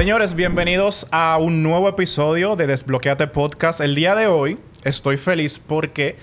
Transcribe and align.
Señores, 0.00 0.34
bienvenidos 0.34 1.06
a 1.10 1.36
un 1.36 1.62
nuevo 1.62 1.86
episodio 1.86 2.56
de 2.56 2.66
Desbloqueate 2.66 3.26
Podcast. 3.26 3.82
El 3.82 3.94
día 3.94 4.14
de 4.14 4.28
hoy 4.28 4.58
estoy 4.82 5.18
feliz 5.18 5.58
porque, 5.58 6.16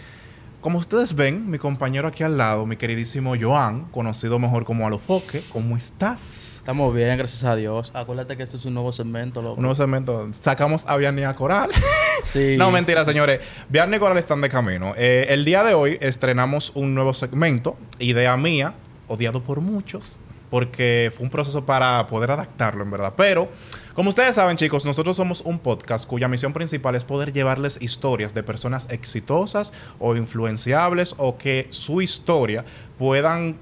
como 0.61 0.79
ustedes 0.79 1.13
ven, 1.13 1.47
mi 1.47 1.59
compañero 1.59 2.07
aquí 2.07 2.23
al 2.23 2.39
lado, 2.39 2.65
mi 2.65 2.75
queridísimo 2.75 3.35
Joan, 3.39 3.85
conocido 3.91 4.39
mejor 4.39 4.65
como 4.65 4.87
Alofoque, 4.87 5.43
¿cómo 5.53 5.77
estás? 5.77 6.55
Estamos 6.55 6.91
bien, 6.91 7.15
gracias 7.19 7.43
a 7.43 7.55
Dios. 7.55 7.91
Acuérdate 7.93 8.35
que 8.35 8.41
este 8.41 8.57
es 8.57 8.65
un 8.65 8.73
nuevo 8.73 8.91
segmento, 8.91 9.43
loco. 9.43 9.57
Un 9.57 9.61
nuevo 9.61 9.75
segmento. 9.75 10.27
Sacamos 10.31 10.83
a 10.87 10.97
Vianney 10.97 11.31
Coral. 11.35 11.69
Sí. 12.23 12.55
no, 12.57 12.71
mentira, 12.71 13.05
señores. 13.05 13.41
Vianney 13.69 13.97
y 13.97 13.99
Coral 13.99 14.17
están 14.17 14.41
de 14.41 14.49
camino. 14.49 14.95
Eh, 14.97 15.27
el 15.29 15.45
día 15.45 15.63
de 15.63 15.75
hoy 15.75 15.99
estrenamos 16.01 16.71
un 16.73 16.95
nuevo 16.95 17.13
segmento, 17.13 17.77
idea 17.99 18.35
mía, 18.37 18.73
odiado 19.07 19.43
por 19.43 19.61
muchos, 19.61 20.17
porque 20.49 21.11
fue 21.15 21.23
un 21.23 21.29
proceso 21.29 21.65
para 21.65 22.05
poder 22.07 22.31
adaptarlo, 22.31 22.83
en 22.83 22.91
verdad. 22.91 23.13
Pero, 23.15 23.49
como 23.93 24.09
ustedes 24.09 24.35
saben, 24.35 24.57
chicos, 24.57 24.85
nosotros 24.85 25.15
somos 25.15 25.41
un 25.41 25.59
podcast 25.59 26.07
cuya 26.07 26.27
misión 26.27 26.53
principal 26.53 26.95
es 26.95 27.03
poder 27.03 27.33
llevarles 27.33 27.81
historias 27.81 28.33
de 28.33 28.43
personas 28.43 28.87
exitosas 28.89 29.73
o 29.99 30.15
influenciables 30.15 31.15
o 31.17 31.37
que 31.37 31.67
su 31.69 32.01
historia 32.01 32.63
puedan 32.97 33.57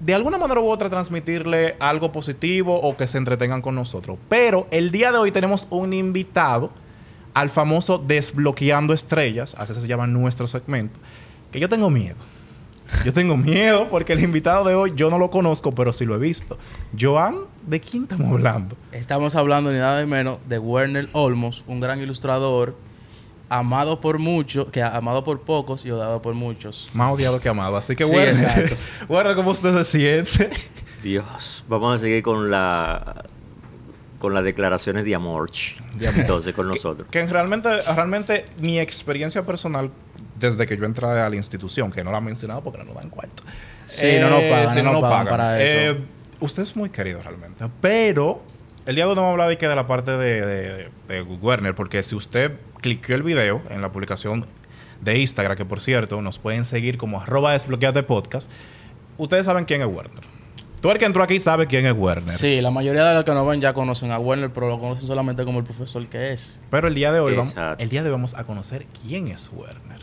de 0.00 0.14
alguna 0.14 0.36
manera 0.36 0.60
u 0.60 0.68
otra 0.68 0.90
transmitirle 0.90 1.76
algo 1.78 2.12
positivo 2.12 2.78
o 2.78 2.96
que 2.96 3.06
se 3.06 3.16
entretengan 3.16 3.62
con 3.62 3.74
nosotros. 3.74 4.18
Pero 4.28 4.66
el 4.70 4.90
día 4.90 5.12
de 5.12 5.18
hoy 5.18 5.32
tenemos 5.32 5.66
un 5.70 5.92
invitado 5.92 6.70
al 7.32 7.50
famoso 7.50 7.98
Desbloqueando 7.98 8.92
Estrellas, 8.92 9.54
así 9.58 9.74
se 9.74 9.86
llama 9.86 10.06
nuestro 10.06 10.46
segmento, 10.46 10.98
que 11.50 11.58
yo 11.58 11.68
tengo 11.68 11.90
miedo. 11.90 12.16
Yo 13.04 13.12
tengo 13.12 13.36
miedo 13.36 13.88
porque 13.88 14.12
el 14.12 14.20
invitado 14.22 14.64
de 14.64 14.74
hoy 14.74 14.92
yo 14.94 15.10
no 15.10 15.18
lo 15.18 15.30
conozco, 15.30 15.72
pero 15.72 15.92
sí 15.92 16.04
lo 16.04 16.14
he 16.14 16.18
visto. 16.18 16.58
Joan, 16.98 17.36
¿de 17.66 17.80
quién 17.80 18.04
estamos 18.04 18.30
hablando? 18.30 18.76
Estamos 18.92 19.34
hablando 19.34 19.72
ni 19.72 19.78
nada 19.78 19.98
de 19.98 20.06
menos 20.06 20.38
de 20.48 20.58
Werner 20.58 21.08
Olmos, 21.12 21.64
un 21.66 21.80
gran 21.80 22.00
ilustrador, 22.00 22.76
amado 23.48 24.00
por 24.00 24.18
muchos, 24.18 24.66
que 24.66 24.82
amado 24.82 25.24
por 25.24 25.40
pocos 25.40 25.84
y 25.84 25.90
odiado 25.90 26.20
por 26.20 26.34
muchos. 26.34 26.90
Más 26.94 27.12
odiado 27.12 27.40
que 27.40 27.48
amado. 27.48 27.76
Así 27.76 27.96
que, 27.96 28.04
Sí, 28.04 28.10
bueno, 28.10 28.32
exacto. 28.32 28.76
bueno, 29.08 29.34
¿cómo 29.34 29.50
usted 29.50 29.72
se 29.82 29.84
siente? 29.84 30.50
Dios, 31.02 31.64
vamos 31.68 31.96
a 31.96 31.98
seguir 31.98 32.22
con 32.22 32.50
la 32.50 33.24
con 34.18 34.32
las 34.32 34.42
declaraciones 34.42 35.04
de 35.04 35.14
amor. 35.14 35.50
Entonces, 36.00 36.54
con 36.54 36.66
nosotros. 36.66 37.06
Que 37.10 37.26
realmente, 37.26 37.68
realmente 37.94 38.46
mi 38.58 38.78
experiencia 38.78 39.44
personal 39.44 39.90
desde 40.38 40.66
que 40.66 40.76
yo 40.76 40.84
entré 40.84 41.06
a 41.06 41.28
la 41.28 41.36
institución, 41.36 41.90
que 41.92 42.02
no 42.04 42.10
la 42.12 42.18
he 42.18 42.20
mencionado 42.20 42.62
porque 42.62 42.78
no 42.78 42.84
nos 42.84 42.94
dan 42.94 43.10
cuarto. 43.10 43.42
Sí, 43.86 44.16
no 44.20 44.30
nos 44.30 44.42
pagan, 44.44 44.84
no 44.84 44.92
nos 44.92 45.02
pagan 45.02 45.28
para 45.28 45.62
eso. 45.62 45.92
Eh, 45.92 46.04
usted 46.40 46.62
es 46.62 46.76
muy 46.76 46.90
querido 46.90 47.20
realmente, 47.22 47.64
pero 47.80 48.42
el 48.86 48.94
día 48.94 49.04
de 49.04 49.10
hoy 49.10 49.16
no 49.16 49.22
vamos 49.22 49.30
a 49.30 49.32
hablar 49.32 49.48
de 49.48 49.58
que 49.58 49.68
de 49.68 49.76
la 49.76 49.86
parte 49.86 50.12
de, 50.12 50.44
de, 50.44 50.90
de 51.08 51.22
Werner, 51.22 51.74
porque 51.74 52.02
si 52.02 52.14
usted 52.14 52.52
cliqueó 52.80 53.14
el 53.16 53.22
video 53.22 53.62
en 53.70 53.80
la 53.80 53.92
publicación 53.92 54.46
de 55.00 55.18
Instagram, 55.18 55.56
que 55.56 55.64
por 55.64 55.80
cierto 55.80 56.20
nos 56.20 56.38
pueden 56.38 56.64
seguir 56.64 56.98
como 56.98 57.20
arroba 57.20 57.52
desbloqueate 57.52 58.02
podcast, 58.02 58.50
ustedes 59.18 59.46
saben 59.46 59.64
quién 59.64 59.80
es 59.82 59.86
Werner. 59.86 60.22
Tú 60.84 60.90
el 60.90 60.98
que 60.98 61.06
entró 61.06 61.22
aquí 61.22 61.38
sabe 61.38 61.66
quién 61.66 61.86
es 61.86 61.94
Werner. 61.96 62.34
Sí, 62.36 62.60
la 62.60 62.70
mayoría 62.70 63.06
de 63.08 63.14
los 63.14 63.24
que 63.24 63.30
nos 63.32 63.46
ven 63.48 63.58
ya 63.58 63.72
conocen 63.72 64.12
a 64.12 64.18
Werner, 64.18 64.52
pero 64.52 64.68
lo 64.68 64.78
conocen 64.78 65.06
solamente 65.06 65.42
como 65.46 65.60
el 65.60 65.64
profesor 65.64 66.06
que 66.08 66.34
es. 66.34 66.60
Pero 66.68 66.88
el 66.88 66.94
día 66.94 67.10
de 67.10 67.20
hoy, 67.20 67.34
vamos, 67.36 67.54
el 67.78 67.88
día 67.88 68.02
de 68.02 68.10
hoy 68.10 68.12
vamos 68.12 68.34
a 68.34 68.44
conocer 68.44 68.84
quién 69.02 69.28
es 69.28 69.50
Werner. 69.50 70.00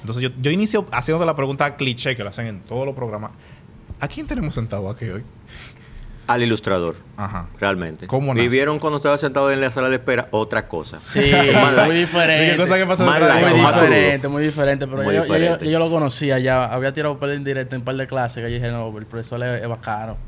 Entonces 0.00 0.22
yo, 0.22 0.30
yo 0.40 0.50
inicio 0.50 0.86
haciendo 0.92 1.24
la 1.24 1.34
pregunta 1.36 1.76
cliché 1.76 2.14
que 2.16 2.22
lo 2.22 2.30
hacen 2.30 2.46
en 2.46 2.60
todos 2.60 2.86
los 2.86 2.94
programas. 2.94 3.32
¿A 4.00 4.06
quién 4.08 4.26
tenemos 4.26 4.54
sentado 4.54 4.88
aquí 4.88 5.06
hoy? 5.06 5.22
Al 6.28 6.42
ilustrador, 6.42 6.94
Ajá. 7.16 7.48
realmente. 7.58 8.06
¿Cómo 8.06 8.34
nace? 8.34 8.42
Vivieron 8.42 8.78
cuando 8.78 8.98
estaba 8.98 9.16
sentado 9.16 9.50
en 9.50 9.62
la 9.62 9.70
sala 9.70 9.88
de 9.88 9.96
espera 9.96 10.28
otra 10.30 10.68
cosa. 10.68 10.96
Sí, 10.98 11.20
muy 11.86 11.96
diferente. 11.96 12.50
¿Qué 12.52 12.56
cosa 12.58 12.74
que 12.74 12.84
de 12.84 13.20
la 13.26 13.34
Muy 13.40 13.60
diferente, 13.60 14.28
muy 14.28 14.42
diferente. 14.42 14.86
Pero 14.86 15.02
Muy 15.04 15.14
yo, 15.14 15.22
diferente. 15.22 15.64
yo- 15.64 15.70
yo 15.70 15.78
lo 15.78 15.88
conocía 15.90 16.38
ya. 16.38 16.64
Había 16.66 16.92
tirado 16.92 17.14
papel 17.14 17.30
en 17.36 17.44
directo 17.44 17.76
en 17.76 17.80
un 17.80 17.84
par 17.86 17.96
de 17.96 18.06
clases 18.06 18.44
que 18.44 18.50
yo 18.50 18.54
dije, 18.56 18.70
no, 18.70 18.96
el 18.98 19.06
profesor 19.06 19.42
es, 19.42 19.62
es 19.62 19.68
bacano. 19.68 20.18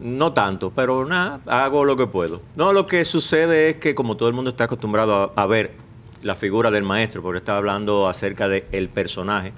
No 0.00 0.32
tanto, 0.32 0.72
pero 0.74 1.04
nada, 1.06 1.40
hago 1.46 1.84
lo 1.84 1.94
que 1.96 2.06
puedo. 2.08 2.42
No, 2.56 2.72
lo 2.72 2.86
que 2.88 3.04
sucede 3.04 3.70
es 3.70 3.76
que 3.76 3.94
como 3.94 4.16
todo 4.16 4.28
el 4.28 4.34
mundo 4.34 4.50
está 4.50 4.64
acostumbrado 4.64 5.32
a, 5.36 5.42
a 5.42 5.46
ver 5.46 5.74
la 6.22 6.34
figura 6.34 6.70
del 6.70 6.84
maestro, 6.84 7.22
porque 7.22 7.38
está 7.38 7.56
hablando 7.56 8.08
acerca 8.08 8.48
del 8.48 8.88
personaje, 8.88 9.52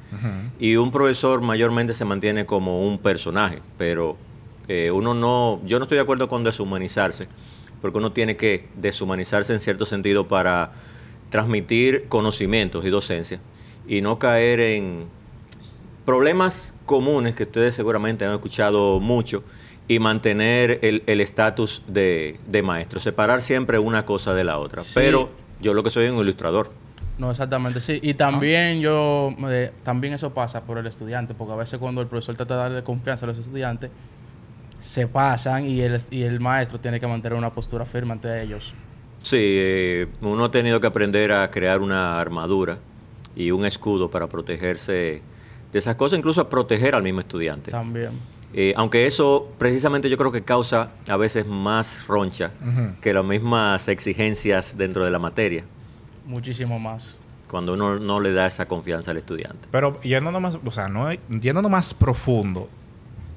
y 0.58 0.76
un 0.76 0.90
profesor 0.90 1.40
mayormente 1.40 1.94
se 1.94 2.04
mantiene 2.04 2.44
como 2.44 2.86
un 2.86 2.98
personaje, 2.98 3.60
pero 3.78 4.16
eh, 4.68 4.90
uno 4.90 5.14
no, 5.14 5.60
yo 5.64 5.78
no 5.78 5.84
estoy 5.84 5.96
de 5.96 6.02
acuerdo 6.02 6.28
con 6.28 6.44
deshumanizarse, 6.44 7.28
porque 7.80 7.98
uno 7.98 8.12
tiene 8.12 8.36
que 8.36 8.68
deshumanizarse 8.76 9.52
en 9.52 9.60
cierto 9.60 9.86
sentido 9.86 10.28
para 10.28 10.72
transmitir 11.30 12.04
conocimientos 12.08 12.84
y 12.84 12.90
docencia, 12.90 13.40
y 13.88 14.00
no 14.00 14.18
caer 14.18 14.60
en, 14.60 15.06
problemas 16.04 16.74
comunes 16.86 17.34
que 17.34 17.44
ustedes 17.44 17.74
seguramente 17.74 18.24
han 18.24 18.32
escuchado 18.32 19.00
mucho 19.00 19.44
y 19.88 19.98
mantener 19.98 20.78
el 20.82 21.02
el 21.06 21.20
estatus 21.20 21.82
de, 21.86 22.38
de 22.46 22.62
maestro, 22.62 23.00
separar 23.00 23.42
siempre 23.42 23.78
una 23.78 24.04
cosa 24.04 24.34
de 24.34 24.44
la 24.44 24.58
otra. 24.58 24.82
Sí. 24.82 24.92
Pero 24.94 25.30
yo 25.62 25.72
lo 25.72 25.82
que 25.82 25.90
soy 25.90 26.04
es 26.04 26.12
un 26.12 26.18
ilustrador. 26.18 26.70
No, 27.18 27.30
exactamente, 27.30 27.80
sí. 27.80 28.00
Y 28.02 28.14
también 28.14 28.80
yo, 28.80 29.30
eh, 29.48 29.70
también 29.82 30.12
eso 30.14 30.34
pasa 30.34 30.64
por 30.64 30.78
el 30.78 30.86
estudiante, 30.86 31.34
porque 31.34 31.52
a 31.52 31.56
veces 31.56 31.78
cuando 31.78 32.00
el 32.00 32.08
profesor 32.08 32.36
trata 32.36 32.54
de 32.54 32.60
darle 32.60 32.82
confianza 32.82 33.26
a 33.26 33.28
los 33.28 33.38
estudiantes, 33.38 33.90
se 34.78 35.06
pasan 35.06 35.64
y 35.66 35.80
el, 35.80 35.98
y 36.10 36.22
el 36.22 36.40
maestro 36.40 36.80
tiene 36.80 36.98
que 36.98 37.06
mantener 37.06 37.38
una 37.38 37.50
postura 37.50 37.86
firme 37.86 38.12
ante 38.12 38.42
ellos. 38.42 38.74
Sí, 39.18 39.38
eh, 39.38 40.08
uno 40.20 40.44
ha 40.44 40.50
tenido 40.50 40.80
que 40.80 40.88
aprender 40.88 41.30
a 41.30 41.48
crear 41.50 41.80
una 41.80 42.18
armadura 42.18 42.78
y 43.36 43.52
un 43.52 43.64
escudo 43.64 44.10
para 44.10 44.26
protegerse 44.26 45.22
de 45.72 45.78
esas 45.78 45.94
cosas, 45.94 46.18
incluso 46.18 46.40
a 46.40 46.48
proteger 46.48 46.94
al 46.94 47.04
mismo 47.04 47.20
estudiante. 47.20 47.70
También. 47.70 48.10
Eh, 48.54 48.72
aunque 48.76 49.06
eso 49.06 49.50
precisamente 49.58 50.10
yo 50.10 50.16
creo 50.18 50.30
que 50.30 50.42
causa 50.42 50.90
a 51.08 51.16
veces 51.16 51.46
más 51.46 52.06
roncha 52.06 52.50
que 53.00 53.14
las 53.14 53.24
mismas 53.24 53.88
exigencias 53.88 54.76
dentro 54.76 55.04
de 55.04 55.10
la 55.10 55.18
materia, 55.18 55.64
Muchísimo 56.26 56.78
más. 56.78 57.20
cuando 57.48 57.74
uno 57.74 57.98
no 57.98 58.20
le 58.20 58.32
da 58.32 58.46
esa 58.46 58.66
confianza 58.66 59.10
al 59.10 59.16
estudiante. 59.16 59.68
Pero 59.70 60.00
yendo 60.02 60.38
más, 60.38 60.58
o 60.64 60.70
sea, 60.70 60.88
no 60.88 61.10
yendo 61.12 61.68
más 61.68 61.94
profundo, 61.94 62.68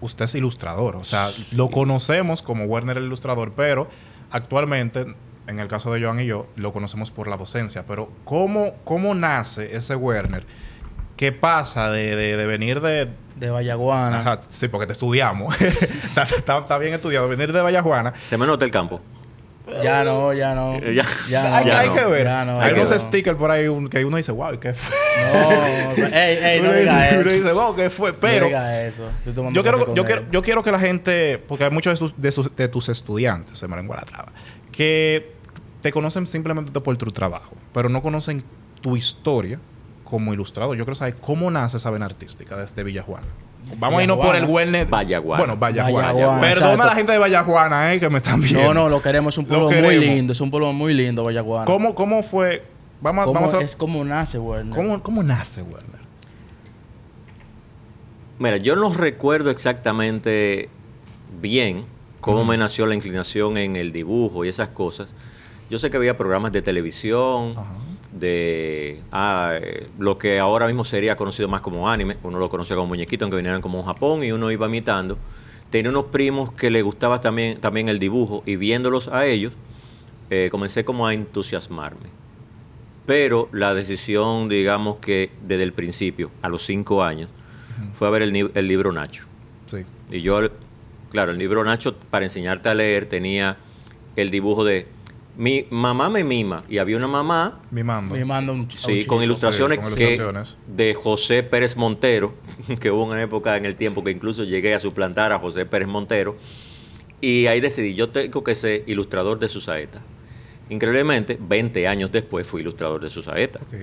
usted 0.02 0.26
es 0.26 0.36
ilustrador. 0.36 0.96
O 0.98 1.04
sea, 1.04 1.30
lo 1.52 1.70
conocemos 1.70 2.42
como 2.42 2.66
Werner 2.66 2.98
el 2.98 3.06
ilustrador, 3.06 3.54
pero 3.56 3.88
actualmente, 4.32 5.16
en 5.48 5.60
el 5.60 5.68
caso 5.68 5.94
de 5.94 6.04
Joan 6.04 6.20
y 6.20 6.26
yo, 6.26 6.48
lo 6.56 6.74
conocemos 6.74 7.12
por 7.12 7.28
la 7.28 7.38
docencia. 7.38 7.86
Pero 7.88 8.10
¿cómo, 8.24 8.74
cómo 8.84 9.16
nace 9.16 9.76
ese 9.76 9.96
Werner? 9.96 10.46
¿Qué 11.18 11.32
pasa 11.32 11.90
de, 11.92 12.16
de- 12.16 12.38
de 12.38 12.46
venir 12.46 12.82
de... 12.82 13.10
De 13.36 13.50
Vallaguana. 13.50 14.20
Ajá, 14.20 14.40
sí, 14.50 14.68
porque 14.70 14.88
te 14.88 14.94
estudiamos. 14.94 15.60
está, 15.62 16.24
está- 16.24 16.58
está 16.60 16.78
bien 16.78 16.94
estudiado. 16.94 17.28
Venir 17.28 17.52
de 17.52 17.62
Vallajuana. 17.62 18.14
Se 18.24 18.38
me 18.38 18.46
nota 18.46 18.64
el 18.66 18.72
campo. 18.72 19.02
Ya 19.84 20.04
no, 20.04 20.32
ya 20.32 20.54
no. 20.54 20.76
Eh, 20.76 20.94
ya. 20.96 21.06
Ya 21.28 21.58
hay 21.58 21.66
no. 21.66 21.74
hay 21.76 21.88
no. 21.90 21.96
que 21.96 22.06
ver. 22.06 22.24
Ya 22.26 22.46
no, 22.46 22.62
hay 22.62 22.74
unos 22.74 22.92
no. 22.92 23.00
stickers 23.00 23.36
por 23.38 23.50
ahí 23.52 23.68
un- 23.68 23.90
que 23.90 24.06
uno 24.06 24.16
dice, 24.18 24.32
wow, 24.32 24.60
¿qué 24.60 24.74
fue? 24.74 24.96
No, 25.34 26.06
ey, 26.16 26.38
ey, 26.44 26.62
no 26.62 26.70
Uno 26.70 26.78
diga 26.78 26.94
dice- 27.02 27.10
eso. 27.16 27.22
uno 27.22 27.32
dice, 27.32 27.52
wow, 27.52 27.76
¿qué 27.76 27.90
fue? 27.90 28.14
Pero... 28.14 28.42
no 28.42 28.48
diga 28.48 28.84
eso. 28.86 29.10
Yo 29.52 29.64
quiero, 29.64 29.94
yo, 29.96 30.06
quiero, 30.06 30.24
yo 30.32 30.42
quiero 30.42 30.64
que 30.64 30.72
la 30.72 30.80
gente, 30.80 31.40
porque 31.48 31.64
hay 31.64 31.72
muchos 31.72 31.98
de, 32.00 32.06
tus- 32.06 32.22
de 32.22 32.32
sus- 32.32 32.56
de 32.56 32.68
tus 32.68 32.90
estudiantes, 32.90 33.58
se 33.58 33.68
me 33.68 33.76
lengua 33.76 33.96
la 33.98 34.04
traba, 34.04 34.32
que 34.72 35.34
te 35.82 35.92
conocen 35.92 36.28
simplemente 36.28 36.80
por 36.80 36.96
tu 36.98 37.08
trabajo, 37.08 37.56
pero 37.74 37.90
no 37.90 38.02
conocen 38.04 38.44
tu 38.82 38.96
historia 38.96 39.60
como 40.16 40.34
ilustrador. 40.34 40.78
Yo 40.78 40.86
quiero 40.86 40.96
saber 40.96 41.16
cómo 41.16 41.52
nace 41.52 41.76
esa 41.76 41.90
vena 41.90 42.06
artística 42.06 42.56
desde 42.56 42.84
Villajuana. 42.86 43.28
Vamos 43.78 44.00
a 44.00 44.04
irnos 44.04 44.18
por 44.18 44.34
el. 44.38 44.46
Werner. 44.46 44.88
Vallaguana. 44.88 45.44
Bueno, 45.44 45.58
Vallajuana. 45.60 46.14
Vallaguana, 46.14 46.40
Perdona 46.42 46.84
a 46.84 46.88
la 46.88 46.96
gente 46.96 47.12
de 47.12 47.18
Vallajuana, 47.18 47.94
eh, 47.94 48.00
que 48.00 48.10
me 48.10 48.20
están 48.20 48.40
viendo. 48.40 48.62
No, 48.64 48.74
no, 48.74 48.88
lo 48.88 49.02
queremos. 49.02 49.34
Es 49.34 49.38
un 49.40 49.44
Lo 49.50 49.68
pueblo 49.68 49.82
muy 49.88 49.98
lindo. 50.00 50.32
Es 50.32 50.40
un 50.40 50.50
pueblo 50.52 50.72
muy 50.72 50.94
lindo, 50.94 51.22
Vallaguana. 51.26 51.66
¿Cómo, 51.66 51.94
¿Cómo 51.96 52.24
fue? 52.24 52.64
Vamos, 53.02 53.24
a- 53.24 53.26
¿Cómo 53.26 53.40
vamos 53.42 53.56
a... 53.56 53.62
es 53.62 53.76
como 53.76 54.06
nace, 54.06 54.40
Werner? 54.40 54.74
¿cómo, 54.74 55.04
cómo 55.04 55.22
nace 55.22 55.62
Werner? 55.62 56.00
Mira, 58.40 58.56
yo 58.58 58.78
no 58.78 58.94
recuerdo 58.94 59.50
exactamente 59.52 60.70
bien 61.42 61.86
cómo 62.22 62.46
me 62.46 62.58
nació 62.58 62.86
la 62.86 62.96
inclinación 62.96 63.58
en 63.58 63.76
el 63.76 63.92
dibujo 63.92 64.46
y 64.46 64.48
esas 64.50 64.70
cosas. 64.70 65.14
Yo 65.70 65.78
sé 65.80 65.90
que 65.90 65.98
había 65.98 66.18
programas 66.18 66.52
de 66.52 66.62
televisión, 66.62 67.54
Ajá. 67.58 67.74
De 68.16 69.02
ah, 69.12 69.58
eh, 69.62 69.88
lo 70.00 70.18
que 70.18 70.40
ahora 70.40 70.68
mismo 70.68 70.84
sería 70.84 71.16
conocido 71.16 71.48
más 71.48 71.62
como 71.62 71.90
anime. 71.90 72.18
Uno 72.24 72.40
lo 72.40 72.50
conocía 72.50 72.76
como 72.76 72.88
muñequito, 72.88 73.26
aunque 73.26 73.38
vinieran 73.38 73.62
como 73.62 73.80
un 73.80 73.86
Japón 73.86 74.24
y 74.24 74.32
uno 74.32 74.52
iba 74.52 74.68
imitando. 74.68 75.18
Tenía 75.70 75.90
unos 75.90 76.06
primos 76.06 76.52
que 76.54 76.70
le 76.70 76.82
gustaba 76.82 77.20
también, 77.22 77.60
también 77.60 77.90
el 77.90 78.00
dibujo 78.00 78.44
y 78.46 78.56
viéndolos 78.56 79.10
a 79.10 79.26
ellos, 79.26 79.54
eh, 80.30 80.48
comencé 80.50 80.86
como 80.86 81.06
a 81.06 81.14
entusiasmarme. 81.14 82.10
Pero 83.06 83.50
la 83.52 83.74
decisión, 83.74 84.50
digamos 84.50 84.98
que 84.98 85.32
desde 85.44 85.64
el 85.64 85.74
principio, 85.74 86.32
a 86.42 86.50
los 86.50 86.66
cinco 86.66 87.04
años, 87.04 87.30
fue 87.94 88.08
a 88.08 88.12
ver 88.12 88.22
el, 88.22 88.52
el 88.54 88.68
libro 88.68 88.92
Nacho. 88.92 89.26
Sí. 89.68 89.86
Y 90.10 90.22
yo, 90.22 90.40
claro, 91.12 91.34
el 91.34 91.38
libro 91.38 91.64
Nacho, 91.64 91.96
para 92.10 92.26
enseñarte 92.26 92.70
a 92.70 92.74
leer, 92.74 93.08
tenía 93.08 93.58
el 94.16 94.32
dibujo 94.32 94.64
de 94.64 94.88
Mi 95.38 95.68
mamá 95.70 96.10
me 96.10 96.24
mima 96.24 96.64
y 96.70 96.78
había 96.78 96.96
una 96.98 97.08
mamá 97.08 97.60
Mimando. 97.72 98.16
Me 98.16 98.24
manda 98.24 98.54
un, 98.54 98.62
un 98.62 98.72
Sí, 98.72 99.00
chico. 99.02 99.16
con 99.16 99.24
ilustraciones, 99.24 99.80
Sí, 99.80 99.84
con 99.84 99.96
que- 99.96 100.04
ilustraciones. 100.16 100.58
de 100.68 100.94
José 100.94 101.44
Pérez 101.44 101.76
Montero, 101.76 102.36
que 102.80 102.90
hubo 102.92 103.04
una 103.06 103.22
época 103.22 103.58
en 103.58 103.66
el 103.66 103.76
tiempo 103.76 104.04
que 104.04 104.12
incluso 104.12 104.44
llegué 104.44 104.74
a 104.76 104.80
suplantar 104.80 105.32
a 105.34 105.40
José 105.40 105.66
Pérez 105.66 105.88
Montero. 105.88 106.36
Y 107.22 107.48
ahí 107.48 107.60
decidí, 107.60 107.96
yo 107.96 108.10
tengo 108.10 108.44
que 108.44 108.56
ser 108.56 108.84
ilustrador 108.88 109.40
de 109.40 109.50
su 109.50 109.60
saeta. 109.62 110.02
Increíblemente, 110.70 111.38
20 111.40 111.88
años 111.88 112.12
después 112.12 112.48
fui 112.48 112.62
ilustrador 112.62 113.02
de 113.02 113.10
su 113.10 113.22
saeta, 113.22 113.60
Ok. 113.62 113.76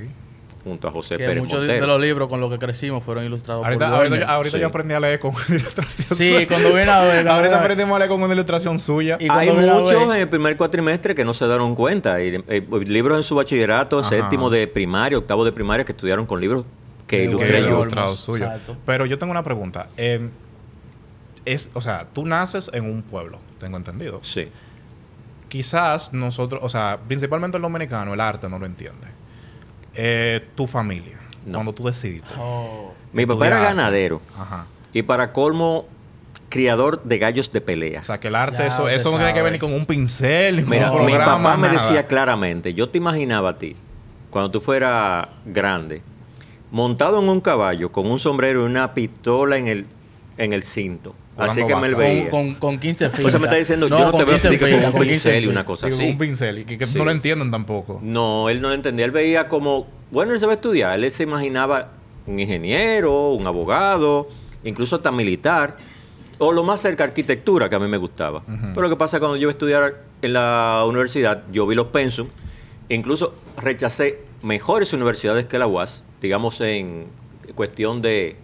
Junto 0.64 0.87
a 0.87 0.91
José 0.93 1.17
Que 1.17 1.25
Pérez 1.26 1.43
muchos 1.43 1.67
de 1.67 1.81
los 1.87 2.00
libros 2.00 2.29
con 2.29 2.41
los 2.41 2.49
que 2.50 2.59
crecimos 2.59 3.03
fueron 3.03 3.25
ilustrados 3.25 3.64
Ahorita, 3.64 3.87
por 3.91 3.94
ahorita, 4.06 4.26
ahorita 4.32 4.56
Sí. 4.56 4.61
yo 4.61 4.69
aprendí 4.69 4.94
a 4.94 5.00
leer 5.00 5.19
con 5.19 5.35
una 5.35 5.44
ilustración 5.56 6.09
Sí, 6.17 6.29
suya. 6.31 6.47
cuando 6.49 6.69
vine 6.69 6.82
a 6.91 7.00
ver, 7.03 7.17
Ahorita 7.29 7.41
verdad. 7.41 7.61
aprendimos 7.61 7.97
a 7.97 7.99
leer 7.99 8.09
con 8.11 8.23
una 8.23 8.32
ilustración 8.32 8.79
suya. 8.79 9.17
Y 9.20 9.26
Hay 9.29 9.50
muchos 9.50 9.93
en 9.93 10.12
el 10.12 10.29
primer 10.29 10.56
cuatrimestre 10.56 11.14
que 11.14 11.25
no 11.25 11.35
se 11.35 11.47
dieron 11.47 11.75
cuenta. 11.75 12.23
Y, 12.23 12.43
eh, 12.49 12.67
libros 12.87 13.19
en 13.19 13.25
su 13.25 13.35
bachillerato, 13.35 13.99
Ajá. 13.99 14.09
séptimo 14.09 14.50
de 14.50 14.69
primaria, 14.69 15.19
octavo 15.19 15.44
de 15.44 15.53
primaria, 15.53 15.85
que 15.85 15.93
estudiaron 15.93 16.26
con 16.26 16.41
libros 16.41 16.65
que 17.08 17.25
ilustré 17.25 17.61
yo. 17.61 17.67
Olmos, 17.67 17.81
ilustrado 17.82 18.15
suyo. 18.17 18.44
exacto. 18.44 18.76
Pero 18.87 19.05
yo 19.06 19.19
tengo 19.19 19.31
una 19.32 19.43
pregunta. 19.43 19.88
Eh, 19.97 20.29
es, 21.44 21.69
o 21.75 21.81
sea, 21.81 22.06
tú 22.12 22.25
naces 22.25 22.70
en 22.73 22.85
un 22.85 23.03
pueblo, 23.03 23.38
tengo 23.58 23.76
entendido. 23.76 24.20
Sí. 24.23 24.49
Quizás 25.49 26.12
nosotros, 26.12 26.61
o 26.62 26.69
sea, 26.69 26.99
principalmente 27.06 27.56
el 27.58 27.62
dominicano, 27.62 28.15
el 28.15 28.20
arte 28.20 28.49
no 28.49 28.58
lo 28.58 28.65
entiende. 28.67 29.08
Eh, 29.94 30.47
tu 30.55 30.67
familia, 30.67 31.19
No. 31.44 31.55
cuando 31.59 31.73
tú 31.75 31.85
decidiste. 31.85 32.35
Oh. 32.39 32.93
Mi 33.12 33.27
papá 33.27 33.47
era 33.47 33.59
ganadero. 33.61 34.21
Ajá. 34.39 34.67
Y 34.93 35.03
para 35.03 35.33
colmo, 35.33 35.87
criador 36.49 37.03
de 37.03 37.19
gallos 37.19 37.50
de 37.53 37.61
pelea. 37.61 38.00
O 38.00 38.05
sea, 38.05 38.21
que 38.21 38.29
el 38.29 38.35
arte, 38.35 38.59
Ya 38.59 38.67
eso, 38.67 38.89
eso 38.89 39.11
no 39.11 39.17
tiene 39.19 39.33
que 39.35 39.43
ver 39.43 39.53
ni 39.53 39.59
con 39.59 39.73
un 39.73 39.87
pincel, 39.87 40.56
ni 40.56 40.62
Mira, 40.62 40.91
mi 40.91 40.97
programa, 40.97 41.25
papá 41.39 41.56
me 41.56 41.69
decía 41.69 42.06
claramente, 42.06 42.75
yo 42.75 42.89
te 42.91 42.99
imaginaba 42.99 43.50
a 43.50 43.59
ti, 43.59 43.77
cuando 44.31 44.50
tú 44.50 44.61
fueras 44.61 45.29
grande, 45.47 46.03
montado 46.71 47.21
en 47.23 47.29
un 47.29 47.41
caballo, 47.41 47.91
con 47.93 48.06
un 48.11 48.19
sombrero 48.19 48.62
y 48.62 48.65
una 48.67 48.93
pistola 48.94 49.56
en 49.56 49.69
el, 49.69 49.87
en 50.39 50.53
el 50.53 50.62
cinto. 50.62 51.15
Así 51.37 51.64
que 51.64 51.75
me 51.76 51.88
lo 51.88 51.96
vaca. 51.96 52.08
veía. 52.08 52.29
Con, 52.31 52.52
con, 52.52 52.55
con 52.75 52.79
15 52.79 53.11
fichas. 53.11 53.25
o 53.26 53.31
sea, 53.31 53.38
me 53.40 53.46
está 53.46 53.56
diciendo, 53.56 53.88
No, 53.88 53.99
yo 53.99 54.05
no 54.12 54.19
te 54.19 54.25
veo 54.25 54.34
15 54.34 54.49
así 54.49 54.58
que 54.58 54.64
con 54.70 54.75
un 54.75 54.81
con 54.93 54.93
15 55.02 55.08
pincel 55.11 55.44
y 55.44 55.46
una 55.46 55.64
cosa 55.64 55.87
así. 55.87 56.02
un 56.05 56.19
pincel, 56.19 56.58
y 56.58 56.64
que, 56.64 56.76
que 56.79 56.87
Sí. 56.87 56.99
no 56.99 57.05
lo 57.06 57.11
entienden 57.11 57.50
tampoco. 57.50 58.00
No, 58.02 58.49
él 58.50 58.61
no 58.61 58.69
lo 58.69 58.75
entendía. 58.75 59.05
Él 59.06 59.11
veía 59.12 59.49
como, 59.49 59.87
bueno, 60.11 60.32
él 60.34 60.40
se 60.40 60.46
va 60.46 60.52
a 60.52 60.55
estudiar. 60.56 60.99
Él 61.02 61.11
se 61.11 61.23
imaginaba 61.23 61.88
un 62.26 62.38
ingeniero, 62.38 63.31
un 63.31 63.46
abogado, 63.46 64.29
incluso 64.62 64.96
hasta 64.96 65.11
militar, 65.11 65.76
o 66.38 66.52
lo 66.52 66.62
más 66.64 66.81
cerca, 66.81 67.05
arquitectura, 67.05 67.69
que 67.70 67.76
a 67.76 67.79
mí 67.79 67.88
me 67.88 67.96
gustaba. 67.96 68.43
Pero 68.46 68.82
lo 68.82 68.88
que 68.90 68.96
pasa 68.96 69.19
cuando 69.19 69.37
yo 69.37 69.43
iba 69.43 69.50
a 69.50 69.52
estudiar 69.52 70.02
en 70.20 70.32
la 70.34 70.84
universidad, 70.87 71.44
yo 71.50 71.67
vi 71.67 71.75
los 71.75 71.87
pensum, 71.87 72.29
incluso 72.88 73.34
rechacé 73.56 74.20
mejores 74.43 74.93
universidades 74.93 75.46
que 75.46 75.58
la 75.58 75.67
UAS, 75.67 76.05
digamos 76.20 76.61
en 76.61 77.06
cuestión 77.55 78.02
de 78.02 78.37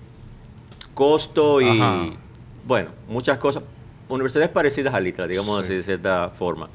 costo 0.94 1.60
y, 1.60 1.68
Ajá. 1.68 2.06
Bueno, 2.68 2.90
muchas 3.08 3.38
cosas. 3.38 3.62
Universidades 4.08 4.50
parecidas 4.50 4.94
a 4.94 5.00
Litra, 5.00 5.26
digamos 5.26 5.58
así, 5.64 5.74
de 5.74 5.82
cierta 5.82 6.30
forma. 6.30 6.68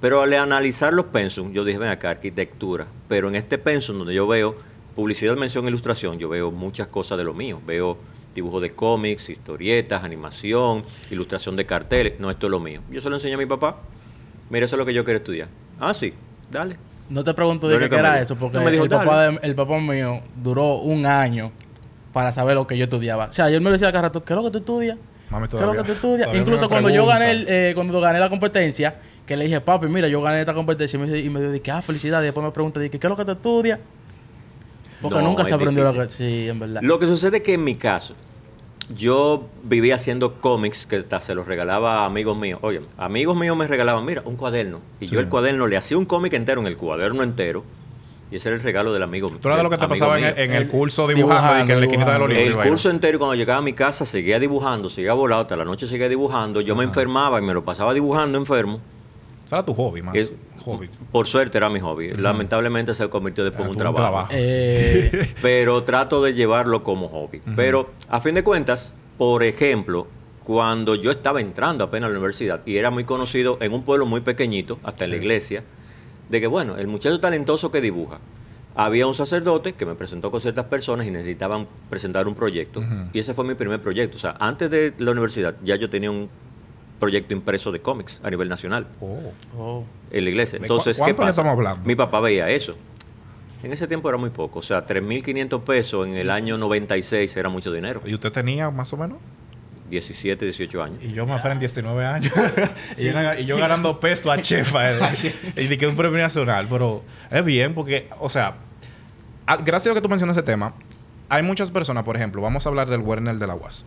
Pero 0.00 0.22
al 0.22 0.32
analizar 0.32 0.92
los 0.94 1.06
pensum, 1.06 1.52
yo 1.52 1.64
dije, 1.64 1.78
ven 1.78 1.90
acá, 1.90 2.10
arquitectura. 2.10 2.86
Pero 3.08 3.28
en 3.28 3.34
este 3.34 3.58
pensum 3.58 3.98
donde 3.98 4.14
yo 4.14 4.26
veo 4.26 4.56
publicidad, 4.96 5.36
mención, 5.36 5.66
ilustración, 5.68 6.18
yo 6.18 6.28
veo 6.28 6.50
muchas 6.50 6.86
cosas 6.86 7.18
de 7.18 7.24
lo 7.24 7.34
mío. 7.34 7.60
Veo 7.66 7.98
dibujo 8.34 8.60
de 8.60 8.70
cómics, 8.70 9.28
historietas, 9.28 10.02
animación, 10.04 10.84
ilustración 11.10 11.56
de 11.56 11.66
carteles. 11.66 12.14
No, 12.20 12.30
esto 12.30 12.46
es 12.46 12.50
lo 12.50 12.60
mío. 12.60 12.80
Yo 12.90 13.00
se 13.00 13.08
lo 13.10 13.16
enseñé 13.16 13.34
a 13.34 13.38
mi 13.38 13.46
papá. 13.46 13.76
Mira, 14.48 14.64
eso 14.66 14.76
es 14.76 14.78
lo 14.78 14.86
que 14.86 14.94
yo 14.94 15.04
quiero 15.04 15.18
estudiar. 15.18 15.48
Ah, 15.78 15.92
sí, 15.94 16.14
dale. 16.50 16.76
No 17.08 17.24
te 17.24 17.34
pregunto 17.34 17.68
de 17.68 17.76
qué 17.88 17.94
era 17.96 18.20
eso, 18.20 18.36
porque 18.36 18.58
No 18.58 18.64
me 18.64 18.70
dijo, 18.70 18.84
el, 18.84 18.90
papá 18.90 19.22
de- 19.28 19.38
el 19.42 19.54
papá 19.56 19.78
mío 19.80 20.20
duró 20.40 20.76
un 20.76 21.06
año 21.06 21.44
para 22.12 22.32
saber 22.32 22.54
lo 22.54 22.66
que 22.66 22.76
yo 22.78 22.84
estudiaba. 22.84 23.26
O 23.26 23.32
sea, 23.32 23.50
yo 23.50 23.58
me 23.60 23.64
lo 23.66 23.72
decía 23.72 23.90
cada 23.92 24.02
rato, 24.02 24.24
¿qué 24.24 24.32
es 24.32 24.36
lo 24.36 24.44
que 24.44 24.50
tú 24.52 24.58
estudias? 24.58 24.96
Mami, 25.30 25.46
¿Qué 25.46 25.56
es 25.56 25.60
lo 25.60 25.60
todavía- 25.60 25.82
que 25.82 25.86
tú 25.86 25.92
estudias? 25.92 26.20
todavía 26.22 26.40
Incluso 26.40 26.68
cuando 26.68 26.90
yo 26.90 27.06
gané 27.06 27.30
el- 27.30 27.46
eh, 27.48 27.72
cuando 27.74 28.00
gané 28.00 28.18
la 28.18 28.28
competencia, 28.28 28.96
que 29.26 29.36
le 29.36 29.44
dije, 29.44 29.60
papi, 29.60 29.86
mira, 29.86 30.08
yo 30.08 30.20
gané 30.20 30.40
esta 30.40 30.54
competencia 30.54 30.96
y 30.96 31.00
me, 31.00 31.18
y 31.18 31.30
me 31.30 31.40
dijo, 31.52 31.64
ah, 31.72 31.82
felicidades. 31.82 32.24
Y 32.24 32.26
después 32.26 32.44
me 32.44 32.50
pregunta, 32.52 32.80
dije, 32.80 32.98
¿qué 32.98 33.06
es 33.06 33.08
lo 33.10 33.16
que 33.16 33.24
tú 33.24 33.32
estudias? 33.32 33.78
Porque 35.00 35.18
No, 35.18 35.22
nunca 35.28 35.44
se 35.44 35.54
aprendió 35.54 35.84
lo 35.84 35.92
que... 35.94 36.10
Sí, 36.10 36.48
en 36.48 36.58
verdad. 36.58 36.80
Lo 36.82 36.98
que 36.98 37.06
sucede 37.06 37.38
es 37.38 37.42
que 37.42 37.54
en 37.54 37.64
mi 37.64 37.76
caso, 37.76 38.14
yo 38.94 39.46
vivía 39.62 39.94
haciendo 39.94 40.40
cómics 40.40 40.84
que 40.84 40.96
hasta 40.96 41.20
se 41.20 41.34
los 41.34 41.46
regalaba 41.46 42.02
a 42.02 42.06
amigos 42.06 42.36
míos. 42.36 42.58
Oye, 42.62 42.80
amigos 42.98 43.36
míos 43.36 43.56
me 43.56 43.66
regalaban, 43.68 44.04
mira, 44.04 44.22
un 44.24 44.36
cuaderno. 44.36 44.80
Y 45.00 45.06
yo 45.06 45.20
el 45.20 45.28
cuaderno 45.28 45.68
le 45.68 45.76
hacía 45.76 45.96
un 45.96 46.06
cómic 46.06 46.32
entero 46.34 46.60
en 46.60 46.66
el 46.66 46.76
cuaderno 46.76 47.22
entero. 47.22 47.64
Y 48.30 48.36
ese 48.36 48.48
era 48.48 48.56
el 48.56 48.62
regalo 48.62 48.92
del 48.92 49.02
amigo 49.02 49.28
Tú 49.40 49.48
eras 49.48 49.58
de 49.58 49.64
lo 49.64 49.70
que 49.70 49.78
te 49.78 49.88
pasaba 49.88 50.18
en, 50.18 50.24
el- 50.24 50.38
en 50.38 50.50
el 50.52 50.62
El- 50.62 50.68
curso 50.68 51.06
dibujando, 51.08 51.64
y 51.64 51.66
que 51.66 51.72
en 51.72 51.80
la 51.80 51.86
esquinita 51.86 52.12
de 52.12 52.18
los 52.20 52.28
dibujando. 52.28 52.48
libros. 52.50 52.64
El 52.66 52.70
curso 52.70 52.90
entero, 52.90 53.18
cuando 53.18 53.34
llegaba 53.34 53.58
a 53.58 53.62
mi 53.62 53.72
casa, 53.72 54.04
seguía 54.04 54.38
dibujando, 54.38 54.88
seguía 54.88 55.14
volado, 55.14 55.42
hasta 55.42 55.56
la 55.56 55.64
noche 55.64 55.86
seguía 55.88 56.08
dibujando. 56.08 56.60
Yo 56.60 56.76
me 56.76 56.84
enfermaba 56.84 57.38
y 57.40 57.42
me 57.42 57.54
lo 57.54 57.64
pasaba 57.64 57.92
dibujando 57.92 58.38
enfermo. 58.38 58.80
Ese 59.44 59.56
era 59.56 59.64
tu 59.64 59.74
hobby, 59.74 60.00
más. 60.02 60.14
Es- 60.14 60.32
hobby. 60.64 60.88
Por 61.10 61.26
suerte 61.26 61.58
era 61.58 61.68
mi 61.68 61.80
hobby. 61.80 62.10
Lamentablemente 62.12 62.94
se 62.94 63.08
convirtió 63.08 63.42
después 63.42 63.64
en 63.64 63.70
un 63.72 63.76
trabajo. 63.78 64.28
Eh, 64.30 65.34
pero 65.42 65.82
trato 65.82 66.22
de 66.22 66.32
llevarlo 66.34 66.84
como 66.84 67.08
hobby. 67.08 67.42
Pero 67.56 67.90
a 68.08 68.20
fin 68.20 68.34
de 68.36 68.44
cuentas, 68.44 68.94
por 69.18 69.42
ejemplo, 69.42 70.06
cuando 70.44 70.94
yo 70.94 71.10
estaba 71.10 71.40
entrando 71.40 71.82
apenas 71.84 72.06
a 72.08 72.12
la 72.12 72.18
universidad 72.18 72.60
y 72.64 72.76
era 72.76 72.90
muy 72.90 73.02
conocido 73.04 73.58
en 73.60 73.72
un 73.72 73.82
pueblo 73.82 74.06
muy 74.06 74.20
pequeñito, 74.20 74.78
hasta 74.84 75.04
en 75.04 75.10
la 75.10 75.16
iglesia, 75.16 75.64
de 76.30 76.40
que 76.40 76.46
bueno, 76.46 76.76
el 76.78 76.86
muchacho 76.86 77.20
talentoso 77.20 77.70
que 77.70 77.80
dibuja. 77.82 78.18
Había 78.76 79.06
un 79.08 79.14
sacerdote 79.14 79.72
que 79.72 79.84
me 79.84 79.96
presentó 79.96 80.30
con 80.30 80.40
ciertas 80.40 80.64
personas 80.66 81.04
y 81.06 81.10
necesitaban 81.10 81.66
presentar 81.90 82.28
un 82.28 82.34
proyecto. 82.36 82.82
Y 83.12 83.18
ese 83.18 83.34
fue 83.34 83.44
mi 83.44 83.54
primer 83.54 83.82
proyecto. 83.82 84.16
O 84.16 84.20
sea, 84.20 84.36
antes 84.38 84.70
de 84.70 84.94
la 84.98 85.10
universidad 85.10 85.56
ya 85.64 85.74
yo 85.76 85.90
tenía 85.90 86.10
un 86.10 86.30
proyecto 87.00 87.34
impreso 87.34 87.72
de 87.72 87.80
cómics 87.80 88.20
a 88.22 88.30
nivel 88.30 88.48
nacional 88.48 88.86
Oh. 89.00 89.32
oh. 89.58 89.84
en 90.12 90.24
la 90.24 90.30
iglesia. 90.30 90.58
¿De 90.60 90.66
Entonces, 90.66 90.98
cu- 90.98 91.04
¿qué 91.06 91.14
pasa? 91.14 91.30
estamos 91.30 91.52
hablando? 91.52 91.80
Mi 91.84 91.96
papá 91.96 92.20
veía 92.20 92.48
eso. 92.48 92.76
En 93.62 93.72
ese 93.72 93.86
tiempo 93.88 94.08
era 94.08 94.16
muy 94.18 94.30
poco, 94.30 94.60
o 94.60 94.62
sea, 94.62 94.86
3.500 94.86 95.62
pesos 95.62 96.06
en 96.06 96.16
el 96.16 96.30
año 96.30 96.56
96 96.56 97.36
era 97.36 97.48
mucho 97.48 97.72
dinero. 97.72 98.00
¿Y 98.06 98.14
usted 98.14 98.30
tenía 98.32 98.70
más 98.70 98.92
o 98.92 98.96
menos? 98.96 99.18
17, 99.90 100.44
18 100.44 100.82
años. 100.82 100.98
Y 101.02 101.12
yo 101.12 101.26
me 101.26 101.34
en 101.52 101.58
19 101.60 102.06
años. 102.06 102.32
y, 102.96 103.04
yo, 103.04 103.12
y 103.38 103.44
yo 103.44 103.58
ganando 103.58 104.00
peso 104.00 104.30
a 104.30 104.40
chefa. 104.40 104.90
eh, 104.92 105.34
y 105.56 105.66
de 105.66 105.76
que 105.78 105.86
un 105.86 105.96
premio 105.96 106.18
nacional. 106.18 106.66
Pero 106.70 107.02
es 107.30 107.44
bien 107.44 107.74
porque, 107.74 108.08
o 108.20 108.28
sea, 108.28 108.54
a- 109.46 109.56
gracias 109.56 109.92
a 109.92 109.94
que 109.94 110.00
tú 110.00 110.08
mencionas 110.08 110.36
ese 110.36 110.44
tema, 110.44 110.74
hay 111.28 111.42
muchas 111.42 111.70
personas, 111.70 112.04
por 112.04 112.16
ejemplo, 112.16 112.40
vamos 112.40 112.64
a 112.64 112.68
hablar 112.68 112.88
del 112.88 113.00
Werner 113.00 113.36
de 113.36 113.46
la 113.46 113.54
UAS. 113.54 113.84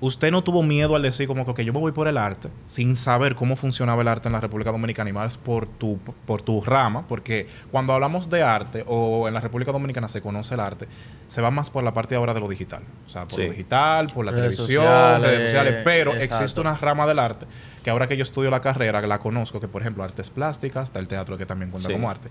Usted 0.00 0.30
no 0.30 0.44
tuvo 0.44 0.62
miedo 0.62 0.94
al 0.94 1.02
decir 1.02 1.26
como 1.26 1.44
que 1.44 1.50
"Ok, 1.50 1.60
yo 1.62 1.72
me 1.72 1.80
voy 1.80 1.90
por 1.90 2.06
el 2.06 2.16
arte 2.18 2.50
sin 2.68 2.94
saber 2.94 3.34
cómo 3.34 3.56
funcionaba 3.56 4.00
el 4.02 4.06
arte 4.06 4.28
en 4.28 4.32
la 4.32 4.40
República 4.40 4.70
Dominicana 4.70 5.10
y 5.10 5.12
más 5.12 5.36
por 5.36 5.66
tu, 5.66 5.98
por 6.24 6.40
tu 6.40 6.60
rama, 6.62 7.04
porque 7.08 7.48
cuando 7.72 7.92
hablamos 7.92 8.30
de 8.30 8.42
arte 8.44 8.84
o 8.86 9.26
en 9.26 9.34
la 9.34 9.40
República 9.40 9.72
Dominicana 9.72 10.06
se 10.06 10.20
conoce 10.22 10.54
el 10.54 10.60
arte, 10.60 10.86
se 11.26 11.42
va 11.42 11.50
más 11.50 11.70
por 11.70 11.82
la 11.82 11.92
parte 11.94 12.14
ahora 12.14 12.32
de 12.32 12.38
lo 12.38 12.48
digital. 12.48 12.82
O 13.08 13.10
sea, 13.10 13.22
por 13.24 13.34
Sí. 13.40 13.42
lo 13.46 13.50
digital, 13.50 14.06
por 14.14 14.24
la 14.24 14.30
Redes 14.30 14.54
televisión, 14.56 14.84
sociales, 14.84 15.22
redes 15.22 15.42
sociales, 15.46 15.74
pero 15.82 16.12
exacto. 16.12 16.34
existe 16.36 16.60
una 16.60 16.74
rama 16.76 17.04
del 17.08 17.18
arte 17.18 17.46
que 17.82 17.90
ahora 17.90 18.06
que 18.06 18.16
yo 18.16 18.22
estudio 18.22 18.50
la 18.50 18.60
carrera, 18.60 19.00
la 19.04 19.18
conozco, 19.18 19.58
que 19.58 19.66
por 19.66 19.82
ejemplo 19.82 20.04
artes 20.04 20.30
plásticas, 20.30 20.84
está 20.90 21.00
el 21.00 21.08
teatro 21.08 21.36
que 21.36 21.44
también 21.46 21.72
cuenta 21.72 21.88
Sí. 21.88 21.92
como 21.94 22.08
arte. 22.08 22.28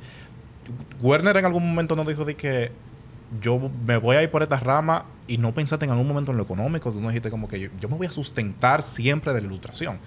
Werner 1.01 1.35
en 1.37 1.45
algún 1.45 1.67
momento 1.67 1.95
nos 1.97 2.07
dijo 2.07 2.23
de 2.23 2.35
que 2.35 2.71
yo 3.41 3.59
me 3.85 3.97
voy 3.97 4.15
a 4.15 4.23
ir 4.23 4.31
por 4.31 4.41
esta 4.43 4.57
rama 4.59 5.05
y 5.27 5.37
no 5.37 5.53
pensaste 5.53 5.85
en 5.85 5.91
algún 5.91 6.07
momento 6.07 6.31
en 6.31 6.37
lo 6.37 6.43
económico, 6.43 6.91
tú 6.91 7.01
no 7.01 7.09
dijiste 7.09 7.29
como 7.29 7.47
que 7.47 7.59
yo, 7.59 7.69
yo 7.79 7.89
me 7.89 7.97
voy 7.97 8.07
a 8.07 8.11
sustentar 8.11 8.81
siempre 8.81 9.33
de 9.33 9.41
la 9.41 9.47
ilustración. 9.47 9.97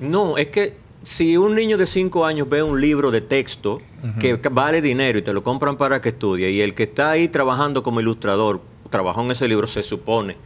No, 0.00 0.36
es 0.36 0.48
que 0.48 0.76
si 1.02 1.36
un 1.36 1.54
niño 1.54 1.78
de 1.78 1.86
5 1.86 2.24
años 2.26 2.48
ve 2.48 2.62
un 2.62 2.80
libro 2.80 3.10
de 3.10 3.20
texto 3.20 3.80
que 4.20 4.36
vale 4.50 4.80
dinero 4.82 5.18
y 5.18 5.22
te 5.22 5.32
lo 5.32 5.42
compran 5.42 5.76
para 5.76 6.00
que 6.00 6.10
estudie, 6.10 6.50
y 6.50 6.60
el 6.60 6.74
que 6.74 6.84
está 6.84 7.10
ahí 7.10 7.28
trabajando 7.28 7.82
como 7.82 8.00
ilustrador, 8.00 8.60
trabajó 8.90 9.22
en 9.22 9.30
ese 9.30 9.48
libro, 9.48 9.66
se 9.66 9.82
supone 9.82 10.36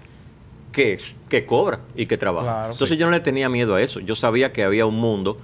que, 0.73 0.93
es- 0.95 1.17
que 1.29 1.45
cobra 1.45 1.81
y 1.97 2.07
que 2.07 2.17
trabaja. 2.17 2.47
Claro. 2.47 2.73
Entonces 2.73 2.97
yo 2.97 3.07
no 3.07 3.13
le 3.13 3.21
tenía 3.21 3.49
miedo 3.49 3.75
a 3.75 3.83
eso. 3.83 4.01
Yo 4.01 4.15
sabía 4.15 4.53
que 4.53 4.63
había 4.63 4.87
un 4.87 4.97
mundo 4.97 5.39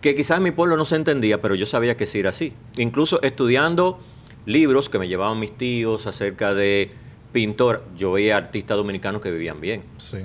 que 0.00 0.14
quizás 0.14 0.36
en 0.38 0.44
mi 0.44 0.50
pueblo 0.52 0.76
no 0.76 0.84
se 0.84 0.96
entendía, 0.96 1.40
pero 1.40 1.54
yo 1.54 1.66
sabía 1.66 1.96
que 1.96 2.06
sí 2.06 2.20
era 2.20 2.30
así. 2.30 2.52
Incluso 2.76 3.20
estudiando 3.22 3.98
libros 4.46 4.88
que 4.88 4.98
me 4.98 5.08
llevaban 5.08 5.38
mis 5.40 5.56
tíos 5.56 6.06
acerca 6.06 6.54
de 6.54 6.90
pintor, 7.32 7.84
yo 7.96 8.12
veía 8.12 8.36
artistas 8.36 8.76
dominicanos 8.76 9.20
que 9.22 9.30
vivían 9.30 9.60
bien. 9.60 9.82
Sí. 9.98 10.18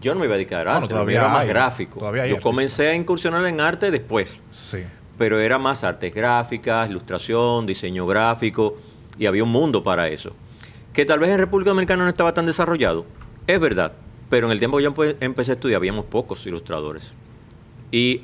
Yo 0.00 0.12
no 0.14 0.20
me 0.20 0.26
iba 0.26 0.34
a 0.34 0.38
dedicar 0.38 0.60
a 0.66 0.72
Bueno, 0.72 0.76
arte, 0.84 0.88
todavía 0.94 1.20
era 1.20 1.28
más 1.28 1.46
gráfico. 1.46 2.00
todavía 2.00 2.26
yo 2.26 2.40
comencé 2.40 2.88
a 2.88 2.94
incursionar 2.94 3.44
en 3.46 3.60
arte 3.60 3.90
después, 3.90 4.42
Sí. 4.50 4.78
pero 5.16 5.38
era 5.40 5.58
más 5.58 5.84
artes 5.84 6.12
gráficas, 6.14 6.90
ilustración, 6.90 7.64
diseño 7.64 8.06
gráfico, 8.06 8.76
y 9.18 9.26
había 9.26 9.44
un 9.44 9.50
mundo 9.52 9.82
para 9.82 10.08
eso. 10.08 10.32
Que 10.92 11.04
tal 11.06 11.20
vez 11.20 11.30
en 11.30 11.38
República 11.38 11.70
Dominicana 11.70 12.02
no 12.04 12.10
estaba 12.10 12.34
tan 12.34 12.46
desarrollado, 12.46 13.06
es 13.46 13.60
verdad, 13.60 13.92
pero 14.28 14.46
en 14.46 14.52
el 14.52 14.58
tiempo 14.58 14.76
que 14.78 14.82
yo 14.84 14.92
empe- 14.92 15.16
empecé 15.20 15.52
a 15.52 15.54
estudiar 15.54 15.76
habíamos 15.78 16.04
pocos 16.06 16.44
ilustradores. 16.46 17.14
Y 17.92 18.22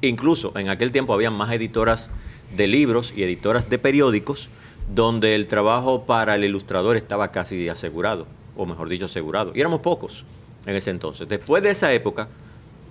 Incluso 0.00 0.52
en 0.56 0.68
aquel 0.68 0.92
tiempo 0.92 1.12
había 1.12 1.30
más 1.30 1.50
editoras 1.52 2.10
de 2.56 2.66
libros 2.66 3.12
y 3.16 3.22
editoras 3.22 3.68
de 3.68 3.78
periódicos 3.78 4.48
donde 4.94 5.34
el 5.34 5.46
trabajo 5.46 6.04
para 6.06 6.34
el 6.34 6.44
ilustrador 6.44 6.96
estaba 6.96 7.30
casi 7.30 7.68
asegurado, 7.68 8.26
o 8.56 8.64
mejor 8.66 8.88
dicho, 8.88 9.04
asegurado. 9.04 9.52
Y 9.54 9.60
éramos 9.60 9.80
pocos 9.80 10.24
en 10.66 10.74
ese 10.74 10.90
entonces. 10.90 11.28
Después 11.28 11.62
de 11.62 11.70
esa 11.70 11.92
época, 11.92 12.28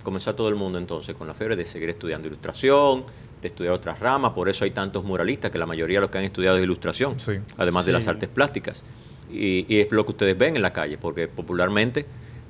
comenzó 0.04 0.34
todo 0.34 0.48
el 0.48 0.54
mundo 0.54 0.78
entonces 0.78 1.16
con 1.16 1.26
la 1.26 1.34
fiebre 1.34 1.56
de 1.56 1.64
seguir 1.64 1.90
estudiando 1.90 2.28
ilustración, 2.28 3.04
de 3.42 3.48
estudiar 3.48 3.74
otras 3.74 3.98
ramas, 4.00 4.32
por 4.32 4.48
eso 4.48 4.64
hay 4.64 4.70
tantos 4.70 5.04
muralistas, 5.04 5.50
que 5.50 5.58
la 5.58 5.66
mayoría 5.66 5.98
de 5.98 6.02
los 6.02 6.10
que 6.10 6.18
han 6.18 6.24
estudiado 6.24 6.56
es 6.56 6.62
ilustración, 6.64 7.18
Sí. 7.20 7.32
además 7.56 7.84
de 7.86 7.92
las 7.92 8.06
artes 8.08 8.28
plásticas. 8.28 8.84
Y, 9.30 9.66
y 9.68 9.80
es 9.80 9.92
lo 9.92 10.04
que 10.06 10.12
ustedes 10.12 10.38
ven 10.38 10.56
en 10.56 10.62
la 10.62 10.72
calle, 10.72 10.98
porque 10.98 11.28
popularmente 11.28 12.06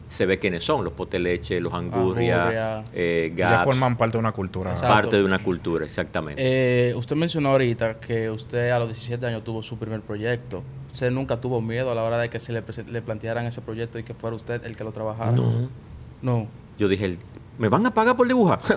se 0.09 0.25
ve 0.27 0.39
quiénes 0.39 0.65
son, 0.65 0.85
los 0.85 0.95
poteleche, 0.95 1.61
los 1.61 1.73
angurria, 1.75 2.41
Angurria. 2.43 2.85
eh, 2.95 3.33
Ya 3.37 3.63
forman 3.63 3.97
parte 3.97 4.15
de 4.17 4.21
una 4.21 4.33
cultura. 4.33 4.71
Exacto. 4.73 4.93
parte 4.95 5.17
de 5.17 5.23
una 5.25 5.39
cultura, 5.43 5.85
exactamente. 5.85 6.43
Eh, 6.91 6.95
usted 6.95 7.15
mencionó 7.15 7.51
ahorita 7.51 8.01
que 8.01 8.31
usted 8.31 8.71
a 8.71 8.79
los 8.79 8.89
17 8.89 9.25
años 9.27 9.45
tuvo 9.45 9.63
su 9.63 9.79
primer 9.79 10.01
proyecto. 10.01 10.63
¿Usted 10.91 11.11
nunca 11.11 11.41
tuvo 11.41 11.61
miedo 11.61 11.93
a 11.93 11.95
la 11.95 12.03
hora 12.03 12.17
de 12.19 12.31
que 12.31 12.41
se 12.41 12.53
le, 12.53 12.65
le 12.91 13.03
plantearan 13.03 13.45
ese 13.47 13.61
proyecto 13.61 13.99
y 13.99 14.03
que 14.03 14.15
fuera 14.15 14.35
usted 14.35 14.65
el 14.65 14.75
que 14.77 14.83
lo 14.85 14.93
trabajara? 14.93 15.31
no, 15.33 15.69
No. 16.23 16.47
yo 16.79 16.89
dije, 16.89 17.19
¿me 17.59 17.69
van 17.69 17.85
a 17.87 17.93
pagar 17.93 18.17
por 18.17 18.27
dibujar? 18.27 18.61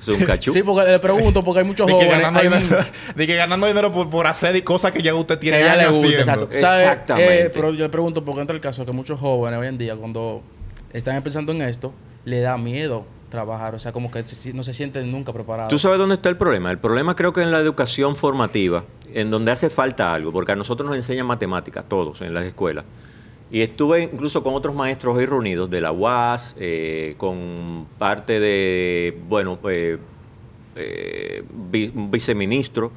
es 0.00 0.08
un 0.08 0.24
cachú. 0.24 0.52
Sí, 0.52 0.62
porque 0.62 0.90
le 0.90 0.98
pregunto, 0.98 1.42
porque 1.42 1.60
hay 1.60 1.66
muchos 1.66 1.86
De 1.86 1.92
que, 1.92 2.04
jóvenes... 2.04 2.22
ganando 2.22 2.40
hay 2.40 2.48
dinero, 2.48 2.84
de 3.16 3.26
que 3.26 3.34
ganando 3.34 3.66
dinero 3.66 3.92
por, 3.92 4.10
por 4.10 4.26
hacer 4.26 4.62
cosas 4.64 4.92
que 4.92 5.02
ya 5.02 5.14
usted 5.14 5.38
tiene 5.38 5.58
que 5.58 5.64
a 5.64 5.66
ella 5.74 5.76
le 5.76 5.82
años 5.88 5.96
gusta. 5.96 6.46
Exactamente. 6.50 7.46
Eh, 7.46 7.50
pero 7.50 7.72
yo 7.72 7.84
le 7.84 7.90
pregunto, 7.90 8.24
porque 8.24 8.40
entra 8.40 8.54
el 8.54 8.60
caso 8.60 8.84
que 8.84 8.92
muchos 8.92 9.18
jóvenes 9.18 9.58
hoy 9.60 9.68
en 9.68 9.78
día, 9.78 9.96
cuando 9.96 10.42
están 10.92 11.20
pensando 11.22 11.52
en 11.52 11.62
esto, 11.62 11.92
le 12.24 12.40
da 12.40 12.56
miedo 12.58 13.06
trabajar. 13.28 13.74
O 13.74 13.78
sea, 13.78 13.92
como 13.92 14.10
que 14.10 14.22
no 14.54 14.62
se 14.62 14.72
sienten 14.72 15.10
nunca 15.10 15.32
preparados. 15.32 15.70
¿Tú 15.70 15.78
sabes 15.78 15.98
dónde 15.98 16.16
está 16.16 16.28
el 16.28 16.36
problema? 16.36 16.70
El 16.70 16.78
problema 16.78 17.14
creo 17.14 17.32
que 17.32 17.42
en 17.42 17.50
la 17.50 17.58
educación 17.58 18.16
formativa, 18.16 18.84
en 19.12 19.30
donde 19.30 19.52
hace 19.52 19.70
falta 19.70 20.12
algo, 20.12 20.32
porque 20.32 20.52
a 20.52 20.56
nosotros 20.56 20.88
nos 20.88 20.96
enseñan 20.96 21.26
matemáticas, 21.26 21.84
todos, 21.88 22.20
en 22.20 22.34
las 22.34 22.44
escuelas. 22.44 22.84
Y 23.50 23.60
estuve 23.62 24.02
incluso 24.02 24.42
con 24.42 24.54
otros 24.54 24.74
maestros 24.74 25.16
hoy 25.16 25.26
reunidos 25.26 25.70
de 25.70 25.80
la 25.80 25.92
UAS, 25.92 26.56
eh, 26.58 27.14
con 27.16 27.86
parte 27.98 28.40
de, 28.40 29.16
bueno, 29.28 29.58
eh, 29.70 29.98
eh, 30.74 31.44
viceministro, 31.70 32.90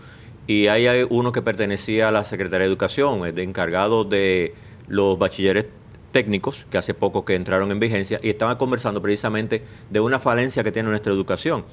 y 0.47 0.65
ahí 0.67 0.87
hay 0.87 1.05
uno 1.07 1.31
que 1.31 1.43
pertenecía 1.43 2.07
a 2.07 2.11
la 2.11 2.23
Secretaría 2.23 2.61
de 2.65 2.71
Educación, 2.71 3.33
de 3.35 3.43
encargado 3.43 4.03
de 4.03 4.55
los 4.87 5.19
bachilleres 5.19 5.67
técnicos, 6.11 6.65
que 6.71 6.79
hace 6.79 6.95
poco 6.95 7.23
que 7.23 7.35
entraron 7.35 7.69
en 7.71 7.79
vigencia, 7.79 8.19
y 8.23 8.29
estaban 8.29 8.57
conversando 8.57 8.99
precisamente 9.03 9.61
de 9.91 9.99
una 9.99 10.17
falencia 10.17 10.63
que 10.63 10.71
tiene 10.71 10.89
nuestra 10.89 11.13
educación 11.13 11.65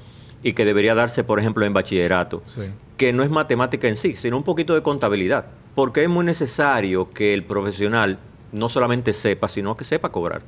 y 0.43 0.53
que 0.53 0.65
debería 0.65 0.93
darse, 0.93 1.23
por 1.23 1.39
ejemplo, 1.39 1.65
en 1.65 1.73
bachillerato, 1.73 2.43
Sí. 2.45 2.61
que 2.95 3.11
no 3.11 3.23
es 3.23 3.31
matemática 3.31 3.87
en 3.87 3.95
sí, 3.97 4.13
sino 4.13 4.37
un 4.37 4.43
poquito 4.43 4.75
de 4.75 4.83
contabilidad, 4.83 5.47
porque 5.73 6.03
es 6.03 6.09
muy 6.09 6.23
necesario 6.23 7.09
que 7.09 7.33
el 7.33 7.43
profesional 7.43 8.19
no 8.51 8.69
solamente 8.69 9.13
sepa, 9.13 9.47
sino 9.47 9.75
que 9.77 9.83
sepa 9.83 10.09
cobrar 10.11 10.41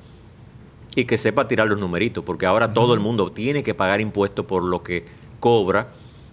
y 0.95 1.05
que 1.05 1.17
sepa 1.17 1.47
tirar 1.47 1.67
los 1.67 1.77
numeritos, 1.79 2.23
porque 2.23 2.45
ahora 2.45 2.73
todo 2.73 2.93
el 2.93 2.99
mundo 2.99 3.31
tiene 3.31 3.63
que 3.63 3.73
pagar 3.73 4.01
impuestos 4.01 4.45
por 4.45 4.63
lo 4.63 4.81
que 4.83 5.05
cobra. 5.39 5.87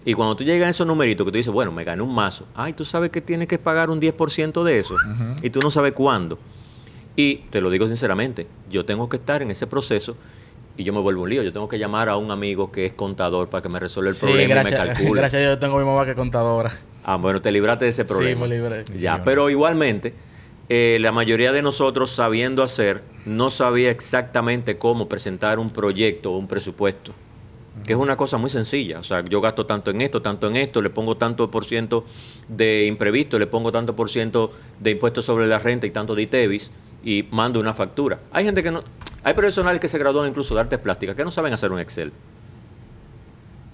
Y 0.05 0.15
cuando 0.15 0.37
tú 0.37 0.45
llegas 0.45 0.69
a 0.69 0.71
esos 0.71 0.87
numeritos 0.87 1.25
que 1.27 1.33
tú 1.33 1.37
dices, 1.37 1.53
bueno, 1.53 1.73
me 1.73 1.85
gané 1.85 2.03
un 2.03 2.15
mazo, 2.15 2.47
ay, 2.55 2.73
tú 2.73 2.85
sabes 2.85 3.11
que 3.11 3.21
tienes 3.21 3.49
que 3.49 3.59
pagar 3.59 3.91
un 3.91 4.01
10% 4.01 4.63
de 4.65 4.79
eso 4.79 4.95
y 5.43 5.51
tú 5.51 5.61
no 5.61 5.71
sabes 5.71 5.93
cuándo. 5.93 6.39
Y 7.17 7.37
te 7.51 7.61
lo 7.61 7.71
digo 7.71 7.87
sinceramente, 7.89 8.47
yo 8.71 8.85
tengo 8.85 9.09
que 9.09 9.17
estar 9.17 9.43
en 9.43 9.51
ese 9.51 9.67
proceso 9.67 10.17
y 10.77 10.85
yo 10.85 10.93
me 10.93 11.01
vuelvo 11.01 11.23
un 11.23 11.31
lío. 11.31 11.43
Yo 11.43 11.53
tengo 11.53 11.69
que 11.69 11.79
llamar 11.79 12.09
a 12.09 12.17
un 12.17 12.31
amigo 12.31 12.71
que 12.71 12.87
es 12.87 12.93
contador 12.93 13.49
para 13.49 13.63
que 13.63 13.69
me 13.69 13.81
resuelva 13.81 14.11
el 14.11 14.17
Sí, 14.17 14.21
problema 14.27 14.45
y 14.45 14.47
me 14.49 14.55
gracias, 14.71 14.81
calcule. 14.81 15.21
gracias 15.23 15.43
yo 15.43 15.59
tengo 15.59 15.79
mi 15.79 15.85
mamá 15.85 16.05
que 16.05 16.11
es 16.11 16.17
contadora. 16.17 16.71
Ah, 17.05 17.17
bueno, 17.17 17.41
te 17.41 17.51
libraste 17.51 17.87
de 17.87 17.91
ese 17.91 18.03
Sí, 18.05 18.09
problema. 18.09 18.43
me 18.47 18.49
libré. 18.55 18.85
Ya, 18.97 19.17
Sí, 19.17 19.23
pero 19.25 19.49
igualmente, 19.51 20.13
eh, 20.69 20.99
la 21.01 21.13
mayoría 21.13 21.53
de 21.53 21.63
nosotros 21.63 22.11
sabiendo 22.11 22.63
hacer, 22.63 23.03
no 23.25 23.51
sabía 23.51 23.91
exactamente 23.91 24.77
cómo 24.77 25.09
presentar 25.09 25.59
un 25.59 25.71
proyecto 25.71 26.33
o 26.33 26.39
un 26.39 26.49
presupuesto. 26.49 27.13
Que 27.85 27.93
es 27.93 27.99
una 27.99 28.17
cosa 28.17 28.37
muy 28.37 28.51
sencilla. 28.51 28.99
O 28.99 29.05
sea, 29.05 29.23
yo 29.23 29.41
gasto 29.41 29.67
tanto 29.67 29.91
en 29.91 30.01
esto, 30.01 30.23
tanto 30.23 30.49
en 30.49 30.57
esto, 30.57 30.83
le 30.83 30.91
pongo 30.91 31.17
tanto 31.17 31.51
por 31.51 31.65
ciento 31.65 32.05
de 32.49 32.87
imprevisto, 32.87 33.39
le 33.39 33.47
pongo 33.47 33.71
tanto 33.71 33.95
por 33.95 34.11
ciento 34.11 34.51
de 34.81 34.93
impuestos 34.93 35.25
sobre 35.25 35.47
la 35.47 35.59
renta 35.59 35.87
y 35.87 35.91
tanto 35.91 36.15
de 36.15 36.23
ITEVIS 36.23 36.71
y 37.05 37.29
mando 37.31 37.61
una 37.61 37.75
factura. 37.75 38.19
Hay 38.33 38.45
gente 38.45 38.63
que 38.63 38.71
no. 38.71 38.83
Hay 39.23 39.35
profesionales 39.35 39.81
que 39.81 39.89
se 39.89 39.99
gradúan 39.99 40.29
incluso 40.29 40.55
de 40.55 40.63
artes 40.63 40.79
plásticas 40.79 41.15
que 41.15 41.25
no 41.25 41.31
saben 41.31 41.53
hacer 41.53 41.71
un 41.71 41.79
Excel. 41.79 42.13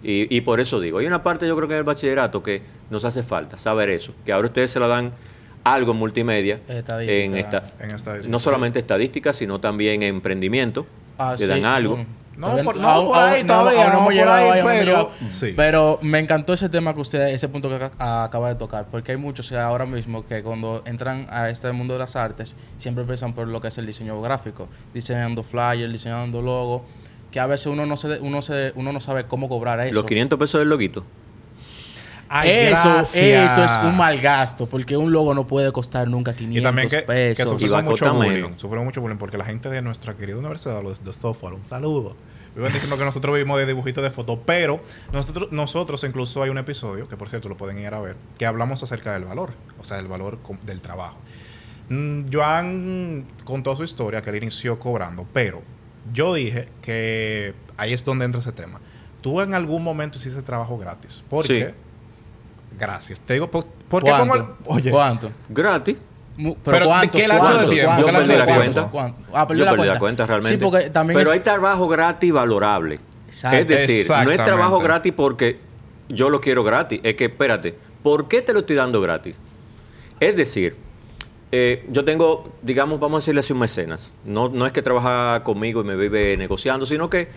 Y, 0.02 0.34
y 0.34 0.40
por 0.40 0.58
eso 0.58 0.80
digo, 0.80 0.99
hay 0.99 1.06
una 1.06 1.22
parte 1.22 1.46
yo 1.46 1.54
creo 1.56 1.68
que 1.68 1.75
en 1.75 1.78
el 1.78 1.84
bachillerato 1.84 2.42
que 2.42 2.62
nos 2.90 3.04
hace 3.04 3.22
falta 3.22 3.56
saber 3.56 3.88
eso, 3.88 4.12
que 4.25 4.32
ahora 4.32 4.49
ustedes 4.49 4.72
se 4.72 4.80
la 4.80 4.88
dan 4.88 5.12
algo 5.64 5.92
en 5.92 5.99
multimedia, 5.99 6.61
Estadística. 6.69 7.19
en 7.25 7.37
esta, 7.37 7.73
En 7.81 7.90
estadística, 7.90 8.31
no 8.33 8.38
sí. 8.38 8.45
solamente 8.45 8.78
estadística, 8.78 9.33
sino 9.33 9.61
también 9.61 10.02
emprendimiento, 10.02 10.87
Ah, 11.19 11.33
le 11.33 11.38
sí, 11.38 11.47
dan 11.47 11.64
algo. 11.64 11.97
mm. 11.99 12.07
No, 12.35 12.47
Todavía- 12.47 12.64
por- 12.64 12.76
no, 12.78 12.88
aún- 12.88 13.07
por 13.09 13.19
ahí 13.19 13.38
aún- 13.40 13.47
todavía, 13.47 13.87
no 13.88 13.92
no 13.99 14.04
por 14.04 14.14
llegado 14.14 14.50
ahí, 14.52 14.61
no 14.62 14.66
pero-. 14.66 15.11
Sí. 15.31 15.52
Pero 15.54 15.99
me 16.00 16.19
encantó 16.19 16.54
ese 16.54 16.71
tema 16.71 16.95
que 16.95 17.00
usted, 17.02 17.28
ese 17.28 17.47
punto 17.50 17.69
que 17.69 17.76
ac- 17.76 17.92
acaba 18.25 18.49
de 18.49 18.54
tocar, 18.54 18.87
porque 18.90 19.12
hay 19.12 19.19
muchos 19.19 19.52
ahora 19.52 19.85
mismo 19.85 20.25
que 20.25 20.42
cuando 20.42 20.83
entran 20.87 21.26
a 21.28 21.50
este 21.50 21.71
mundo 21.73 21.92
de 21.92 21.99
las 22.00 22.16
artes 22.16 22.57
siempre 22.78 23.02
empiezan 23.02 23.35
por 23.35 23.47
lo 23.49 23.61
que 23.61 23.69
es 23.69 23.76
el 23.76 23.85
diseño 23.85 24.19
gráfico, 24.23 24.69
diseñando 24.95 25.42
flyers, 25.42 25.92
diseñando 25.92 26.40
logos, 26.40 26.83
que 27.31 27.38
a 27.38 27.47
veces 27.47 27.66
uno 27.66 27.85
no 27.85 27.99
se, 27.99 28.19
uno 28.21 28.40
se, 28.40 28.73
uno 28.76 28.92
no 28.92 29.00
sabe 29.00 29.26
cómo 29.26 29.50
cobrar 29.50 29.78
eso. 29.81 29.95
Los 29.95 30.04
500 30.04 30.38
pesos 30.38 30.59
del 30.59 30.71
loguito. 30.71 31.04
Ay, 32.34 32.50
eso, 32.50 32.88
gracias. 32.88 33.14
eso 33.14 33.64
es 33.64 33.72
un 33.84 33.94
mal 33.94 34.18
gasto, 34.18 34.66
porque 34.66 34.96
un 34.96 35.12
logo 35.12 35.34
no 35.34 35.46
puede 35.46 35.70
costar 35.70 36.08
nunca 36.08 36.32
500 36.32 36.58
Y 36.58 36.62
también 36.62 36.88
que, 36.88 36.96
que 36.96 37.02
pesos. 37.02 37.60
Y 37.60 37.68
va 37.68 37.82
mucho 37.82 38.10
bullying. 38.14 38.54
Sufrimos 38.56 38.86
mucho 38.86 39.02
bullying 39.02 39.18
porque 39.18 39.36
la 39.36 39.44
gente 39.44 39.68
de 39.68 39.82
nuestra 39.82 40.14
querida 40.14 40.38
universidad, 40.38 40.82
los 40.82 41.04
de 41.04 41.12
software, 41.12 41.52
un 41.52 41.64
saludo. 41.64 42.16
Viven 42.54 42.72
diciendo 42.72 42.96
que 42.96 43.04
nosotros 43.04 43.34
vivimos 43.34 43.58
de 43.58 43.66
dibujitos 43.66 44.02
de 44.02 44.10
fotos, 44.10 44.38
pero 44.46 44.80
nosotros, 45.12 45.52
nosotros 45.52 46.04
incluso 46.04 46.42
hay 46.42 46.48
un 46.48 46.56
episodio, 46.56 47.06
que 47.06 47.18
por 47.18 47.28
cierto 47.28 47.50
lo 47.50 47.56
pueden 47.56 47.78
ir 47.78 47.92
a 47.92 48.00
ver, 48.00 48.16
que 48.38 48.46
hablamos 48.46 48.82
acerca 48.82 49.12
del 49.12 49.24
valor, 49.24 49.50
o 49.78 49.84
sea, 49.84 49.98
del 49.98 50.08
valor 50.08 50.38
del 50.64 50.80
trabajo. 50.80 51.18
Mm, 51.90 52.32
Joan 52.32 53.26
contó 53.44 53.76
su 53.76 53.84
historia, 53.84 54.22
que 54.22 54.30
él 54.30 54.36
inició 54.36 54.78
cobrando, 54.78 55.26
pero 55.34 55.60
yo 56.12 56.32
dije 56.32 56.68
que 56.80 57.54
ahí 57.76 57.92
es 57.92 58.04
donde 58.04 58.24
entra 58.24 58.40
ese 58.40 58.52
tema. 58.52 58.80
Tú 59.20 59.42
en 59.42 59.52
algún 59.52 59.82
momento 59.84 60.16
hiciste 60.16 60.40
trabajo 60.40 60.78
gratis. 60.78 61.22
¿Por 61.28 61.46
Sí. 61.46 61.64
Gracias. 62.79 63.21
Te 63.21 63.35
digo, 63.35 63.50
¿por, 63.50 63.64
por 63.88 64.02
qué 64.02 64.11
¿Cuánto? 64.11 64.33
pongo 64.33 64.45
el- 64.45 64.55
Oye, 64.79 64.91
¿Cuánto? 64.91 65.31
Gratis. 65.49 65.97
Pero, 66.37 66.57
Pero, 66.64 66.87
¿cuántos? 66.87 67.21
¿qué 67.21 67.29
lapso 67.29 67.59
de 67.59 67.67
tiempo? 67.67 67.93
Yo 67.99 68.07
perdí 68.07 68.35
la 68.37 68.47
cuenta. 68.47 68.91
Ah, 69.35 69.47
Yo 69.50 69.64
la 69.64 69.71
perdí 69.71 69.76
cuenta. 69.76 69.85
la 69.95 69.99
cuenta 69.99 70.26
realmente. 70.26 70.57
Sí, 70.57 70.62
porque 70.62 70.91
también 70.91 71.19
Pero 71.19 71.31
es- 71.31 71.35
hay 71.35 71.41
trabajo 71.41 71.87
gratis 71.88 72.33
valorable. 72.33 72.99
Exacto. 73.26 73.59
Es 73.59 73.69
decir, 73.69 74.07
no 74.11 74.31
es 74.31 74.43
trabajo 74.43 74.79
gratis 74.81 75.12
porque 75.14 75.59
yo 76.09 76.31
lo 76.31 76.41
quiero 76.41 76.64
gratis. 76.64 77.00
Es 77.02 77.14
que, 77.17 77.26
espérate, 77.26 77.75
¿por 78.02 78.29
qué 78.29 78.41
te 78.43 78.52
lo 78.52 78.61
estoy 78.61 78.76
dando 78.76 79.00
gratis? 79.00 79.38
Es 80.21 80.35
decir, 80.37 80.76
eh, 81.50 81.87
yo 81.91 82.05
tengo, 82.05 82.50
digamos, 82.62 82.99
vamos 82.99 83.17
a 83.17 83.21
decirle 83.21 83.41
así 83.41 83.52
un 83.52 83.59
mecenas. 83.59 84.11
No, 84.25 84.49
no 84.49 84.64
es 84.64 84.73
que 84.73 84.81
trabaja 84.81 85.43
conmigo 85.45 85.83
y 85.83 85.85
me 85.85 85.97
vive 85.97 86.37
negociando, 86.38 86.87
sino 86.87 87.11
que 87.11 87.29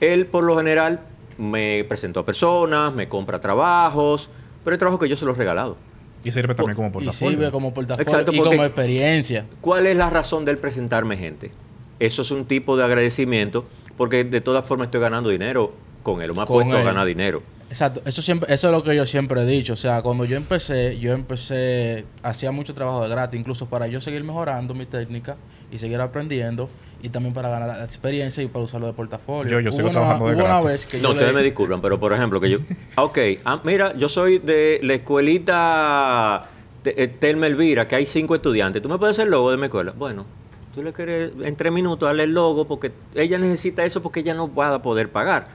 él, 0.00 0.26
por 0.26 0.44
lo 0.44 0.56
general, 0.56 1.00
me 1.36 1.84
presentó 1.88 2.20
a 2.20 2.24
personas, 2.24 2.92
me 2.94 3.08
compra 3.08 3.40
trabajos, 3.40 4.30
pero 4.66 4.74
hay 4.74 4.78
trabajo 4.80 4.98
que 4.98 5.08
yo 5.08 5.14
se 5.14 5.24
los 5.24 5.36
he 5.36 5.38
regalado. 5.38 5.76
y 6.24 6.32
sirve 6.32 6.52
también 6.56 6.74
como 6.74 6.88
Y 6.88 6.90
portafolio. 6.90 7.30
sirve 7.38 7.50
como 7.52 7.72
portafolio 7.72 8.02
Exacto, 8.02 8.32
y 8.32 8.38
como 8.38 8.64
experiencia. 8.64 9.46
¿Cuál 9.60 9.86
es 9.86 9.96
la 9.96 10.10
razón 10.10 10.44
de 10.44 10.50
él 10.50 10.58
presentarme 10.58 11.16
gente? 11.16 11.52
Eso 12.00 12.22
es 12.22 12.32
un 12.32 12.46
tipo 12.46 12.76
de 12.76 12.82
agradecimiento 12.82 13.64
porque 13.96 14.24
de 14.24 14.40
todas 14.40 14.64
formas 14.64 14.86
estoy 14.86 15.00
ganando 15.00 15.28
dinero 15.30 15.72
con 16.02 16.20
él, 16.20 16.32
o 16.32 16.34
me 16.34 16.42
ha 16.42 16.46
puesto 16.46 16.76
a 16.76 16.82
ganar 16.82 17.06
dinero. 17.06 17.44
Exacto, 17.68 18.00
eso 18.04 18.22
siempre, 18.22 18.52
eso 18.54 18.68
es 18.68 18.72
lo 18.72 18.82
que 18.84 18.94
yo 18.94 19.04
siempre 19.06 19.42
he 19.42 19.44
dicho. 19.46 19.72
O 19.72 19.76
sea, 19.76 20.00
cuando 20.02 20.24
yo 20.24 20.36
empecé, 20.36 20.98
yo 21.00 21.12
empecé, 21.12 22.04
hacía 22.22 22.52
mucho 22.52 22.74
trabajo 22.74 23.02
de 23.02 23.08
gratis, 23.08 23.38
incluso 23.40 23.66
para 23.66 23.86
yo 23.88 24.00
seguir 24.00 24.22
mejorando 24.22 24.72
mi 24.72 24.86
técnica 24.86 25.36
y 25.72 25.78
seguir 25.78 26.00
aprendiendo, 26.00 26.70
y 27.02 27.08
también 27.08 27.34
para 27.34 27.48
ganar 27.50 27.80
experiencia 27.82 28.40
y 28.42 28.46
para 28.46 28.64
usarlo 28.64 28.86
de 28.86 28.92
portafolio. 28.92 29.50
Yo- 29.52 29.60
yo 29.60 29.72
sigo 29.72 29.84
una- 29.88 29.90
trabajando 29.92 30.26
de 30.28 30.34
hubo 30.34 30.44
una 30.44 30.60
gratis. 30.60 30.66
vez 30.66 30.86
que 30.86 30.96
No, 30.98 31.02
yo 31.08 31.10
ustedes 31.10 31.32
le- 31.32 31.38
me 31.38 31.42
disculpan, 31.42 31.80
pero 31.82 31.98
por 31.98 32.12
ejemplo, 32.12 32.40
que 32.40 32.50
yo. 32.50 32.58
Ah, 32.96 33.02
Ok, 33.04 33.18
ah, 33.44 33.60
mira, 33.64 33.94
yo 33.96 34.08
soy 34.08 34.38
de 34.38 34.78
la 34.82 34.94
escuelita 34.94 36.48
eh, 36.84 37.08
Telma 37.08 37.48
Elvira, 37.48 37.88
que 37.88 37.96
hay 37.96 38.06
cinco 38.06 38.36
estudiantes. 38.36 38.80
¿Tú 38.80 38.88
me 38.88 38.96
puedes 38.96 39.16
hacer 39.16 39.24
el 39.26 39.32
logo 39.32 39.50
de 39.50 39.56
mi 39.56 39.64
escuela? 39.64 39.92
Bueno, 39.98 40.24
tú 40.72 40.84
le 40.84 40.92
quieres 40.92 41.32
en 41.42 41.56
tres 41.56 41.72
minutos 41.72 42.06
darle 42.06 42.22
el 42.22 42.32
logo 42.32 42.66
porque 42.68 42.92
ella 43.16 43.38
necesita 43.38 43.84
eso 43.84 44.00
porque 44.02 44.20
ella 44.20 44.34
no 44.34 44.54
va 44.54 44.72
a 44.72 44.82
poder 44.82 45.10
pagar. 45.10 45.48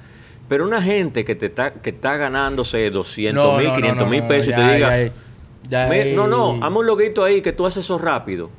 Pero 0.51 0.65
una 0.65 0.81
gente 0.81 1.24
que 1.24 1.34
te 1.34 1.46
está, 1.46 1.72
que 1.75 1.91
está 1.91 2.17
ganándose 2.17 2.89
200 2.91 3.41
No, 3.41 3.58
mil, 3.58 3.67
no, 3.67 3.72
no, 3.74 3.75
500 3.77 4.10
mil 4.10 4.24
pesos 4.24 4.48
y 4.50 4.53
te 4.53 4.62
diga, 4.75 5.01
ya, 5.05 5.12
ya 5.70 5.88
"Mi- 5.88 5.96
hay- 5.96 6.13
no, 6.13 6.27
no, 6.27 6.60
hazme 6.62 6.77
un 6.79 6.86
loguito 6.88 7.24
ahí 7.24 7.41
que 7.41 7.53
tú 7.53 7.65
haces 7.65 7.86
eso 7.86 7.98
rápido. 7.98 8.50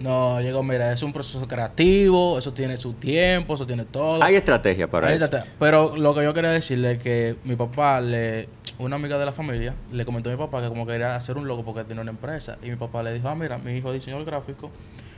No, 0.00 0.40
llegó, 0.40 0.64
mira, 0.64 0.92
es 0.92 1.04
un 1.04 1.12
proceso 1.12 1.46
creativo, 1.46 2.36
eso 2.36 2.52
tiene 2.52 2.76
su 2.76 2.94
tiempo, 2.94 3.54
eso 3.54 3.64
tiene 3.64 3.84
todo. 3.84 4.20
Hay 4.24 4.34
estrategia 4.34 4.90
para 4.90 5.06
eso. 5.14 5.30
Pero 5.60 5.96
lo 5.96 6.16
que 6.16 6.24
yo 6.24 6.34
quería 6.34 6.50
decirle 6.50 6.90
es 6.94 6.98
que 6.98 7.36
mi 7.44 7.54
papá, 7.54 8.00
le, 8.00 8.48
una 8.80 8.96
amiga 8.96 9.16
de 9.16 9.24
la 9.24 9.30
familia, 9.30 9.72
le 9.92 10.04
comentó 10.04 10.30
a 10.30 10.32
mi 10.32 10.38
papá 10.38 10.62
que 10.62 10.68
como 10.68 10.84
quería 10.84 11.14
hacer 11.14 11.36
un 11.36 11.46
logo 11.46 11.64
porque 11.64 11.84
tenía 11.84 12.02
una 12.02 12.10
empresa. 12.10 12.58
Y 12.60 12.70
mi 12.70 12.76
papá 12.76 13.04
le 13.04 13.14
dijo, 13.14 13.28
ah, 13.28 13.36
mira, 13.36 13.56
mi 13.58 13.70
hijo 13.76 13.90
es 13.90 13.94
diseñador 13.94 14.26
gráfico. 14.26 14.72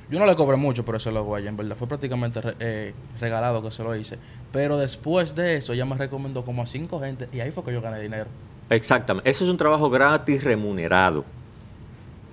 Yo 0.08 0.20
no 0.20 0.26
le 0.26 0.36
cobré 0.36 0.56
mucho 0.56 0.84
por 0.84 0.94
ese 0.94 1.10
logo 1.10 1.34
a 1.34 1.40
ella, 1.40 1.48
en 1.48 1.56
verdad. 1.56 1.76
Fue 1.76 1.88
prácticamente 1.88 2.40
eh, 2.60 2.94
regalado 3.18 3.60
que 3.62 3.72
se 3.72 3.82
lo 3.82 3.94
hice. 3.96 4.18
Pero 4.52 4.78
después 4.78 5.34
de 5.34 5.56
eso, 5.56 5.72
ella 5.72 5.84
me 5.84 5.96
recomendó 5.96 6.44
como 6.44 6.62
a 6.62 6.66
cinco 6.66 7.00
gente 7.00 7.28
y 7.32 7.40
ahí 7.40 7.50
fue 7.50 7.64
que 7.64 7.72
yo 7.72 7.80
gané 7.80 8.00
dinero. 8.00 8.26
Exactamente. 8.70 9.28
Eso 9.28 9.44
es 9.44 9.50
un 9.50 9.56
trabajo 9.56 9.90
gratis 9.90 10.44
remunerado. 10.44 11.24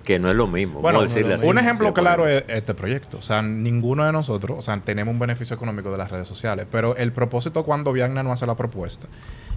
Que 0.04 0.18
no 0.18 0.30
es 0.30 0.36
lo 0.36 0.46
mismo. 0.46 0.80
Bueno, 0.80 1.02
decirle 1.02 1.34
así. 1.34 1.46
un 1.46 1.58
ejemplo 1.58 1.88
Sí, 1.88 1.94
claro 1.94 2.28
es 2.28 2.44
este 2.48 2.74
proyecto. 2.74 3.18
O 3.18 3.22
sea, 3.22 3.42
ninguno 3.42 4.04
de 4.04 4.12
nosotros, 4.12 4.58
o 4.58 4.62
sea, 4.62 4.78
tenemos 4.80 5.12
un 5.12 5.18
beneficio 5.18 5.56
económico 5.56 5.90
de 5.90 5.98
las 5.98 6.10
redes 6.10 6.28
sociales. 6.28 6.66
Pero 6.70 6.96
el 6.96 7.12
propósito 7.12 7.64
cuando 7.64 7.92
Viagna 7.92 8.22
no 8.22 8.30
hace 8.30 8.46
la 8.46 8.54
propuesta, 8.54 9.08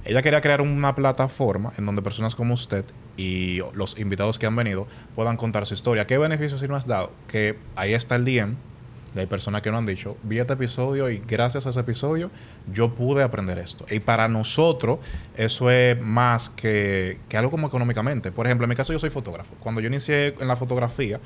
ella 0.05 0.21
quería 0.21 0.39
crear 0.39 0.61
una 0.61 0.95
plataforma 0.95 1.73
en 1.77 1.85
donde 1.85 2.01
personas 2.01 2.33
como 2.33 2.53
usted 2.53 2.85
y 3.17 3.59
los 3.73 3.99
invitados 3.99 4.39
que 4.39 4.45
han 4.45 4.55
venido 4.55 4.87
puedan 5.15 5.35
contar 5.35 5.65
su 5.65 5.73
historia. 5.73 6.07
¿Qué 6.07 6.17
beneficio 6.17 6.57
sí 6.57 6.67
nos 6.67 6.77
has 6.77 6.87
dado? 6.87 7.11
Que 7.27 7.57
ahí 7.75 7.93
está 7.93 8.15
el 8.15 8.23
DM. 8.23 8.55
De 9.13 9.21
Hay 9.21 9.27
personas 9.27 9.61
que 9.61 9.71
nos 9.71 9.79
han 9.79 9.85
dicho, 9.85 10.17
vi 10.23 10.37
este 10.39 10.53
episodio 10.53 11.09
y 11.09 11.19
gracias 11.27 11.65
a 11.65 11.69
ese 11.71 11.79
episodio 11.79 12.29
yo 12.71 12.93
pude 12.93 13.23
aprender 13.23 13.57
esto. 13.57 13.85
Y 13.89 13.99
para 13.99 14.27
nosotros 14.27 14.99
eso 15.35 15.71
es 15.71 15.99
más 16.01 16.49
que, 16.49 17.17
que 17.29 17.37
algo 17.37 17.49
como 17.51 17.67
económicamente. 17.67 18.31
Por 18.31 18.45
ejemplo, 18.45 18.65
en 18.65 18.69
mi 18.69 18.75
caso 18.75 18.93
yo 18.93 18.99
soy 18.99 19.09
fotógrafo. 19.09 19.55
Cuando 19.59 19.81
yo 19.81 19.87
inicié 19.87 20.35
en 20.39 20.47
la 20.47 20.55
fotografía, 20.55 21.19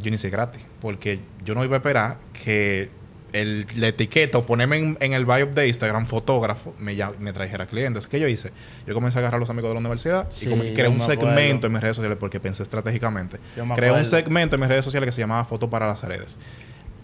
yo 0.00 0.08
inicié 0.08 0.30
gratis. 0.30 0.64
Porque 0.80 1.20
yo 1.44 1.54
no 1.54 1.64
iba 1.64 1.76
a 1.76 1.78
esperar 1.78 2.16
que 2.44 2.96
el, 3.34 3.66
la 3.76 3.88
etiqueta 3.88 4.38
o 4.38 4.46
ponerme 4.46 4.78
en, 4.78 4.96
en 5.00 5.12
el 5.12 5.26
bio 5.26 5.44
de 5.46 5.68
Instagram 5.68 6.06
fotógrafo 6.06 6.74
me, 6.78 6.96
ya- 6.96 7.12
me 7.18 7.34
trajera 7.34 7.66
clientes. 7.66 8.06
¿Qué 8.06 8.18
yo 8.20 8.26
hice? 8.26 8.52
Yo 8.86 8.94
comencé 8.94 9.18
a 9.18 9.20
agarrar 9.20 9.36
a 9.36 9.40
los 9.40 9.50
amigos 9.50 9.68
de 9.68 9.74
la 9.74 9.80
universidad 9.80 10.28
Sí, 10.30 10.46
y 10.46 10.50
como 10.50 10.62
creé 10.62 10.88
un 10.88 10.98
segmento 11.00 11.66
en 11.66 11.72
mis 11.74 11.82
redes 11.82 11.96
sociales 11.96 12.16
porque 12.18 12.40
pensé 12.40 12.62
estratégicamente. 12.62 13.38
Creé 13.74 13.90
un 13.90 14.04
segmento 14.06 14.54
en 14.56 14.60
mis 14.60 14.68
redes 14.70 14.84
sociales 14.84 15.08
que 15.08 15.12
se 15.12 15.20
llamaba 15.20 15.44
Foto 15.44 15.68
para 15.68 15.86
las 15.86 16.02
redes. 16.04 16.38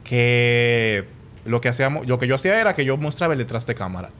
Que 0.05 1.05
lo 1.45 1.61
que 1.61 1.69
hacíamos, 1.69 2.07
lo 2.07 2.19
que 2.19 2.27
yo 2.27 2.35
hacía 2.35 2.61
era 2.61 2.75
que 2.75 2.85
yo 2.85 2.97
mostraba 2.97 3.33
el 3.35 3.39
detrás 3.39 3.67
de 3.67 3.75
cámara. 3.75 4.11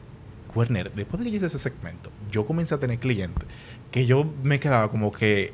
Werner, 0.55 0.93
después 0.93 1.19
de 1.21 1.25
que 1.27 1.31
yo 1.33 1.37
hice 1.39 1.47
ese 1.47 1.59
segmento, 1.59 2.11
yo 2.31 2.47
comencé 2.47 2.75
a 2.75 2.79
tener 2.79 2.99
clientes 2.99 3.45
que 3.91 4.07
yo 4.07 4.27
me 4.45 4.61
quedaba 4.61 4.89
como 4.91 5.11
que 5.11 5.53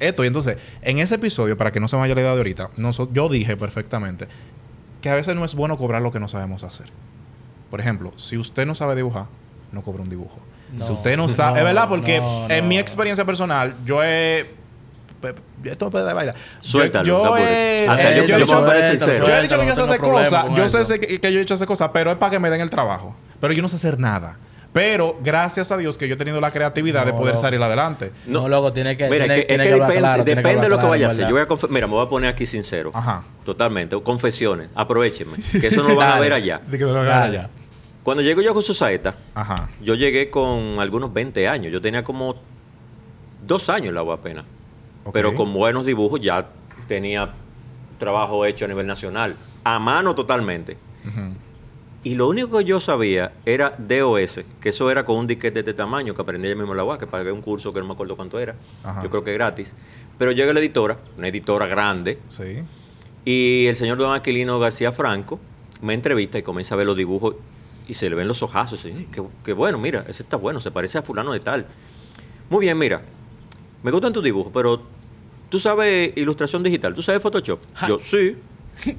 esto. 0.00 0.24
Y 0.24 0.26
entonces, 0.26 0.58
en 0.82 0.98
ese 0.98 1.14
episodio, 1.16 1.56
para 1.56 1.70
que 1.72 1.78
no 1.80 1.86
se 1.88 1.96
me 1.96 2.00
vaya 2.00 2.14
la 2.14 2.20
idea 2.20 2.32
de 2.32 2.38
ahorita, 2.38 2.70
noso- 2.76 3.08
yo 3.12 3.28
dije 3.28 3.56
perfectamente 3.56 4.26
que 5.00 5.08
a 5.08 5.14
veces 5.14 5.34
no 5.36 5.44
es 5.44 5.54
bueno 5.54 5.76
cobrar 5.78 6.02
lo 6.02 6.10
que 6.12 6.18
no 6.20 6.28
sabemos 6.28 6.62
hacer. 6.64 6.86
Por 7.70 7.80
ejemplo, 7.80 8.12
si 8.16 8.36
usted 8.36 8.66
no 8.66 8.74
sabe 8.74 8.94
dibujar, 8.96 9.26
no 9.72 9.82
cobra 9.82 10.02
un 10.02 10.08
dibujo. 10.08 10.38
No. 10.72 10.84
si 10.86 10.92
usted 10.92 11.16
no 11.16 11.28
sabe... 11.28 11.52
No, 11.54 11.58
es 11.58 11.64
verdad, 11.64 11.88
porque 11.88 12.18
no, 12.18 12.50
en 12.50 12.64
no. 12.64 12.68
mi 12.68 12.78
experiencia 12.78 13.24
personal, 13.24 13.74
yo 13.84 14.02
he... 14.02 14.50
Esto 15.64 15.90
puede 15.90 16.06
de 16.06 16.14
bailar. 16.14 16.34
Suéltalo, 16.60 17.04
Yo, 17.06 17.24
Hasta 17.34 17.40
eh, 17.42 17.86
yo- 17.86 17.92
he 17.92 18.26
yo 18.26 18.34
a 18.34 18.38
yo 18.38 18.74
he 19.34 19.42
dicho 19.42 19.58
que 19.58 19.66
yo 19.66 19.74
sé 19.74 19.82
No 19.82 19.84
hacer 19.84 19.98
cosas. 20.00 20.44
Yo 20.56 20.64
eso. 20.64 20.84
sé 20.84 21.00
que, 21.00 21.20
que 21.20 21.32
yo 21.32 21.38
he 21.38 21.42
hecho 21.42 21.54
hacer 21.54 21.66
cosas, 21.66 21.90
pero 21.92 22.10
es 22.10 22.16
para 22.16 22.30
que 22.30 22.38
me 22.38 22.50
den 22.50 22.60
el 22.60 22.70
trabajo. 22.70 23.14
Pero 23.40 23.52
yo 23.52 23.62
no 23.62 23.68
sé 23.68 23.76
hacer 23.76 23.98
nada. 23.98 24.36
Pero 24.72 25.18
gracias 25.22 25.70
a 25.70 25.76
Dios 25.76 25.98
que 25.98 26.08
yo 26.08 26.14
he 26.14 26.16
tenido 26.16 26.40
la 26.40 26.50
creatividad 26.50 27.04
de 27.04 27.12
No, 27.12 27.18
poder 27.18 27.34
loco. 27.34 27.46
salir 27.46 27.62
adelante. 27.62 28.10
No, 28.26 28.48
loco, 28.48 28.72
tiene 28.72 28.96
que, 28.96 29.04
Mira, 29.10 29.24
tiene, 29.26 29.34
que, 29.34 29.40
es 29.42 29.46
tiene 29.48 29.64
que 29.64 29.68
que 29.68 29.74
depende, 29.74 29.98
claro, 29.98 30.24
tiene 30.24 30.42
que 30.42 30.48
depende 30.48 30.66
de 30.66 30.74
lo 30.74 30.80
que 30.80 30.86
vaya 30.86 31.06
a 31.06 31.10
hacer. 31.10 31.28
Yo 31.28 31.32
voy 31.34 31.42
a 31.42 31.68
Mira, 31.68 31.86
me 31.86 31.92
voy 31.92 32.06
a 32.06 32.08
poner 32.08 32.30
aquí 32.30 32.46
sincero. 32.46 32.90
Ajá. 32.94 33.22
Totalmente. 33.44 34.00
Confesiones. 34.02 34.70
Aprovechenme. 34.74 35.36
Que 35.60 35.66
eso 35.66 35.82
no 35.82 35.90
lo 35.90 35.96
van 35.96 36.12
a 36.12 36.20
ver 36.20 36.32
allá. 36.32 36.60
De 36.66 36.78
que 36.78 36.86
me 36.86 36.92
lo 36.92 37.04
Dale. 37.04 37.38
allá. 37.38 37.50
Cuando 38.02 38.22
llego 38.22 38.40
yo 38.40 38.54
con 38.54 38.62
su 38.62 38.72
saeta, 38.72 39.14
Ajá. 39.34 39.68
yo 39.80 39.94
llegué 39.94 40.30
con 40.30 40.80
algunos 40.80 41.12
20 41.12 41.46
años. 41.46 41.70
Yo 41.70 41.80
tenía 41.82 42.02
como 42.02 42.34
dos 43.46 43.68
años 43.68 43.88
en 43.88 43.94
la 43.94 44.00
agua 44.00 44.14
apenas. 44.14 44.44
Pero 45.12 45.34
con 45.34 45.52
buenos 45.52 45.84
dibujos 45.86 46.20
ya 46.20 46.48
tenía 46.86 47.32
trabajo 47.98 48.44
hecho 48.46 48.64
a 48.64 48.68
nivel 48.68 48.86
nacional. 48.86 49.36
A 49.64 49.78
mano 49.78 50.14
totalmente. 50.14 50.76
Y 52.04 52.14
lo 52.16 52.28
único 52.28 52.58
que 52.58 52.64
yo 52.64 52.80
sabía 52.80 53.32
era 53.46 53.74
DOS, 53.78 54.40
que 54.60 54.68
eso 54.70 54.90
era 54.90 55.04
con 55.04 55.16
un 55.18 55.26
disquete 55.28 55.54
de 55.54 55.60
este 55.60 55.74
tamaño 55.74 56.14
que 56.14 56.22
aprendí 56.22 56.48
yo 56.48 56.56
mismo 56.56 56.72
en 56.72 56.76
la 56.78 56.84
UAS, 56.84 56.98
que 56.98 57.06
pagué 57.06 57.30
un 57.30 57.40
curso 57.42 57.72
que 57.72 57.78
no 57.80 57.86
me 57.86 57.92
acuerdo 57.92 58.16
cuánto 58.16 58.40
era. 58.40 58.56
Ajá. 58.82 59.02
Yo 59.04 59.10
creo 59.10 59.22
que 59.22 59.32
gratis. 59.32 59.72
Pero 60.18 60.32
llega 60.32 60.52
la 60.52 60.58
editora, 60.60 60.98
una 61.16 61.28
editora 61.28 61.66
grande, 61.66 62.18
Sí. 62.28 62.64
y 63.24 63.66
el 63.66 63.76
señor 63.76 63.98
don 63.98 64.12
Aquilino 64.14 64.58
García 64.58 64.90
Franco 64.90 65.38
me 65.80 65.94
entrevista 65.94 66.38
y 66.38 66.42
comienza 66.42 66.74
a 66.74 66.78
ver 66.78 66.86
los 66.88 66.96
dibujos 66.96 67.36
y 67.86 67.94
se 67.94 68.10
le 68.10 68.16
ven 68.16 68.26
los 68.26 68.42
ojazos. 68.42 68.84
Y, 68.84 68.88
"Ay, 68.88 69.08
qué, 69.12 69.22
qué 69.44 69.52
bueno, 69.52 69.78
mira, 69.78 70.04
ese 70.08 70.24
está 70.24 70.36
bueno, 70.36 70.60
se 70.60 70.72
parece 70.72 70.98
a 70.98 71.02
fulano 71.02 71.32
de 71.32 71.38
tal. 71.40 71.66
Muy 72.50 72.60
bien, 72.66 72.76
mira, 72.78 73.02
me 73.82 73.90
gustan 73.90 74.12
tus 74.12 74.22
dibujos, 74.22 74.52
pero 74.52 74.82
tú 75.48 75.58
sabes 75.60 76.12
ilustración 76.16 76.62
digital, 76.62 76.94
tú 76.94 77.02
sabes 77.02 77.22
Photoshop. 77.22 77.60
Yo, 77.88 77.98
sí. 78.00 78.36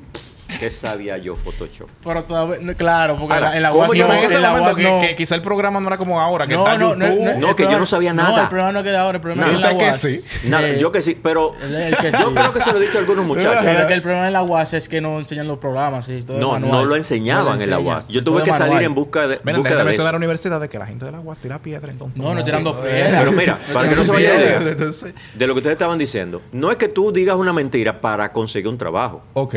¿Qué 0.59 0.69
sabía 0.69 1.17
yo 1.17 1.35
Photoshop? 1.35 1.89
Pero 2.03 2.23
todavía, 2.23 2.57
no, 2.61 2.73
claro, 2.75 3.17
porque 3.17 3.33
Ahora, 3.33 3.47
en 3.47 3.51
la- 3.51 3.57
en 3.57 3.63
la 3.63 3.69
¿cómo 3.69 3.81
UAS 3.81 3.97
yo 3.97 4.07
no, 4.07 4.13
en 4.13 4.19
en 4.31 4.43
UAS 4.61 4.75
que, 4.75 4.83
no. 4.83 4.99
que 5.01 5.15
quizá 5.15 5.35
el 5.35 5.41
programa 5.41 5.79
no 5.79 5.87
era 5.87 5.97
como 5.97 6.19
ahora, 6.19 6.47
que 6.47 6.53
No, 6.55 6.65
está 6.65 6.77
no, 6.77 6.89
YouTube. 6.95 7.23
no, 7.37 7.47
No, 7.47 7.55
que 7.55 7.63
yo 7.63 7.79
no 7.79 7.85
sabía 7.85 8.13
No, 8.13 8.23
nada. 8.23 8.43
el 8.43 8.47
problema 8.49 8.71
no 8.71 8.79
es 8.79 8.85
que 8.85 8.91
de 8.91 8.97
ahora, 8.97 9.15
el 9.17 9.21
problema 9.21 9.47
Nada. 9.47 9.53
es 9.53 9.59
que 9.59 9.71
en 9.71 9.77
la 9.79 9.91
Usted 9.93 10.07
que 10.07 10.15
UAS. 10.17 10.21
sí. 10.41 10.47
Nada, 10.49 10.67
eh, 10.69 10.77
yo 10.79 10.91
que 10.91 11.01
sí, 11.01 11.19
pero 11.21 11.53
el- 11.61 11.75
el 11.75 11.97
que 11.97 12.11
yo 12.11 12.17
sí. 12.29 12.35
creo 12.35 12.53
que 12.53 12.61
se 12.61 12.71
lo 12.71 12.77
he 12.77 12.81
dicho 12.85 12.97
a 12.97 13.01
algunos 13.01 13.25
muchachos. 13.25 13.63
Pero 13.63 13.87
que 13.87 13.93
el 13.93 14.01
problema 14.01 14.27
en 14.27 14.33
la 14.33 14.43
UAS 14.43 14.73
es 14.73 14.89
que 14.89 15.01
no 15.01 15.19
enseñan 15.19 15.47
los 15.47 15.57
programas 15.57 16.07
y 16.09 16.21
todo 16.21 16.37
No, 16.39 16.51
manual. 16.51 16.71
no 16.71 16.85
lo 16.85 16.95
enseñaban 16.95 17.57
No 17.57 17.63
en 17.63 17.69
la. 17.69 17.79
UAS. 17.79 18.07
Yo 18.07 18.23
tuve 18.23 18.43
que 18.43 18.53
salir 18.53 18.81
en 18.81 18.93
busca 18.95 19.27
de, 19.27 19.35
búsqueda 19.37 19.61
déjame 19.83 19.91
de 19.91 19.95
en 19.97 20.03
la 20.03 20.17
universidad 20.17 20.59
de 20.61 20.69
que 20.69 20.79
la 20.79 20.87
gente 20.87 21.05
de 21.05 21.11
la 21.11 21.19
UAS 21.19 21.37
tira 21.39 21.59
piedra, 21.59 21.91
entonces. 21.91 22.21
No, 22.21 22.33
no 22.33 22.43
tirando 22.43 22.73
Sí. 22.73 22.79
piedra. 22.89 23.19
Pero 23.19 23.31
mira, 23.31 23.59
para 23.73 23.89
que 23.89 23.95
no 23.95 24.03
se 24.03 24.11
vaya 24.11 24.33
la 24.33 24.41
idea 24.41 24.59
de 24.59 25.47
lo 25.47 25.53
que 25.53 25.59
ustedes 25.59 25.73
estaban 25.73 25.97
diciendo, 25.97 26.41
no 26.51 26.71
es 26.71 26.77
que 26.77 26.87
tú 26.87 27.11
digas 27.11 27.35
una 27.35 27.53
mentira 27.53 27.99
para 28.01 28.31
conseguir 28.31 28.67
un 28.67 28.77
trabajo. 28.77 29.21
Ok. 29.33 29.55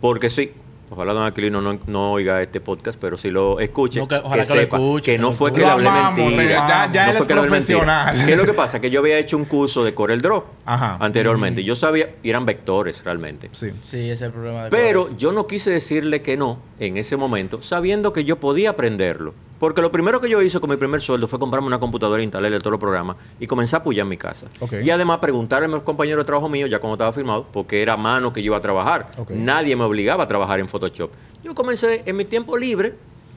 Porque 0.00 0.30
sí, 0.30 0.52
ojalá 0.90 1.12
don 1.14 1.24
Aquilino 1.24 1.60
no, 1.60 1.78
no 1.86 2.12
oiga 2.12 2.40
este 2.42 2.60
podcast, 2.60 2.98
pero 3.00 3.16
si 3.16 3.30
lo 3.30 3.58
escuche, 3.60 3.98
No, 3.98 4.06
que- 4.06 4.16
ojalá 4.16 4.42
que 4.44 4.48
sepa 4.52 4.76
escuche, 4.76 5.12
que 5.12 5.18
no 5.18 5.32
fue 5.32 5.52
que 5.52 5.60
le 5.62 5.66
hablé 5.66 5.90
mentira. 5.90 6.48
ya- 6.68 6.92
ya 6.92 7.04
no 7.06 7.10
él 7.12 7.16
fue 7.16 7.22
es 7.22 7.26
que 7.26 7.34
profesional. 7.34 8.24
¿Qué 8.26 8.32
es 8.32 8.38
lo 8.38 8.44
que 8.44 8.52
pasa? 8.54 8.80
Que 8.80 8.90
yo 8.90 9.00
había 9.00 9.18
hecho 9.18 9.36
un 9.36 9.46
curso 9.46 9.84
de 9.84 9.94
Corel 9.94 10.20
Draw 10.22 10.44
Ajá. 10.66 10.96
anteriormente. 11.00 11.60
y 11.62 11.64
Yo 11.64 11.74
sabía, 11.76 12.10
y 12.22 12.30
eran 12.30 12.44
vectores 12.46 13.02
realmente. 13.04 13.48
Sí. 13.52 13.70
Sí, 13.82 13.98
ese 13.98 14.12
es 14.12 14.22
el 14.22 14.32
problema. 14.32 14.64
de 14.64 14.70
Pero 14.70 15.16
yo 15.16 15.32
no 15.32 15.46
quise 15.46 15.70
decirle 15.70 16.22
que 16.22 16.36
no 16.36 16.58
en 16.78 16.96
ese 16.98 17.16
momento, 17.16 17.62
sabiendo 17.62 18.12
que 18.12 18.24
yo 18.24 18.36
podía 18.38 18.70
aprenderlo. 18.70 19.34
Porque 19.58 19.80
lo 19.80 19.90
primero 19.90 20.20
que 20.20 20.28
yo 20.28 20.42
hice 20.42 20.60
con 20.60 20.68
mi 20.70 20.76
primer 20.76 21.00
sueldo 21.00 21.26
fue 21.28 21.38
comprarme 21.38 21.66
una 21.66 21.78
computadora, 21.78 22.22
instalarle 22.22 22.58
todos 22.58 22.72
los 22.72 22.80
programas 22.80 23.16
y 23.40 23.46
comencé 23.46 23.74
a 23.76 23.78
apoyar 23.78 24.04
en 24.04 24.08
mi 24.10 24.16
casa. 24.18 24.46
Y 24.84 24.90
además 24.90 25.18
preguntarle 25.18 25.66
a 25.66 25.68
mis 25.68 25.82
compañeros 25.82 26.24
de 26.24 26.26
trabajo 26.26 26.48
mío, 26.48 26.66
ya 26.66 26.78
cuando 26.78 26.94
estaba 26.94 27.12
firmado, 27.12 27.46
porque 27.52 27.80
era 27.80 27.96
mano 27.96 28.32
que 28.32 28.42
yo 28.42 28.46
iba 28.50 28.56
a 28.58 28.60
trabajar. 28.60 29.08
Nadie 29.30 29.74
me 29.76 29.84
obligaba 29.84 30.24
a 30.24 30.28
trabajar 30.28 30.60
en 30.60 30.68
Photoshop. 30.68 31.10
Yo 31.42 31.54
comencé 31.54 32.02
en 32.04 32.16
mi 32.16 32.24
tiempo 32.26 32.56
libre. 32.56 32.94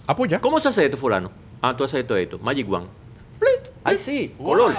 Apoya. 0.08 0.42
¿Cómo 0.42 0.60
se 0.60 0.68
hace 0.70 0.86
esto, 0.86 0.98
fulano? 0.98 1.32
Ah, 1.62 1.76
tú 1.78 1.84
haces 1.84 2.02
esto, 2.02 2.16
esto. 2.18 2.38
Magic 2.40 2.70
One. 2.72 2.86
Ay, 3.84 3.98
sí, 3.98 4.34
color. 4.38 4.74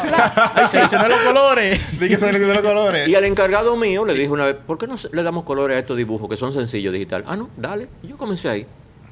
Ay, 0.55 0.67
sí. 0.67 0.73
Seleccioné 0.73 1.09
los 1.09 1.19
colores. 1.21 1.81
Los 2.01 2.61
colores. 2.61 3.09
Y 3.09 3.15
al 3.15 3.25
encargado 3.25 3.75
mío 3.77 4.05
le 4.05 4.13
dije 4.13 4.29
una 4.29 4.45
vez, 4.45 4.57
¿por 4.67 4.77
qué 4.77 4.87
no 4.87 4.99
se- 4.99 5.09
le 5.11 5.23
damos 5.23 5.45
colores 5.45 5.77
a 5.77 5.79
estos 5.81 5.97
dibujos 5.97 6.29
que 6.29 6.37
son 6.37 6.53
sencillos 6.53 6.93
digital? 6.93 7.25
Ah, 7.27 7.35
no, 7.37 7.49
dale. 7.57 7.89
Y 8.03 8.09
yo 8.09 8.19
comencé 8.19 8.49
ahí, 8.51 8.67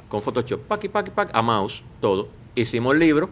con 0.09 0.23
Photoshop, 0.23 0.61
paqui, 0.63 0.89
paqui, 0.89 1.11
paqui, 1.11 1.33
a 1.35 1.43
mouse, 1.43 1.83
todo. 2.01 2.29
Hicimos 2.55 2.95
el 2.95 3.01
libro 3.01 3.29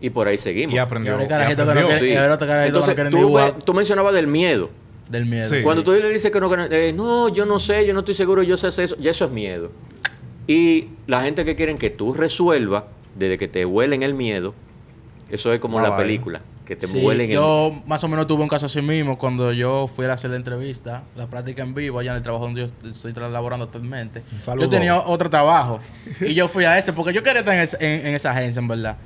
y 0.00 0.10
por 0.10 0.26
ahí 0.28 0.38
seguimos. 0.38 0.74
Y 0.74 0.78
aprendió. 0.78 1.12
Y 1.20 1.24
aprendió. 1.24 2.64
Entonces, 2.64 2.96
tú, 3.10 3.38
tú 3.64 3.74
mencionabas 3.74 4.14
del 4.14 4.26
miedo. 4.26 4.70
Del 5.10 5.26
miedo. 5.26 5.46
Sí. 5.52 5.62
Cuando 5.62 5.82
tú 5.82 5.92
le 5.92 6.08
dices 6.08 6.30
que 6.30 6.40
no, 6.40 6.48
que 6.48 6.56
no, 6.56 6.64
eh, 6.64 6.92
no, 6.92 7.28
yo 7.28 7.44
no 7.44 7.58
sé, 7.58 7.86
yo 7.86 7.92
no 7.92 8.00
estoy 8.00 8.14
seguro, 8.14 8.42
yo 8.42 8.56
sé 8.56 8.68
hacer 8.68 8.84
eso, 8.84 8.96
ya 8.98 9.10
eso 9.10 9.24
es 9.24 9.30
miedo. 9.30 9.70
Y 10.46 10.88
la 11.06 11.22
gente 11.22 11.44
que 11.44 11.54
quieren 11.54 11.76
que 11.78 11.90
tú 11.90 12.14
resuelvas, 12.14 12.84
desde 13.14 13.36
que 13.38 13.48
te 13.48 13.66
huelen 13.66 14.02
el 14.02 14.14
miedo, 14.14 14.54
eso 15.30 15.52
es 15.52 15.60
como 15.60 15.78
Ah, 15.78 15.82
la 15.82 15.88
vale. 15.90 16.04
película, 16.04 16.40
que 16.74 16.76
te 16.76 16.86
Sí, 16.86 17.06
el 17.06 17.28
yo 17.28 17.72
más 17.86 18.02
o 18.04 18.08
menos 18.08 18.26
tuve 18.26 18.42
un 18.42 18.48
caso 18.48 18.66
así 18.66 18.80
mismo 18.82 19.18
cuando 19.18 19.52
yo 19.52 19.86
fui 19.94 20.06
a 20.06 20.12
hacer 20.12 20.30
la 20.30 20.36
entrevista, 20.36 21.02
la 21.16 21.26
práctica 21.28 21.62
en 21.62 21.74
vivo 21.74 21.98
allá 21.98 22.12
en 22.12 22.16
el 22.18 22.22
trabajo 22.22 22.44
donde 22.44 22.68
yo 22.82 22.90
estoy 22.90 23.12
laborando 23.14 23.64
actualmente. 23.66 24.22
Yo 24.58 24.68
tenía 24.68 24.96
otro 24.98 25.28
trabajo 25.30 25.80
y 26.20 26.34
yo 26.34 26.48
fui 26.48 26.64
a 26.64 26.78
este 26.78 26.92
porque 26.92 27.12
yo 27.12 27.22
quería 27.22 27.40
estar 27.40 27.54
en, 27.54 27.60
esa- 27.60 27.76
en- 27.80 28.06
en 28.06 28.14
esa 28.14 28.30
agencia, 28.32 28.60
en 28.60 28.68
verdad. 28.68 28.96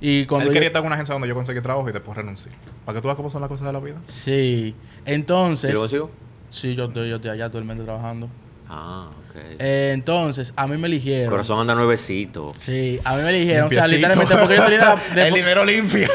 Y 0.00 0.26
cuando 0.26 0.42
Él 0.44 0.48
yo- 0.48 0.52
quería 0.54 0.66
estar 0.68 0.80
en 0.82 0.86
una 0.86 0.94
agencia 0.96 1.14
donde 1.14 1.26
yo 1.28 1.34
conseguí 1.34 1.60
trabajo 1.60 1.88
y 1.88 1.92
después 1.92 2.16
renuncié. 2.16 2.52
Para 2.84 2.96
que 2.96 3.02
tú 3.02 3.08
veas 3.08 3.16
cómo 3.16 3.30
son 3.30 3.40
las 3.40 3.48
cosas 3.48 3.66
de 3.66 3.72
la 3.72 3.80
vida. 3.80 3.96
Sí. 4.06 4.74
Entonces... 5.06 5.70
¿Y 5.70 5.72
luego 5.72 5.88
sigo? 5.88 6.10
Sí, 6.48 6.74
yo 6.74 6.84
estoy, 6.84 7.08
yo 7.08 7.16
estoy 7.16 7.30
allá 7.30 7.46
actualmente 7.46 7.82
trabajando. 7.84 8.28
Ah, 8.68 9.08
ok. 9.30 9.36
Eh, 9.58 9.92
entonces, 9.94 10.52
a 10.56 10.66
mí 10.66 10.76
me 10.76 10.86
eligieron. 10.88 11.30
Corazón 11.30 11.60
anda 11.60 11.74
nuevecito. 11.74 12.52
Sí, 12.56 12.98
a 13.04 13.16
mí 13.16 13.22
me 13.22 13.30
eligieron. 13.30 13.68
O 13.68 13.70
sea, 13.70 13.86
literalmente 13.86 14.36
porque 14.36 14.56
yo 14.56 14.62
salí 14.62 14.74
de 14.76 14.78
la... 14.82 14.96
de- 15.14 15.28
el 15.28 15.34
dinero 15.34 15.64
limpia. 15.64 16.08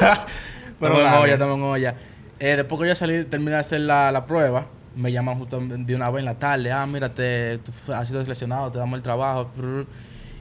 Pero 0.82 0.96
Pero 0.96 1.08
en 1.08 1.14
olla, 1.14 1.34
estamos 1.34 1.58
en 1.58 1.64
olla. 1.64 1.96
Eh, 2.40 2.56
después 2.58 2.82
que 2.82 2.88
yo 2.88 2.96
salí, 2.96 3.24
terminé 3.26 3.52
de 3.52 3.58
hacer 3.58 3.82
la, 3.82 4.12
la 4.12 4.26
prueba, 4.26 4.66
me 4.96 5.12
llaman 5.12 5.38
justo 5.38 5.60
de 5.62 5.96
una 5.96 6.10
vez 6.10 6.20
en 6.20 6.26
la 6.26 6.38
tarde. 6.38 6.72
Ah, 6.72 6.86
mírate, 6.88 7.60
tú 7.60 7.72
has 7.94 8.08
sido 8.08 8.22
seleccionado, 8.24 8.72
te 8.72 8.80
damos 8.80 8.98
el 8.98 9.04
trabajo. 9.04 9.52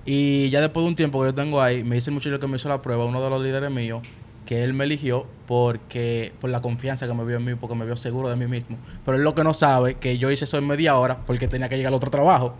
Y 0.04 0.48
ya 0.48 0.62
después 0.62 0.82
de 0.82 0.88
un 0.88 0.96
tiempo 0.96 1.20
que 1.20 1.26
yo 1.26 1.34
tengo 1.34 1.60
ahí, 1.60 1.84
me 1.84 1.96
dice 1.96 2.10
el 2.10 2.14
muchacho 2.14 2.40
que 2.40 2.46
me 2.46 2.56
hizo 2.56 2.68
la 2.68 2.80
prueba, 2.80 3.04
uno 3.04 3.22
de 3.22 3.30
los 3.30 3.42
líderes 3.42 3.70
míos, 3.70 4.02
que 4.46 4.64
él 4.64 4.72
me 4.72 4.84
eligió 4.84 5.26
porque 5.46 6.32
por 6.40 6.48
la 6.48 6.62
confianza 6.62 7.06
que 7.06 7.14
me 7.14 7.24
vio 7.24 7.36
en 7.36 7.44
mí, 7.44 7.54
porque 7.54 7.74
me 7.74 7.84
vio 7.84 7.96
seguro 7.96 8.28
de 8.30 8.36
mí 8.36 8.46
mismo. 8.46 8.78
Pero 9.04 9.18
él 9.18 9.22
lo 9.22 9.34
que 9.34 9.44
no 9.44 9.52
sabe, 9.52 9.94
que 9.94 10.16
yo 10.16 10.30
hice 10.30 10.44
eso 10.46 10.56
en 10.56 10.66
media 10.66 10.96
hora 10.96 11.18
porque 11.26 11.48
tenía 11.48 11.68
que 11.68 11.76
llegar 11.76 11.90
al 11.90 11.96
otro 11.96 12.10
trabajo. 12.10 12.54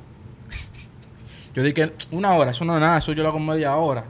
yo 1.55 1.63
dije, 1.63 1.93
una 2.11 2.35
hora, 2.35 2.51
eso 2.51 2.65
no 2.65 2.75
es 2.75 2.81
nada, 2.81 2.99
eso 2.99 3.13
yo 3.13 3.23
lo 3.23 3.31
hago 3.31 3.39
en 3.39 3.47
media 3.47 3.75
hora. 3.75 4.05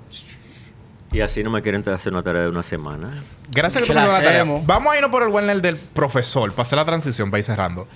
Y 1.12 1.20
así 1.20 1.42
no 1.42 1.50
me 1.50 1.60
quieren 1.60 1.86
hacer 1.88 2.12
una 2.12 2.22
tarea 2.22 2.42
de 2.42 2.48
una 2.50 2.62
semana. 2.62 3.12
Gracias 3.50 3.82
que 3.84 3.92
la 3.94 4.06
tarea. 4.06 4.44
Vamos 4.64 4.92
a 4.92 4.96
irnos 4.96 5.10
por 5.10 5.22
el 5.24 5.28
Werner 5.28 5.60
del 5.60 5.76
profesor 5.76 6.50
para 6.52 6.62
hacer 6.62 6.76
la 6.76 6.84
transición, 6.84 7.30
para 7.30 7.38
ir 7.40 7.44
cerrando. 7.44 7.88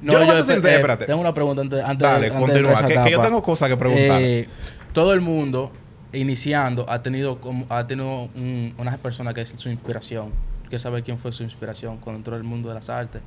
No, 0.00 0.12
Yo 0.12 0.18
no 0.20 0.26
yo 0.26 0.44
sincero, 0.44 0.68
eh, 0.68 0.74
espérate. 0.76 1.04
tengo 1.06 1.20
una 1.20 1.32
pregunta 1.34 1.62
antes, 1.62 1.82
antes 1.84 1.98
Dale, 1.98 2.30
de, 2.30 2.36
antes 2.36 2.54
de 2.54 2.62
continúa, 2.62 2.86
que- 2.88 3.04
que 3.04 3.10
yo 3.12 3.20
tengo 3.20 3.42
cosas 3.42 3.68
que 3.68 3.76
preguntar. 3.76 4.20
Eh, 4.20 4.48
todo 4.92 5.12
el 5.14 5.20
mundo, 5.20 5.70
iniciando, 6.12 6.84
ha 6.88 7.02
tenido 7.02 7.40
como- 7.40 7.66
ha 7.68 7.86
tenido 7.86 8.28
un- 8.34 8.74
unas 8.78 8.98
personas 8.98 9.32
que 9.34 9.42
es 9.42 9.50
su 9.56 9.68
inspiración. 9.68 10.30
Que 10.70 10.78
saber 10.78 11.02
quién 11.02 11.18
fue 11.18 11.30
su 11.32 11.42
inspiración 11.42 11.98
cuando 11.98 12.18
entró 12.18 12.34
al 12.34 12.42
mundo 12.44 12.68
de 12.68 12.74
las 12.74 12.88
artes. 12.88 13.20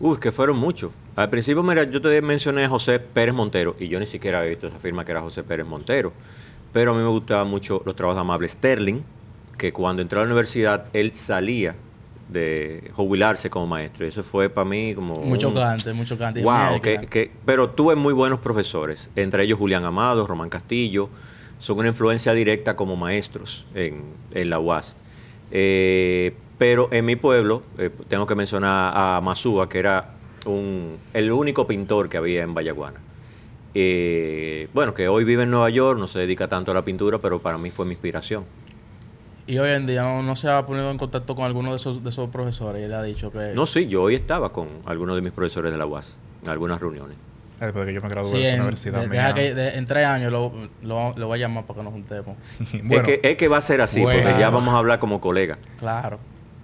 Uy, 0.00 0.18
que 0.18 0.30
fueron 0.30 0.58
muchos. 0.58 0.92
Al 1.16 1.28
principio, 1.30 1.62
mira, 1.62 1.84
yo 1.84 2.00
te 2.00 2.20
mencioné 2.22 2.64
a 2.64 2.68
José 2.68 3.00
Pérez 3.00 3.34
Montero 3.34 3.74
y 3.80 3.88
yo 3.88 3.98
ni 3.98 4.06
siquiera 4.06 4.38
había 4.38 4.50
visto 4.50 4.66
esa 4.68 4.78
firma 4.78 5.04
que 5.04 5.10
era 5.12 5.20
José 5.22 5.42
Pérez 5.42 5.66
Montero. 5.66 6.12
Pero 6.72 6.92
a 6.92 6.94
mí 6.94 7.02
me 7.02 7.08
gustaban 7.08 7.48
mucho 7.48 7.82
los 7.84 7.96
trabajos 7.96 8.16
de 8.16 8.20
Amable 8.22 8.48
Sterling, 8.48 9.00
que 9.56 9.72
cuando 9.72 10.02
entró 10.02 10.20
a 10.20 10.24
la 10.24 10.26
universidad 10.28 10.86
él 10.92 11.14
salía 11.14 11.74
de 12.28 12.90
jubilarse 12.94 13.48
como 13.48 13.66
maestro. 13.66 14.04
Y 14.04 14.08
eso 14.08 14.22
fue 14.22 14.50
para 14.50 14.68
mí 14.68 14.94
como... 14.94 15.14
Mucho 15.22 15.48
un- 15.48 15.54
cante, 15.54 15.92
mucho 15.94 16.18
cante. 16.18 16.42
Wow, 16.42 16.52
Mierda. 16.80 16.80
que, 16.80 17.06
que- 17.06 17.30
pero 17.46 17.70
tuve 17.70 17.96
muy 17.96 18.12
buenos 18.12 18.38
profesores, 18.40 19.08
entre 19.16 19.44
ellos 19.44 19.58
Julián 19.58 19.84
Amado, 19.84 20.26
Román 20.26 20.50
Castillo, 20.50 21.08
son 21.58 21.78
una 21.78 21.88
influencia 21.88 22.32
directa 22.34 22.76
como 22.76 22.96
maestros 22.96 23.66
en, 23.74 24.02
en 24.32 24.50
la 24.50 24.58
UAS. 24.60 24.96
Eh, 25.50 26.34
pero 26.58 26.88
en 26.92 27.04
mi 27.06 27.16
pueblo, 27.16 27.62
eh, 27.78 27.90
tengo 28.08 28.26
que 28.26 28.34
mencionar 28.34 28.92
a 28.94 29.20
Masúa, 29.22 29.68
que 29.68 29.78
era 29.78 30.10
un, 30.44 30.98
el 31.14 31.32
único 31.32 31.66
pintor 31.66 32.08
que 32.08 32.16
había 32.18 32.42
en 32.42 32.52
Vallaguana. 32.54 33.00
Eh, 33.74 34.68
bueno, 34.72 34.94
que 34.94 35.08
hoy 35.08 35.24
vive 35.24 35.42
en 35.44 35.50
Nueva 35.50 35.70
York, 35.70 35.98
no 35.98 36.06
se 36.06 36.18
dedica 36.18 36.48
tanto 36.48 36.70
a 36.70 36.74
la 36.74 36.84
pintura, 36.84 37.18
pero 37.18 37.40
para 37.40 37.58
mí 37.58 37.70
fue 37.70 37.84
mi 37.84 37.92
inspiración. 37.92 38.44
Y 39.46 39.58
hoy 39.58 39.70
en 39.70 39.86
día 39.86 40.02
no, 40.02 40.22
no 40.22 40.36
se 40.36 40.48
ha 40.50 40.64
ponido 40.66 40.90
en 40.90 40.98
contacto 40.98 41.34
con 41.34 41.44
alguno 41.44 41.70
de 41.70 41.76
esos, 41.76 42.02
de 42.04 42.10
esos 42.10 42.28
profesores. 42.28 42.82
Y 42.82 42.84
él 42.84 42.92
ha 42.94 43.02
dicho 43.02 43.30
que... 43.32 43.52
No, 43.54 43.66
sí, 43.66 43.86
yo 43.86 44.02
hoy 44.02 44.14
estaba 44.14 44.52
con 44.52 44.68
algunos 44.84 45.16
de 45.16 45.22
mis 45.22 45.32
profesores 45.32 45.72
de 45.72 45.78
la 45.78 45.86
UAS, 45.86 46.18
en 46.42 46.50
algunas 46.50 46.80
reuniones. 46.80 47.16
Después 47.58 47.86
de 47.86 47.92
que 47.92 47.94
yo 47.94 48.02
me 48.02 48.08
gradué 48.08 48.30
Sí, 48.30 48.36
de 48.36 48.42
la 48.42 48.48
en, 48.54 48.60
universidad. 48.60 49.00
de- 49.00 49.08
mía. 49.08 49.20
deja 49.22 49.34
que 49.34 49.54
de- 49.54 49.70
en 49.78 49.84
tres 49.86 50.06
años 50.06 50.30
lo, 50.30 50.52
lo, 50.82 51.14
lo 51.16 51.26
voy 51.26 51.38
a 51.38 51.40
llamar 51.48 51.64
para 51.64 51.78
que 51.78 51.84
nos 51.84 51.92
juntemos. 51.92 52.36
bueno, 52.84 53.02
es, 53.02 53.02
que, 53.20 53.20
es 53.30 53.36
que 53.36 53.48
va 53.48 53.56
a 53.56 53.60
ser 53.62 53.80
así, 53.80 54.00
Bueno. 54.00 54.22
porque 54.22 54.38
ya 54.38 54.50
vamos 54.50 54.74
a 54.74 54.78
hablar 54.78 54.98
como 54.98 55.20
colegas. 55.20 55.58
Claro. 55.78 56.18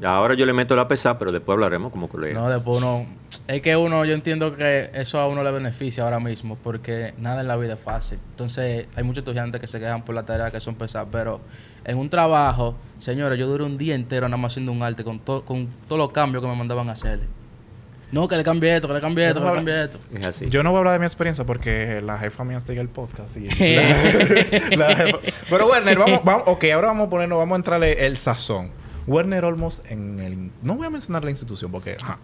Ahora 0.05 0.35
yo 0.35 0.45
le 0.47 0.53
meto 0.53 0.77
la 0.77 0.87
pesada, 0.87 1.19
pero 1.19 1.33
después 1.33 1.55
hablaremos 1.55 1.91
como 1.91 2.09
colegas. 2.09 2.41
No, 2.43 2.49
después 2.51 2.79
uno... 2.79 3.07
Es 3.49 3.61
que 3.61 3.77
uno, 3.77 4.05
yo 4.05 4.15
entiendo 4.15 4.57
que 4.57 4.91
eso 4.95 5.19
a 5.19 5.27
uno 5.29 5.43
le 5.43 5.51
beneficia 5.51 6.05
ahora 6.05 6.19
mismo, 6.21 6.57
porque 6.63 7.13
nada 7.19 7.43
en 7.43 7.49
la 7.49 7.57
vida 7.57 7.75
es 7.75 7.81
fácil. 7.81 8.19
Entonces, 8.31 8.87
hay 8.97 9.03
muchos 9.05 9.19
estudiantes 9.23 9.61
que 9.61 9.67
se 9.67 9.79
quejan 9.81 10.03
por 10.05 10.15
la 10.15 10.25
tarea 10.25 10.51
que 10.51 10.61
son 10.61 10.77
pesadas, 10.77 11.09
pero 11.13 11.41
en 11.85 11.99
un 11.99 12.09
trabajo, 12.09 12.75
señores, 12.99 13.39
yo 13.39 13.47
duré 13.47 13.65
un 13.65 13.77
día 13.77 13.95
entero 13.95 14.27
nada 14.29 14.39
más 14.39 14.53
haciendo 14.53 14.73
un 14.73 14.83
arte 14.83 15.05
con, 15.05 15.19
to- 15.19 15.45
con 15.45 15.69
todos 15.89 15.99
los 15.99 16.11
cambios 16.13 16.43
que 16.43 16.49
me 16.49 16.57
mandaban 16.57 16.89
a 16.89 16.93
hacer. 16.93 17.21
No, 18.13 18.29
que 18.29 18.37
le 18.37 18.45
cambie 18.45 18.77
esto, 18.77 18.87
que 18.89 18.95
le 18.95 19.01
cambie 19.01 19.27
esto, 19.29 19.41
que 19.41 19.47
le 19.47 19.55
cambie 19.55 19.83
esto. 19.85 19.99
Es 20.17 20.25
así. 20.27 20.49
yo 20.49 20.63
no 20.63 20.71
voy 20.71 20.77
a 20.77 20.81
hablar 20.81 20.93
de 20.95 21.01
mi 21.01 21.07
experiencia 21.07 21.45
porque 21.45 22.01
la 22.01 22.17
jefa 22.19 22.45
mía 22.45 22.61
sigue 22.61 22.81
el 22.81 22.89
podcast. 22.89 23.37
y- 23.37 23.49
la- 24.77 24.77
la 24.77 24.97
jefa- 24.97 25.19
Pero 25.51 25.67
Werner, 25.69 25.99
vamos, 25.99 26.21
vamos, 26.25 26.45
ok, 26.47 26.65
ahora 26.75 26.89
vamos 26.89 27.09
a 27.09 27.11
ponernos, 27.11 27.39
vamos 27.39 27.53
a 27.55 27.57
entrarle 27.57 28.07
el 28.07 28.17
sazón. 28.17 28.71
Werner 29.07 29.45
Olmos 29.45 29.83
en 29.89 30.21
el... 30.21 30.51
No 30.63 30.75
voy 30.77 30.87
a 30.87 30.91
mencionar 30.91 31.25
la 31.25 31.31
institución 31.31 31.71
porque... 31.71 31.97
ajá. 32.03 32.19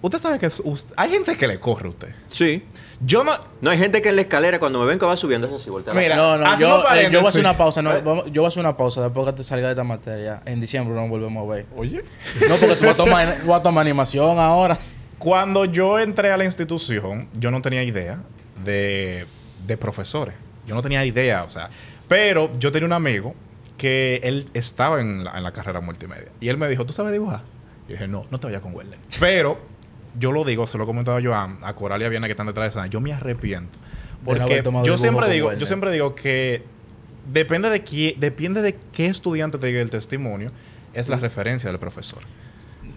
Usted 0.00 0.18
sabe 0.18 0.38
que 0.40 0.46
es- 0.46 0.60
hay 0.96 1.10
gente 1.10 1.36
que 1.36 1.46
le 1.46 1.60
corre 1.60 1.86
a 1.86 1.90
usted. 1.90 2.08
Sí. 2.26 2.64
Yo 3.04 3.22
no... 3.22 3.34
No 3.60 3.70
hay 3.70 3.78
gente 3.78 4.02
que 4.02 4.08
en 4.08 4.16
la 4.16 4.22
escalera 4.22 4.58
cuando 4.58 4.80
me 4.80 4.86
ven 4.86 4.98
que 4.98 5.06
va 5.06 5.16
subiendo 5.16 5.46
eso 5.46 5.56
así 5.56 5.70
voltea. 5.70 5.94
la- 5.94 6.00
Mira, 6.00 6.16
no, 6.16 6.36
no, 6.36 6.58
yo, 6.58 6.80
eh, 6.92 7.08
yo 7.10 7.20
voy 7.20 7.26
a 7.26 7.28
hacer 7.28 7.40
una 7.40 7.56
pausa. 7.56 7.82
No, 7.82 7.90
vamos- 8.02 8.24
yo 8.32 8.42
voy 8.42 8.46
a 8.46 8.48
hacer 8.48 8.60
una 8.60 8.76
pausa 8.76 9.00
después 9.00 9.24
que 9.26 9.32
te 9.34 9.44
salga 9.44 9.68
de 9.68 9.74
esta 9.74 9.84
materia. 9.84 10.42
En 10.44 10.60
diciembre 10.60 10.92
no 10.94 11.02
nos 11.02 11.10
volvemos 11.10 11.48
a 11.48 11.54
ver. 11.54 11.66
Oye. 11.76 12.04
No, 12.48 12.56
porque 12.56 12.74
tú 12.74 12.84
vas 12.86 12.94
a 12.94 12.96
tomar, 12.96 13.36
vas 13.46 13.60
a 13.60 13.62
tomar 13.62 13.82
animación 13.82 14.38
ahora. 14.40 14.76
Cuando 15.18 15.66
yo 15.66 16.00
entré 16.00 16.32
a 16.32 16.36
la 16.36 16.44
institución, 16.46 17.28
yo 17.38 17.52
no 17.52 17.62
tenía 17.62 17.84
idea 17.84 18.18
de, 18.64 19.24
de 19.64 19.76
profesores. 19.76 20.34
Yo 20.66 20.74
no 20.74 20.82
tenía 20.82 21.04
idea, 21.04 21.44
o 21.44 21.50
sea. 21.50 21.70
Pero 22.08 22.50
yo 22.58 22.72
tenía 22.72 22.86
un 22.86 22.92
amigo 22.92 23.36
que 23.82 24.20
él 24.22 24.46
estaba 24.54 25.00
en 25.00 25.24
la, 25.24 25.36
en 25.36 25.42
la 25.42 25.50
carrera 25.50 25.80
multimedia. 25.80 26.28
Y 26.38 26.46
él 26.50 26.56
me 26.56 26.68
dijo, 26.68 26.86
¿tú 26.86 26.92
sabes 26.92 27.10
dibujar? 27.12 27.40
Yo 27.88 27.94
dije, 27.94 28.06
no, 28.06 28.24
no 28.30 28.38
te 28.38 28.46
vayas 28.46 28.62
con 28.62 28.72
Werner. 28.72 28.96
Pero 29.18 29.58
yo 30.16 30.30
lo 30.30 30.44
digo, 30.44 30.68
se 30.68 30.78
lo 30.78 30.84
he 30.84 30.86
comentado 30.86 31.18
yo 31.18 31.34
a, 31.34 31.56
a 31.62 31.74
Coral 31.74 32.00
y 32.00 32.04
a 32.04 32.08
Viana 32.08 32.28
que 32.28 32.30
están 32.30 32.46
detrás 32.46 32.72
de 32.72 32.80
esa. 32.80 32.86
Yo 32.86 33.00
me 33.00 33.12
arrepiento. 33.12 33.80
No 34.20 34.24
Porque 34.24 34.62
yo 34.84 34.96
siempre 34.96 35.28
digo, 35.28 35.48
Werner. 35.48 35.58
yo 35.60 35.66
siempre 35.66 35.90
digo 35.90 36.14
que 36.14 36.62
depende 37.32 37.70
de 37.70 37.82
quién, 37.82 38.20
depende 38.20 38.62
de 38.62 38.76
qué 38.92 39.06
estudiante 39.06 39.58
te 39.58 39.66
diga 39.66 39.82
el 39.82 39.90
testimonio, 39.90 40.52
es 40.94 41.08
la 41.08 41.16
referencia 41.16 41.68
del 41.68 41.80
profesor. 41.80 42.20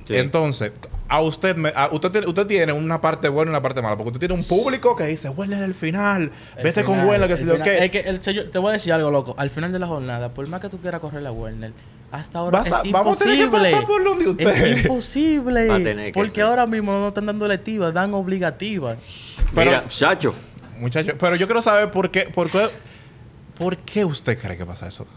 Sí. 0.06 0.16
Entonces, 0.16 0.72
a 1.10 1.22
usted, 1.22 1.56
me- 1.58 1.74
a 1.76 1.90
usted, 1.92 2.10
tiene- 2.10 2.28
usted 2.28 2.48
tiene 2.48 2.72
una 2.72 3.02
parte 3.02 3.28
buena 3.28 3.50
y 3.50 3.54
una 3.54 3.62
parte 3.62 3.82
mala. 3.82 3.98
Porque 3.98 4.10
usted 4.10 4.20
tiene 4.20 4.36
un 4.36 4.44
público 4.48 4.96
que 4.96 5.06
dice, 5.08 5.28
Werner 5.30 5.62
el 5.64 5.74
final. 5.74 6.32
El 6.56 6.64
Vete 6.64 6.84
con 6.86 7.06
Werner, 7.08 7.28
que 7.28 7.38
si 7.38 7.44
lo 7.44 7.60
que. 7.62 7.84
Es 7.86 7.92
que 7.92 8.00
el 8.00 8.22
sello- 8.22 8.50
te 8.50 8.58
voy 8.60 8.70
a 8.70 8.74
decir 8.74 8.94
algo, 8.94 9.12
loco. 9.12 9.36
Al 9.38 9.50
final 9.50 9.72
de 9.72 9.80
la 9.80 9.88
jornada, 9.88 10.34
por 10.34 10.48
más 10.48 10.62
que 10.62 10.70
tú 10.70 10.78
quieras 10.80 11.02
correr 11.02 11.22
la 11.24 11.32
Werner, 11.32 11.74
hasta 12.12 12.40
ahora 12.40 12.60
Vas 12.60 12.72
a- 12.72 12.82
es 12.84 12.92
vamos 12.92 13.20
a 13.20 13.24
tener 13.24 13.38
que 13.40 13.44
imposible. 13.46 13.72
pasar 13.72 13.88
por 13.88 14.04
donde 14.04 14.30
usted. 14.30 14.48
Es 14.48 14.78
imposible. 14.86 15.68
Va 15.68 15.76
a 15.76 15.84
tener 15.84 16.06
que 16.08 16.14
porque 16.14 16.32
ser. 16.36 16.44
ahora 16.44 16.66
mismo 16.68 16.92
no 16.92 17.08
están 17.10 17.26
dando 17.26 17.48
lectivas, 17.48 17.94
dan 17.94 18.14
obligativas. 18.14 19.00
Mira, 19.54 19.86
chacho. 19.88 20.34
Muchacho, 20.80 21.14
pero 21.20 21.36
yo 21.36 21.48
quiero 21.48 21.62
saber 21.62 21.90
por 21.90 22.12
qué, 22.12 22.24
por 22.34 22.50
qué, 22.50 22.68
por 23.58 23.78
qué 23.78 24.06
usted 24.06 24.38
cree 24.40 24.58
que 24.58 24.66
pasa 24.66 24.88
eso. 24.88 25.08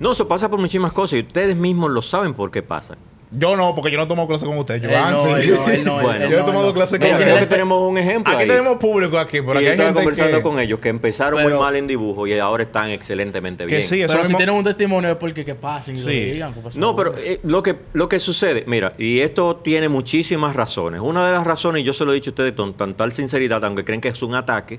No, 0.00 0.12
eso 0.12 0.26
pasa 0.26 0.48
por 0.50 0.58
muchísimas 0.58 0.92
cosas 0.92 1.18
y 1.18 1.20
ustedes 1.20 1.54
mismos 1.56 1.90
lo 1.90 2.02
saben 2.02 2.34
por 2.34 2.50
qué 2.50 2.62
pasa. 2.62 2.96
Yo 3.36 3.56
no, 3.56 3.74
porque 3.74 3.90
yo 3.90 3.98
no 3.98 4.06
tomo 4.06 4.26
clases 4.26 4.46
con 4.48 4.56
usted. 4.58 4.80
Yo, 4.82 4.88
Él 4.88 4.94
ah, 4.96 5.10
no, 5.10 5.24
sí. 5.24 5.32
él 5.48 5.54
no, 5.54 5.68
él 5.68 5.84
no, 5.84 6.00
Bueno. 6.02 6.24
él 6.26 6.30
Yo 6.30 6.38
he 6.40 6.42
tomado 6.44 6.72
clases 6.72 6.98
con 6.98 7.08
tiene 7.08 7.32
aquí 7.32 7.46
tenemos 7.46 7.88
un 7.90 7.98
ejemplo 7.98 8.32
Aquí 8.32 8.42
ahí. 8.42 8.48
tenemos 8.48 8.76
público 8.78 9.18
aquí, 9.18 9.38
y 9.38 9.40
aquí 9.40 9.46
yo 9.48 9.58
hay 9.58 9.64
estaba 9.66 9.88
gente 9.88 10.00
conversando 10.00 10.36
que, 10.38 10.42
con 10.42 10.58
ellos 10.60 10.80
que 10.80 10.88
empezaron 10.88 11.36
Pero- 11.42 11.50
muy 11.56 11.58
mal 11.64 11.76
en 11.76 11.86
dibujo 11.86 12.26
y 12.26 12.38
ahora 12.38 12.62
están 12.62 12.90
excelentemente 12.90 13.64
que 13.64 13.76
bien. 13.76 13.82
sí, 13.82 14.02
eso 14.02 14.12
Pero 14.14 14.24
si 14.26 14.34
tienen 14.34 14.54
un 14.54 14.64
testimonio 14.64 15.10
es 15.10 15.16
porque 15.16 15.44
que 15.44 15.54
pasen 15.54 15.96
y 15.96 16.00
lo 16.00 16.04
Sí. 16.06 16.20
digan. 16.32 16.52
pues, 16.52 16.64
por 16.64 16.76
No, 16.76 16.94
pero 16.96 17.14
eh, 17.18 17.40
lo, 17.42 17.62
que, 17.62 17.76
lo 17.92 18.08
que 18.08 18.18
sucede, 18.18 18.64
mira, 18.66 18.92
y 18.98 19.18
esto 19.20 19.56
tiene 19.56 19.88
muchísimas 19.88 20.54
razones. 20.56 21.00
Una 21.00 21.26
de 21.26 21.32
las 21.32 21.44
razones, 21.44 21.82
y 21.82 21.84
yo 21.84 21.92
se 21.92 22.04
lo 22.04 22.12
he 22.12 22.14
dicho 22.14 22.30
a 22.30 22.32
ustedes 22.32 22.52
con 22.52 22.74
tan 22.74 22.94
tal 22.94 23.12
sinceridad, 23.12 23.64
aunque 23.64 23.84
creen 23.84 24.00
que 24.00 24.08
es 24.08 24.22
un 24.22 24.34
ataque, 24.34 24.78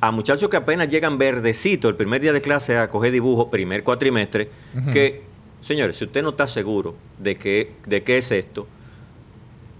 a 0.00 0.12
muchachos 0.12 0.48
que 0.48 0.56
apenas 0.56 0.88
llegan 0.88 1.18
verdecito 1.18 1.88
el 1.88 1.96
primer 1.96 2.20
día 2.20 2.32
de 2.32 2.40
clase 2.40 2.76
a 2.78 2.88
coger 2.88 3.10
dibujo, 3.10 3.50
primer 3.50 3.82
cuatrimestre, 3.82 4.48
que, 4.92 5.22
señores, 5.60 5.96
si 5.96 6.04
usted 6.04 6.22
no 6.22 6.30
está 6.30 6.46
seguro 6.46 6.94
de 7.18 7.36
qué 7.36 7.72
de 7.86 8.02
qué 8.02 8.18
es 8.18 8.30
esto, 8.30 8.66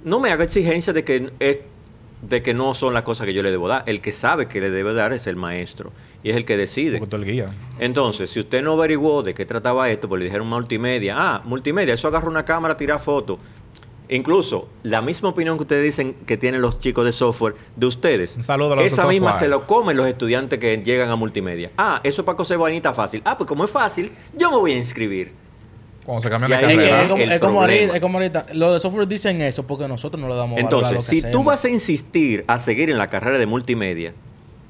no 0.05 0.21
me 0.21 0.31
haga 0.31 0.45
exigencia 0.45 0.93
de 0.93 1.05
que 1.05 1.33
es 1.39 1.59
de 2.23 2.43
que 2.43 2.55
no 2.55 2.75
son 2.75 2.95
las 2.95 3.03
cosas 3.03 3.27
que 3.27 3.35
yo 3.35 3.43
le 3.43 3.51
debo 3.51 3.69
dar. 3.69 3.85
El 3.87 4.01
que 4.01 4.13
sabe 4.13 4.49
que 4.49 4.61
le 4.61 4.71
debe 4.71 4.93
dar 4.95 5.13
es 5.13 5.27
el 5.27 5.37
maestro 5.37 5.93
y 6.23 6.31
es 6.31 6.37
el 6.37 6.45
que 6.45 6.57
decide. 6.57 7.01
El 7.11 7.25
guía. 7.25 7.47
Entonces, 7.79 8.31
si 8.31 8.41
usted 8.41 8.63
no 8.63 8.73
averiguó 8.73 9.23
de 9.23 9.35
qué 9.35 9.47
trataba 9.47 9.89
esto, 9.91 10.09
pues 10.09 10.21
le 10.21 10.25
dijeron 10.25 10.49
multimedia. 10.49 11.15
Ah, 11.17 11.43
multimedia, 11.45 11.95
eso 11.95 12.09
agarra 12.09 12.29
una 12.29 12.45
cámara, 12.45 12.77
tira 12.77 12.99
fotos. 12.99 13.39
Incluso, 14.11 14.69
la 14.85 15.03
misma 15.03 15.29
opinión 15.29 15.59
que 15.59 15.63
ustedes 15.63 15.85
dicen 15.85 16.15
que 16.27 16.39
tienen 16.39 16.63
los 16.63 16.79
chicos 16.79 17.05
de 17.05 17.13
software 17.13 17.55
de 17.77 17.87
ustedes. 17.87 18.37
Un 18.37 18.43
saludo 18.43 18.73
a 18.73 18.77
los 18.77 18.85
de 18.85 18.89
Esa 18.89 19.07
misma 19.07 19.35
se 19.35 19.49
lo 19.49 19.67
comen 19.67 19.97
los 19.97 20.07
estudiantes 20.07 20.59
que 20.59 20.79
llegan 20.79 21.11
a 21.11 21.17
multimedia. 21.17 21.71
Ah, 21.77 22.01
eso 22.03 22.23
es 22.23 22.25
para 22.25 22.37
coser 22.37 22.57
bonita 22.57 22.95
fácil. 22.95 23.21
Ah, 23.25 23.37
pues 23.37 23.47
como 23.47 23.65
es 23.65 23.71
fácil, 23.71 24.11
yo 24.35 24.51
me 24.51 24.57
voy 24.57 24.73
a 24.73 24.79
inscribir. 24.79 25.33
Cuando 26.09 26.23
se 26.23 26.31
cambian 26.31 26.51
de 26.51 26.57
Es, 26.57 26.63
carrera. 26.63 27.03
es 27.03 27.39
como, 27.39 27.63
es 27.63 27.71
ahorita, 27.71 27.95
es 27.97 28.01
como 28.01 28.17
ahorita. 28.19 28.47
Los 28.55 28.73
de 28.73 28.81
software 28.81 29.07
dicen 29.07 29.43
eso 29.43 29.67
porque 29.67 29.87
nosotros 29.87 30.19
no 30.19 30.27
le 30.27 30.37
damos 30.37 30.57
valor 30.57 30.61
a 30.61 30.63
Entonces, 30.65 30.93
lo 30.93 31.01
que 31.01 31.21
si 31.27 31.31
tú 31.31 31.45
vas 31.45 31.63
a 31.67 31.69
insistir 31.69 32.45
a 32.47 32.59
seguir 32.59 32.89
en 32.89 32.97
la 32.97 33.09
carrera 33.11 33.37
de 33.37 33.45
multimedia 33.45 34.15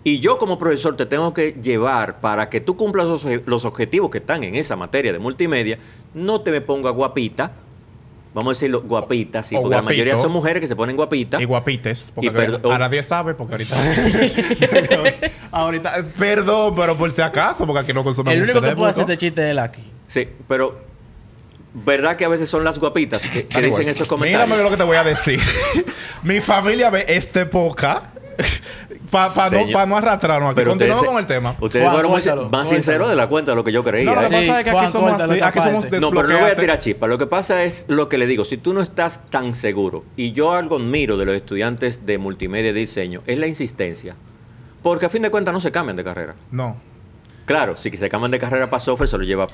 y 0.03 0.19
yo 0.19 0.37
como 0.37 0.59
profesor 0.59 0.97
te 0.97 1.07
tengo 1.07 1.33
que 1.33 1.53
llevar 1.63 2.19
para 2.19 2.49
que 2.49 2.61
tú 2.61 2.77
cumplas 2.77 3.07
los, 3.07 3.25
los 3.47 3.65
objetivos 3.65 4.11
que 4.11 4.19
están 4.19 4.43
en 4.43 4.57
esa 4.57 4.75
materia 4.75 5.13
de 5.13 5.21
multimedia, 5.21 5.79
no 6.13 6.41
te 6.41 6.51
me 6.51 6.61
ponga 6.61 6.91
guapita, 6.91 7.53
vamos 8.35 8.51
a 8.51 8.55
decirlo 8.57 8.83
guapita, 8.83 9.45
sí, 9.45 9.55
O 9.55 9.61
porque 9.63 9.77
la 9.77 9.83
mayoría 9.83 10.17
son 10.17 10.33
mujeres 10.33 10.61
que 10.61 10.67
se 10.67 10.75
ponen 10.75 10.97
guapitas. 10.97 11.41
Y 11.41 11.45
guapites. 11.45 12.11
Porque 12.17 12.27
Y 12.27 12.31
perdo- 12.31 12.61
ahora 12.65 12.79
nadie 12.79 13.05
sabe, 13.05 13.35
porque 13.35 13.55
ahorita. 13.55 13.77
ahorita. 15.53 16.05
Perdón, 16.19 16.75
pero 16.75 16.97
por 16.97 17.13
si 17.13 17.21
acaso, 17.23 17.65
porque 17.65 17.79
aquí 17.83 17.93
no 17.93 18.03
consumimos 18.03 18.35
El 18.35 18.43
único 18.43 18.61
que 18.61 18.75
puede 18.75 18.91
hacer 18.91 19.03
este 19.03 19.19
chiste 19.19 19.45
es 19.45 19.51
él 19.53 19.61
aquí. 19.61 19.83
Sí, 20.09 20.27
pero 20.49 20.88
¿Verdad 21.75 22.17
que 22.17 22.25
a 22.25 22.29
veces 22.29 22.49
son 22.49 22.65
las 22.65 22.79
guapitas 22.79 23.21
que, 23.29 23.47
que 23.47 23.63
dicen 23.63 23.89
esos 23.89 24.09
comentarios? 24.09 24.49
Mírame 24.49 24.63
lo 24.65 24.71
que 24.71 24.77
te 24.77 24.83
voy 24.85 24.97
a 24.97 25.05
decir. 25.05 25.41
Mi 26.23 26.41
familia 26.41 26.91
ve 26.91 27.05
este 27.09 27.47
poca 27.47 28.13
para 29.11 29.51
no, 29.51 29.73
pa 29.73 29.87
no 29.87 29.97
arrastrarnos 29.97 30.51
aquí. 30.51 30.57
Pero 30.57 30.71
Continuamos 30.71 31.05
con 31.05 31.19
el 31.19 31.27
tema. 31.27 31.55
Ustedes 31.61 31.85
Juan, 31.85 31.95
fueron 31.95 32.13
cuéntalo, 32.13 32.43
más 32.43 32.51
cuéntalo. 32.51 32.75
sinceros 32.77 33.09
de 33.11 33.17
la 33.17 33.27
cuenta 33.29 33.53
de 33.53 33.57
lo 33.57 33.65
que 33.65 33.73
yo 33.73 33.85
creía. 33.85 34.13
No, 34.13 34.15
lo 34.15 34.21
que 34.21 34.27
Sí, 34.27 34.47
pasa 34.47 34.59
es 34.61 34.65
que 34.65 34.71
Juan, 34.71 34.85
aquí 34.85 34.93
somos 34.93 35.09
cuéntalo 35.09 35.33
así, 35.33 35.39
esa 35.39 35.49
aquí 35.49 35.61
somos 35.61 35.85
parte. 35.87 36.01
No, 36.01 36.11
pero 36.11 36.29
no 36.29 36.39
voy 36.41 36.51
a 36.51 36.57
tirar 36.57 36.79
chispa. 36.79 37.07
Lo 37.07 37.19
que 37.19 37.27
pasa 37.27 37.63
es 37.65 37.85
lo 37.89 38.09
que 38.09 38.19
le 38.19 38.27
digo. 38.27 38.45
Si 38.45 38.57
tú 38.57 38.73
no 38.73 38.81
estás 38.81 39.21
tan 39.31 39.55
seguro, 39.55 40.05
y 40.17 40.33
yo 40.33 40.53
algo 40.53 40.77
admiro 40.77 41.17
de 41.17 41.27
los 41.27 41.37
estudiantes 41.37 42.07
de 42.07 42.19
multimedia 42.19 42.71
y 42.71 42.73
de 42.73 42.81
diseño, 42.81 43.23
es 43.27 43.39
la 43.39 43.47
insistencia. 43.47 44.17
Porque 44.83 45.07
a 45.07 45.09
fin 45.09 45.23
de 45.23 45.31
cuentas 45.31 45.53
no 45.53 45.61
se 45.61 45.71
cambian 45.71 45.97
de 45.97 46.05
carrera. 46.05 46.35
No. 46.51 46.77
Claro, 47.45 47.77
si 47.77 47.91
se 47.91 48.09
cambian 48.09 48.31
de 48.31 48.39
carrera 48.39 48.69
para 48.71 48.81
software, 48.81 49.09
se 49.09 49.19
lo 49.19 49.25
lleva. 49.25 49.49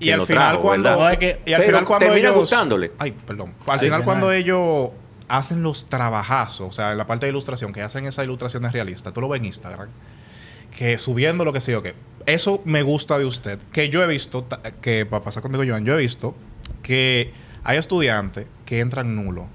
Y 0.00 0.10
al 0.10 0.20
final 0.22 0.48
trajo, 0.52 0.62
cuando 0.62 0.88
¿verdad? 0.90 1.04
No, 1.04 1.10
es 1.10 1.18
que- 1.18 1.40
y 1.44 1.52
al 1.52 1.60
Pero 1.60 1.62
final 1.72 1.84
cuando 1.84 2.06
termina 2.06 2.28
ellos 2.28 2.40
gustándole. 2.40 2.92
Ay, 2.98 3.12
perdón. 3.12 3.54
Al 3.66 3.78
Sí, 3.78 3.84
final 3.86 4.04
cuando 4.04 4.32
ellos 4.32 4.90
hacen 5.28 5.62
los 5.62 5.86
trabajazos, 5.86 6.68
o 6.68 6.72
sea, 6.72 6.92
en 6.92 6.98
la 6.98 7.06
parte 7.06 7.26
de 7.26 7.30
ilustración, 7.30 7.72
que 7.72 7.82
hacen 7.82 8.06
esas 8.06 8.24
ilustraciones 8.24 8.72
realistas, 8.72 9.12
tú 9.12 9.20
lo 9.20 9.28
ves 9.28 9.40
en 9.40 9.46
Instagram, 9.46 9.88
que 10.76 10.98
subiendo 10.98 11.44
lo 11.44 11.52
que 11.52 11.60
sé 11.60 11.72
yo, 11.72 11.82
que 11.82 11.94
eso 12.26 12.60
me 12.64 12.82
gusta 12.82 13.18
de 13.18 13.24
usted, 13.24 13.58
que 13.72 13.88
yo 13.88 14.02
he 14.02 14.06
visto, 14.06 14.46
que 14.80 15.04
para 15.06 15.22
pasar 15.24 15.42
contigo, 15.42 15.64
Joan, 15.66 15.84
yo 15.84 15.94
he 15.94 16.00
visto 16.00 16.34
que 16.82 17.32
hay 17.64 17.76
estudiantes 17.78 18.46
que 18.64 18.80
entran 18.80 19.14
nulo. 19.16 19.48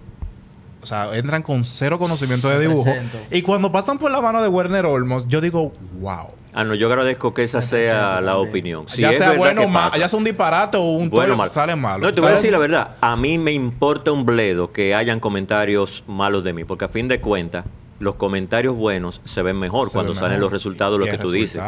O 0.82 0.86
sea, 0.86 1.15
entran 1.15 1.41
con 1.43 1.63
cero 1.63 1.97
conocimiento 1.97 2.49
de 2.49 2.60
dibujo. 2.60 2.93
Y 3.32 3.41
cuando 3.41 3.71
pasan 3.71 3.97
por 3.97 4.12
la 4.12 4.19
mano 4.21 4.41
de 4.41 4.49
Werner 4.49 4.86
Olmos, 4.86 5.25
yo 5.29 5.39
digo, 5.39 5.71
wow. 5.99 6.27
Ah, 6.55 6.63
no, 6.63 6.75
yo 6.75 6.87
agradezco 6.87 7.33
que 7.33 7.43
esa 7.43 7.61
sea 7.61 8.21
la 8.21 8.37
opinión. 8.37 8.87
Si 8.87 9.01
ya 9.01 9.09
es 9.11 9.17
sea 9.17 9.27
verdad 9.29 9.39
bueno 9.39 9.61
que 9.61 9.65
o 9.67 9.69
malo, 9.69 9.95
ya 9.97 10.07
sea 10.07 10.17
un 10.19 10.23
disparate 10.25 10.77
o 10.77 10.81
un 10.83 11.09
Bueno, 11.09 11.35
malo. 11.35 11.49
sale 11.51 11.75
malo. 11.75 12.05
No, 12.05 12.13
te 12.13 12.21
voy 12.21 12.29
a 12.29 12.33
decir 12.33 12.51
la 12.51 12.59
verdad. 12.59 12.91
A 13.01 13.15
mí 13.15 13.37
me 13.37 13.51
importa 13.53 14.11
un 14.11 14.25
bledo 14.25 14.71
que 14.71 14.93
hayan 14.93 15.19
comentarios 15.19 16.03
malos 16.07 16.43
de 16.43 16.53
mí, 16.53 16.63
porque 16.63 16.85
a 16.85 16.89
fin 16.89 17.07
de 17.07 17.19
cuentas, 17.21 17.65
los 17.99 18.15
comentarios 18.15 18.75
buenos 18.75 19.21
se 19.23 19.41
ven 19.41 19.57
mejor 19.57 19.87
Se 19.87 19.93
cuando 19.93 20.13
salen 20.13 20.31
mejor. 20.37 20.41
los 20.43 20.51
resultados, 20.51 20.99
lo 20.99 21.07
Y 21.07 21.09
que 21.11 21.17
tú 21.17 21.31
dices. 21.31 21.61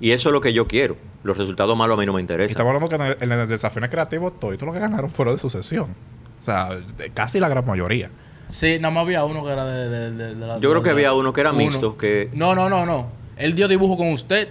Y 0.00 0.12
eso 0.12 0.28
es 0.30 0.32
lo 0.32 0.40
que 0.40 0.52
yo 0.52 0.66
quiero. 0.66 0.96
Los 1.22 1.36
resultados 1.38 1.76
malos 1.76 1.96
a 1.96 2.00
mí 2.00 2.06
no 2.06 2.12
me 2.14 2.20
Y 2.20 2.22
interesan. 2.22 2.50
estamos 2.50 2.70
hablando 2.74 2.88
que 2.88 2.96
en 2.96 3.02
el, 3.02 3.16
en 3.20 3.32
el 3.32 3.48
desafío 3.48 3.82
creativo, 3.88 4.32
todo 4.32 4.50
lo 4.52 4.72
que 4.72 4.78
ganaron 4.80 5.10
fueron 5.10 5.34
de 5.34 5.40
sucesión. 5.40 5.94
O 6.40 6.42
sea, 6.44 6.70
de- 6.96 7.10
casi 7.10 7.38
la 7.38 7.48
gran 7.48 7.64
mayoría. 7.66 8.10
Sí, 8.48 8.78
nada 8.80 8.92
más 8.92 9.04
había 9.04 9.24
uno 9.24 9.44
que 9.44 9.50
era 9.52 9.64
de, 9.64 9.88
de- 9.88 10.10
de- 10.10 10.34
de 10.34 10.46
la... 10.46 10.58
Yo 10.58 10.70
creo 10.70 10.82
que 10.82 10.88
de- 10.88 10.94
había 10.94 11.12
uno 11.14 11.32
que 11.32 11.40
era 11.40 11.50
uno. 11.50 11.58
mixto, 11.58 11.96
que- 11.96 12.30
No, 12.32 12.54
no, 12.54 12.68
no, 12.68 12.84
no. 12.84 13.06
Él 13.36 13.54
dio 13.54 13.68
dibujo 13.68 13.96
con 13.96 14.08
usted, 14.08 14.48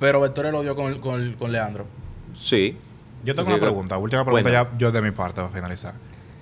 pero 0.00 0.20
Vectoria 0.20 0.50
lo 0.50 0.62
dio 0.62 0.74
con, 0.74 0.98
con, 1.00 1.34
con 1.34 1.52
Leandro. 1.52 1.86
Sí. 2.34 2.76
Yo 3.24 3.34
tengo 3.34 3.48
una 3.48 3.58
pregunta, 3.58 3.96
última 3.98 4.24
pregunta 4.24 4.50
ya 4.50 4.70
yo 4.78 4.92
de 4.92 5.02
mi 5.02 5.10
parte 5.10 5.40
para 5.40 5.52
finalizar. 5.52 5.94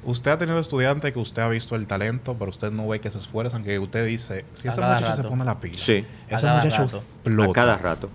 Usted 0.04 0.32
ha 0.32 0.38
tenido 0.38 0.58
estudiantes 0.58 1.12
que 1.12 1.18
usted 1.18 1.40
ha 1.42 1.48
visto 1.48 1.76
el 1.76 1.86
talento, 1.86 2.36
pero 2.38 2.50
usted 2.50 2.70
no 2.70 2.86
ve 2.88 3.00
que 3.00 3.10
se 3.10 3.18
esfuerzan, 3.18 3.64
que 3.64 3.78
usted 3.78 4.04
dice, 4.04 4.44
si 4.52 4.68
A 4.68 4.72
ese 4.72 4.80
muchacho 4.80 5.16
se 5.16 5.24
pone 5.24 5.44
la 5.44 5.58
pila, 5.58 5.78
Sí. 5.78 6.04
Ese 6.28 6.42
cada 6.42 6.62
muchacho 6.62 6.82
rato. 6.82 6.96
explota. 6.98 7.50
A 7.50 7.52
cada 7.54 7.78
rato. 7.78 8.10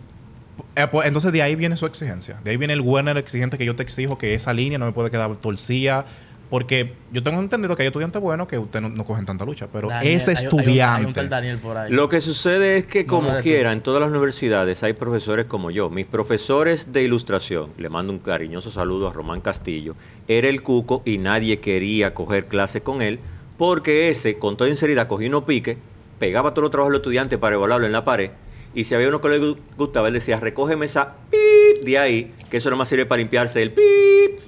Eh, 0.75 0.87
pues, 0.87 1.07
entonces 1.07 1.31
de 1.31 1.41
ahí 1.41 1.55
viene 1.55 1.75
su 1.77 1.87
exigencia. 1.87 2.37
De 2.43 2.51
ahí 2.51 2.57
viene 2.57 2.73
el 2.73 2.81
Werner 2.81 3.17
exigente 3.17 3.57
que 3.57 3.65
yo 3.65 3.75
te 3.75 3.81
exijo 3.81 4.17
que 4.19 4.35
esa 4.35 4.53
línea 4.53 4.77
no 4.77 4.85
me 4.85 4.91
puede 4.91 5.09
quedar 5.09 5.35
torcida. 5.37 6.05
Porque 6.49 6.93
yo 7.11 7.21
tengo 7.21 7.39
entendido 7.39 7.75
que 7.75 7.83
hay 7.83 7.87
estudiantes 7.87 8.19
buenos 8.21 8.47
que 8.47 8.57
usted 8.57 8.81
no, 8.81 8.89
no 8.89 9.05
cogen 9.05 9.23
tanta 9.25 9.45
lucha. 9.45 9.67
Pero 9.71 9.87
Daniel, 9.89 10.15
ese 10.15 10.31
hay- 10.31 10.37
hay 10.37 10.47
un- 10.47 10.59
estudiante. 10.59 10.99
Hay 11.01 11.05
un, 11.05 11.13
tal 11.13 11.29
Daniel 11.29 11.57
por 11.59 11.77
ahí. 11.77 11.91
Lo 11.91 12.09
que 12.09 12.21
sucede 12.21 12.77
es 12.77 12.85
que 12.87 13.03
No, 13.03 13.07
como 13.07 13.29
no 13.29 13.37
tú. 13.37 13.43
quiera, 13.43 13.71
en 13.71 13.81
todas 13.81 14.01
las 14.01 14.09
universidades 14.09 14.81
hay 14.81 14.93
profesores 14.93 15.45
como 15.45 15.69
yo. 15.69 15.89
Mis 15.91 16.07
profesores 16.07 16.91
de 16.91 17.03
ilustración, 17.03 17.69
le 17.77 17.89
mando 17.89 18.11
un 18.11 18.17
cariñoso 18.19 18.71
saludo 18.71 19.07
a 19.07 19.13
Román 19.13 19.41
Castillo, 19.41 19.95
era 20.27 20.47
el 20.49 20.63
cuco 20.63 21.03
y 21.05 21.19
nadie 21.19 21.59
quería 21.59 22.13
coger 22.15 22.47
clases 22.47 22.81
con 22.81 23.01
él 23.03 23.19
porque 23.57 24.09
ese, 24.09 24.39
con 24.39 24.57
toda 24.57 24.69
sinceridad, 24.69 25.07
cogía 25.07 25.27
unos 25.29 25.43
piques, 25.43 25.77
pegaba 26.17 26.51
todos 26.53 26.63
los 26.63 26.71
trabajos 26.71 26.91
de 26.91 26.97
los 26.97 27.01
estudiantes 27.01 27.37
para 27.37 27.55
evaluarlo 27.57 27.85
en 27.85 27.91
la 27.91 28.03
pared 28.05 28.31
y 28.73 28.85
si 28.85 28.95
había 28.95 29.09
uno 29.09 29.21
que 29.21 29.29
le 29.29 29.39
gu- 29.41 29.57
gustaba, 29.77 30.07
él 30.07 30.13
decía, 30.15 30.39
recógeme 30.39 30.85
esa 30.85 31.15
pip 31.29 31.83
de 31.85 31.97
ahí, 31.99 32.33
que 32.49 32.57
eso 32.57 32.69
nomás 32.69 32.87
sirve 32.89 33.05
para 33.05 33.19
limpiarse 33.19 33.61
el 33.61 33.71
pip 33.71 34.39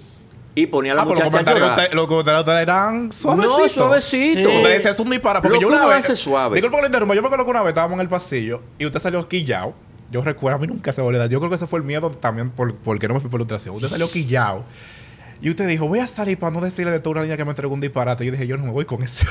y 0.55 0.65
ponía 0.67 0.91
a 0.91 0.95
la 0.95 1.01
Ah, 1.01 1.05
los 1.05 1.13
muchacha 1.13 1.27
a 1.27 1.31
comentarios, 1.31 1.69
usted- 1.69 1.93
los 1.93 2.07
comentarios 2.07 2.45
de 2.45 2.51
usted 2.51 2.61
eran 2.61 3.11
suavecitos. 3.11 3.59
No, 3.61 3.69
suavecito. 3.69 4.49
Sí. 4.49 4.55
Usted 4.57 4.77
dice, 4.77 4.89
es 4.89 4.99
un 4.99 5.09
disparate. 5.09 5.41
Porque 5.47 5.55
Lo 5.55 5.61
yo 5.61 5.67
que 5.69 5.73
una 5.75 5.87
vez... 5.95 6.03
hace 6.05 6.15
suave. 6.15 6.55
Disculpa 6.55 6.77
que 6.77 6.81
lo 6.81 6.87
interrumpa. 6.87 7.15
Yo 7.15 7.21
me 7.21 7.27
acuerdo 7.27 7.45
que 7.45 7.51
una 7.51 7.61
vez 7.61 7.69
estábamos 7.69 7.95
en 7.95 8.01
el 8.01 8.09
pasillo 8.09 8.61
y 8.77 8.85
usted 8.85 8.99
salió 8.99 9.27
quillao. 9.27 9.73
Yo 10.11 10.21
recuerdo, 10.21 10.57
a 10.57 10.59
mí 10.59 10.67
nunca 10.67 10.91
se 10.91 11.01
me 11.01 11.07
olvida. 11.07 11.27
Yo 11.27 11.39
creo 11.39 11.49
que 11.49 11.55
ese 11.55 11.67
fue 11.67 11.79
el 11.79 11.85
miedo 11.85 12.11
también 12.11 12.49
por, 12.49 12.75
porque 12.75 13.07
no 13.07 13.13
me 13.13 13.19
fui 13.21 13.29
por 13.29 13.39
ilustración. 13.39 13.75
Usted 13.75 13.87
salió 13.87 14.09
quillao. 14.11 14.65
Y 15.41 15.49
usted 15.49 15.67
dijo, 15.67 15.87
voy 15.87 15.99
a 15.99 16.07
salir 16.07 16.37
para 16.37 16.53
no 16.53 16.59
decirle 16.61 16.91
de 16.91 16.99
toda 16.99 17.13
una 17.13 17.21
niña 17.23 17.37
que 17.37 17.45
me 17.45 17.51
entregó 17.51 17.73
un 17.73 17.79
disparate. 17.79 18.23
Y 18.23 18.27
yo 18.27 18.31
dije, 18.33 18.45
yo 18.45 18.57
no 18.57 18.63
me 18.65 18.71
voy 18.71 18.83
con 18.85 19.01
ese 19.03 19.23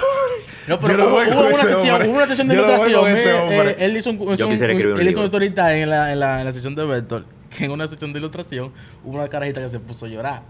No, 0.66 0.78
pero 0.78 0.96
no 0.96 1.04
hubo, 1.09 1.16
una 1.18 1.22
hombre. 1.38 2.09
hubo 2.09 2.16
una 2.16 2.26
sección 2.26 2.48
de 2.48 2.56
no 2.56 2.62
ilustración. 2.62 3.06
eh, 3.09 3.14
eh, 3.16 3.76
él 3.78 3.96
hizo 3.96 4.11
un, 4.11 4.16
un- 4.20 4.28
quisiera 4.28 4.52
escribir 4.72 4.87
un 4.94 5.00
él 5.00 5.09
hizo 5.09 5.20
un 5.20 5.24
libro. 5.26 5.44
story 5.44 5.50
time 5.50 5.83
en 5.83 5.90
la, 5.90 6.12
en, 6.12 6.18
la, 6.20 6.40
en 6.40 6.46
la 6.46 6.52
sección 6.52 6.74
de 6.74 6.85
Vector, 6.87 7.24
que 7.56 7.64
en 7.66 7.70
una 7.70 7.87
sección 7.87 8.12
de 8.12 8.18
ilustración 8.18 8.72
hubo 9.04 9.16
una 9.18 9.28
carajita 9.28 9.61
que 9.61 9.68
se 9.68 9.78
puso 9.80 10.06
a 10.06 10.09
llorar. 10.09 10.42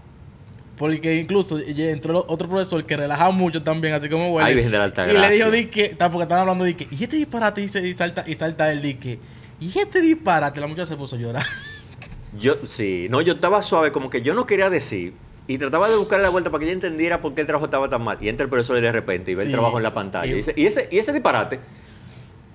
Porque 0.77 1.15
incluso 1.15 1.59
entró 1.59 2.25
otro 2.27 2.47
profesor 2.49 2.83
que 2.85 2.97
relajaba 2.97 3.31
mucho 3.31 3.61
también, 3.61 3.93
así 3.93 4.09
como 4.09 4.29
bueno. 4.31 4.49
Y 4.49 4.55
le 4.55 4.63
dijo, 4.63 4.71
Gracia. 4.71 5.51
di 5.51 5.65
que, 5.65 5.89
ta- 5.89 6.09
porque 6.09 6.23
estaban 6.23 6.41
hablando 6.41 6.63
de 6.65 6.75
que, 6.75 6.87
y 6.89 7.03
este 7.03 7.17
disparate, 7.17 7.61
y, 7.61 7.67
se- 7.67 7.87
y 7.87 7.93
salta, 7.93 8.23
y 8.25 8.33
salta 8.35 8.71
él, 8.71 8.81
di 8.81 8.95
que, 8.95 9.19
y 9.59 9.77
este 9.77 10.01
disparate, 10.01 10.59
la 10.59 10.67
muchacha 10.67 10.87
se 10.87 10.95
puso 10.95 11.15
a 11.15 11.19
llorar. 11.19 11.45
Yo, 12.39 12.55
sí, 12.65 13.07
no, 13.09 13.19
yo 13.21 13.33
estaba 13.33 13.61
suave, 13.61 13.91
como 13.91 14.09
que 14.09 14.21
yo 14.21 14.33
no 14.33 14.45
quería 14.45 14.69
decir. 14.69 15.13
Y 15.47 15.57
trataba 15.57 15.89
de 15.89 15.97
buscarle 15.97 16.23
la 16.23 16.29
vuelta 16.29 16.49
para 16.49 16.59
que 16.59 16.65
ella 16.65 16.73
entendiera 16.75 17.19
por 17.19 17.33
qué 17.33 17.41
el 17.41 17.47
trabajo 17.47 17.65
estaba 17.65 17.89
tan 17.89 18.01
mal. 18.03 18.17
Y 18.21 18.29
entra 18.29 18.45
el 18.45 18.49
profesor 18.49 18.77
y 18.77 18.81
de 18.81 18.91
repente 18.93 19.31
y 19.31 19.35
ve 19.35 19.43
Sí. 19.43 19.49
el 19.49 19.53
trabajo 19.55 19.75
en 19.77 19.83
la 19.83 19.93
pantalla. 19.93 20.27
Y- 20.27 20.31
Y, 20.31 20.35
dice, 20.35 20.53
y 20.55 20.65
ese, 20.65 20.87
y 20.89 20.97
ese 20.97 21.11
disparate. 21.11 21.59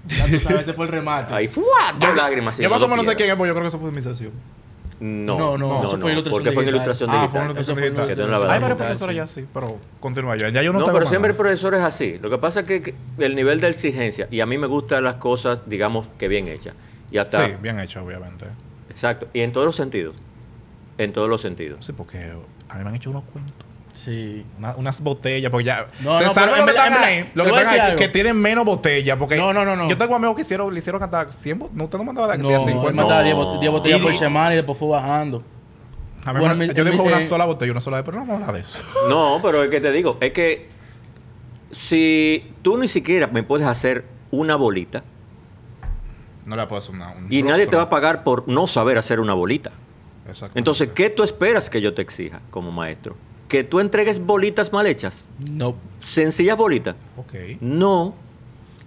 ya 0.09 0.24
tú 0.26 0.40
sabes, 0.40 0.62
ese 0.62 0.72
fue 0.72 0.87
el 0.87 0.92
remate. 0.92 1.35
Ahí, 1.35 1.46
¡fua! 1.46 1.92
Dos 2.00 2.16
lágrimas. 2.16 2.57
Yo 2.57 2.70
más 2.70 2.81
o 2.81 2.88
menos 2.88 3.05
sé 3.05 3.14
quién 3.16 3.29
es, 3.29 3.37
porque 3.37 3.48
yo 3.48 3.55
creo 3.55 3.64
que 3.64 3.68
eso 3.68 3.79
fue 3.79 3.92
mi 3.92 4.00
sesión. 4.00 4.33
No, 4.98 5.37
No, 5.38 5.59
no, 5.59 5.85
eso 5.85 5.98
fue 5.98 6.12
ilustración 6.12 6.32
porque 6.32 6.52
fue 6.52 6.62
en 6.64 6.70
digital. 6.72 6.87
ilustración 6.87 7.11
Ah, 7.11 7.28
fue 7.30 7.40
en 7.40 7.44
ilustración 7.46 7.61
Eso 7.61 7.74
fue 7.74 7.82
digital. 7.90 8.06
Que 8.09 8.46
la 8.46 8.52
Hay 8.54 8.61
varios 8.61 8.76
profesores 8.78 9.12
sí. 9.12 9.16
ya 9.16 9.22
así, 9.24 9.46
pero 9.52 9.78
continúa 10.00 10.37
yo. 10.37 10.48
Ya 10.48 10.62
yo 10.62 10.72
no, 10.72 10.78
No, 10.80 10.87
pero 10.87 11.00
más 11.00 11.09
siempre 11.09 11.30
el 11.32 11.37
nada. 11.37 11.42
profesor 11.44 11.74
es 11.74 11.82
así. 11.82 12.18
Lo 12.22 12.30
que 12.30 12.38
pasa 12.38 12.61
es 12.61 12.66
que 12.66 12.82
que 12.82 12.94
el 13.18 13.35
nivel 13.35 13.61
de 13.61 13.68
exigencia, 13.68 14.26
y 14.30 14.40
a 14.40 14.46
mí 14.46 14.56
me 14.56 14.66
gustan 14.66 15.04
las 15.04 15.16
cosas, 15.16 15.61
digamos, 15.66 16.09
que 16.18 16.28
bien 16.28 16.48
hechas. 16.48 16.74
Y 17.11 17.18
hasta. 17.18 17.46
Sí, 17.46 17.52
bien 17.61 17.78
hecho, 17.78 18.02
obviamente. 18.02 18.46
Exacto. 18.88 19.28
Y 19.35 19.40
en 19.42 19.52
todos 19.52 19.66
los 19.66 19.76
sentidos. 19.76 20.14
En 20.98 21.12
todos 21.12 21.28
los 21.28 21.40
sentidos. 21.42 21.85
Sí, 21.85 21.92
porque 21.92 22.18
a 22.68 22.74
mí 22.78 22.82
me 22.85 22.88
han 22.88 22.94
hecho 22.96 23.11
unos 23.11 23.24
cuentos. 23.24 23.54
Sí. 23.96 24.44
Una- 24.59 24.76
unas 24.76 25.00
botellas, 25.00 25.50
porque 25.50 25.64
ya. 25.64 25.87
No, 26.00 26.18
se 26.18 26.24
no, 26.26 26.35
pero 26.35 26.46
lo 26.48 26.52
en 26.52 26.59
que 26.66 26.72
verdad- 26.72 26.87
están 26.87 27.02
en 27.02 27.09
ahí. 27.09 27.16
verdad, 27.22 27.30
Lo 27.35 27.44
que 27.44 27.48
están 27.50 27.64
decir 27.64 27.80
ahí, 27.80 27.96
que 27.96 28.09
tienen 28.09 28.37
menos 28.37 28.64
botellas. 28.66 29.16
Porque 29.18 29.37
No, 29.37 29.52
no, 29.54 29.64
no, 29.64 29.74
no. 29.74 29.88
Yo 29.88 29.96
tengo 29.96 30.14
amigos 30.14 30.37
que 30.37 30.42
hicieron, 30.42 30.72
le 30.72 30.78
hicieron 30.80 31.00
cantar 31.00 31.32
100 31.32 31.59
bo- 31.59 31.70
No, 31.72 31.85
usted 31.85 31.96
no 31.98 32.04
mandaba 32.04 32.32
de 32.32 32.38
No, 32.38 32.48
10, 32.48 32.61
él 32.61 32.68
50. 32.74 33.02
mandaba 33.02 33.22
10 33.22 33.35
No. 33.35 33.54
bot- 33.54 33.61
10 33.61 33.72
botellas 33.72 34.00
Y- 34.00 34.02
por 34.02 34.14
semana 34.14 34.52
y 34.52 34.56
después 34.56 34.78
fue 34.78 34.88
bajando. 34.90 35.42
A 36.26 36.32
mí 36.32 36.40
Bueno, 36.40 36.54
me- 36.56 36.68
mi- 36.68 36.74
yo 36.74 36.85
digo 36.85 37.02
una 37.04 37.20
eh, 37.20 37.26
sola 37.28 37.44
botella, 37.46 37.72
una 37.72 37.80
sola 37.80 37.96
vez, 37.98 38.04
pero 38.04 38.18
no 38.18 38.26
vamos 38.26 38.42
a 38.42 38.46
hablar 38.48 38.54
de 38.56 38.61
eso. 38.68 38.80
No, 39.09 39.38
pero 39.42 39.62
es 39.64 39.70
que 39.70 39.80
te 39.80 39.90
digo, 39.92 40.18
es 40.20 40.32
que 40.32 40.68
si 41.70 42.52
tú 42.62 42.76
ni 42.76 42.88
siquiera 42.88 43.26
me 43.28 43.42
puedes 43.42 43.66
hacer 43.66 44.04
una 44.30 44.56
bolita 44.56 45.04
No 46.44 46.54
le 46.56 46.66
puedo 46.66 46.78
hacer 46.80 46.94
una. 46.94 47.12
un 47.12 47.26
y 47.32 47.42
nadie 47.42 47.66
te 47.66 47.76
va 47.76 47.82
a 47.82 47.90
pagar 47.90 48.22
por 48.24 48.46
no 48.48 48.66
saber 48.66 48.98
hacer 48.98 49.20
una 49.20 49.35
bolita. 49.35 49.70
Exactamente. 50.28 50.59
Entonces, 50.59 50.88
¿qué 50.94 51.11
tú 51.11 51.22
esperas 51.22 51.70
que 51.70 51.80
yo 51.80 51.94
te 51.94 52.02
exija 52.02 52.40
como 52.50 52.70
maestro? 52.72 53.16
¿Que 53.48 53.62
tú 53.64 53.78
entregues 53.80 54.24
bolitas 54.24 54.72
mal 54.72 54.87
hechas? 54.87 55.28
No. 55.50 55.76
¿Sencillas 56.00 56.56
bolitas? 56.56 56.96
Ok. 57.16 57.35
No. 57.61 58.14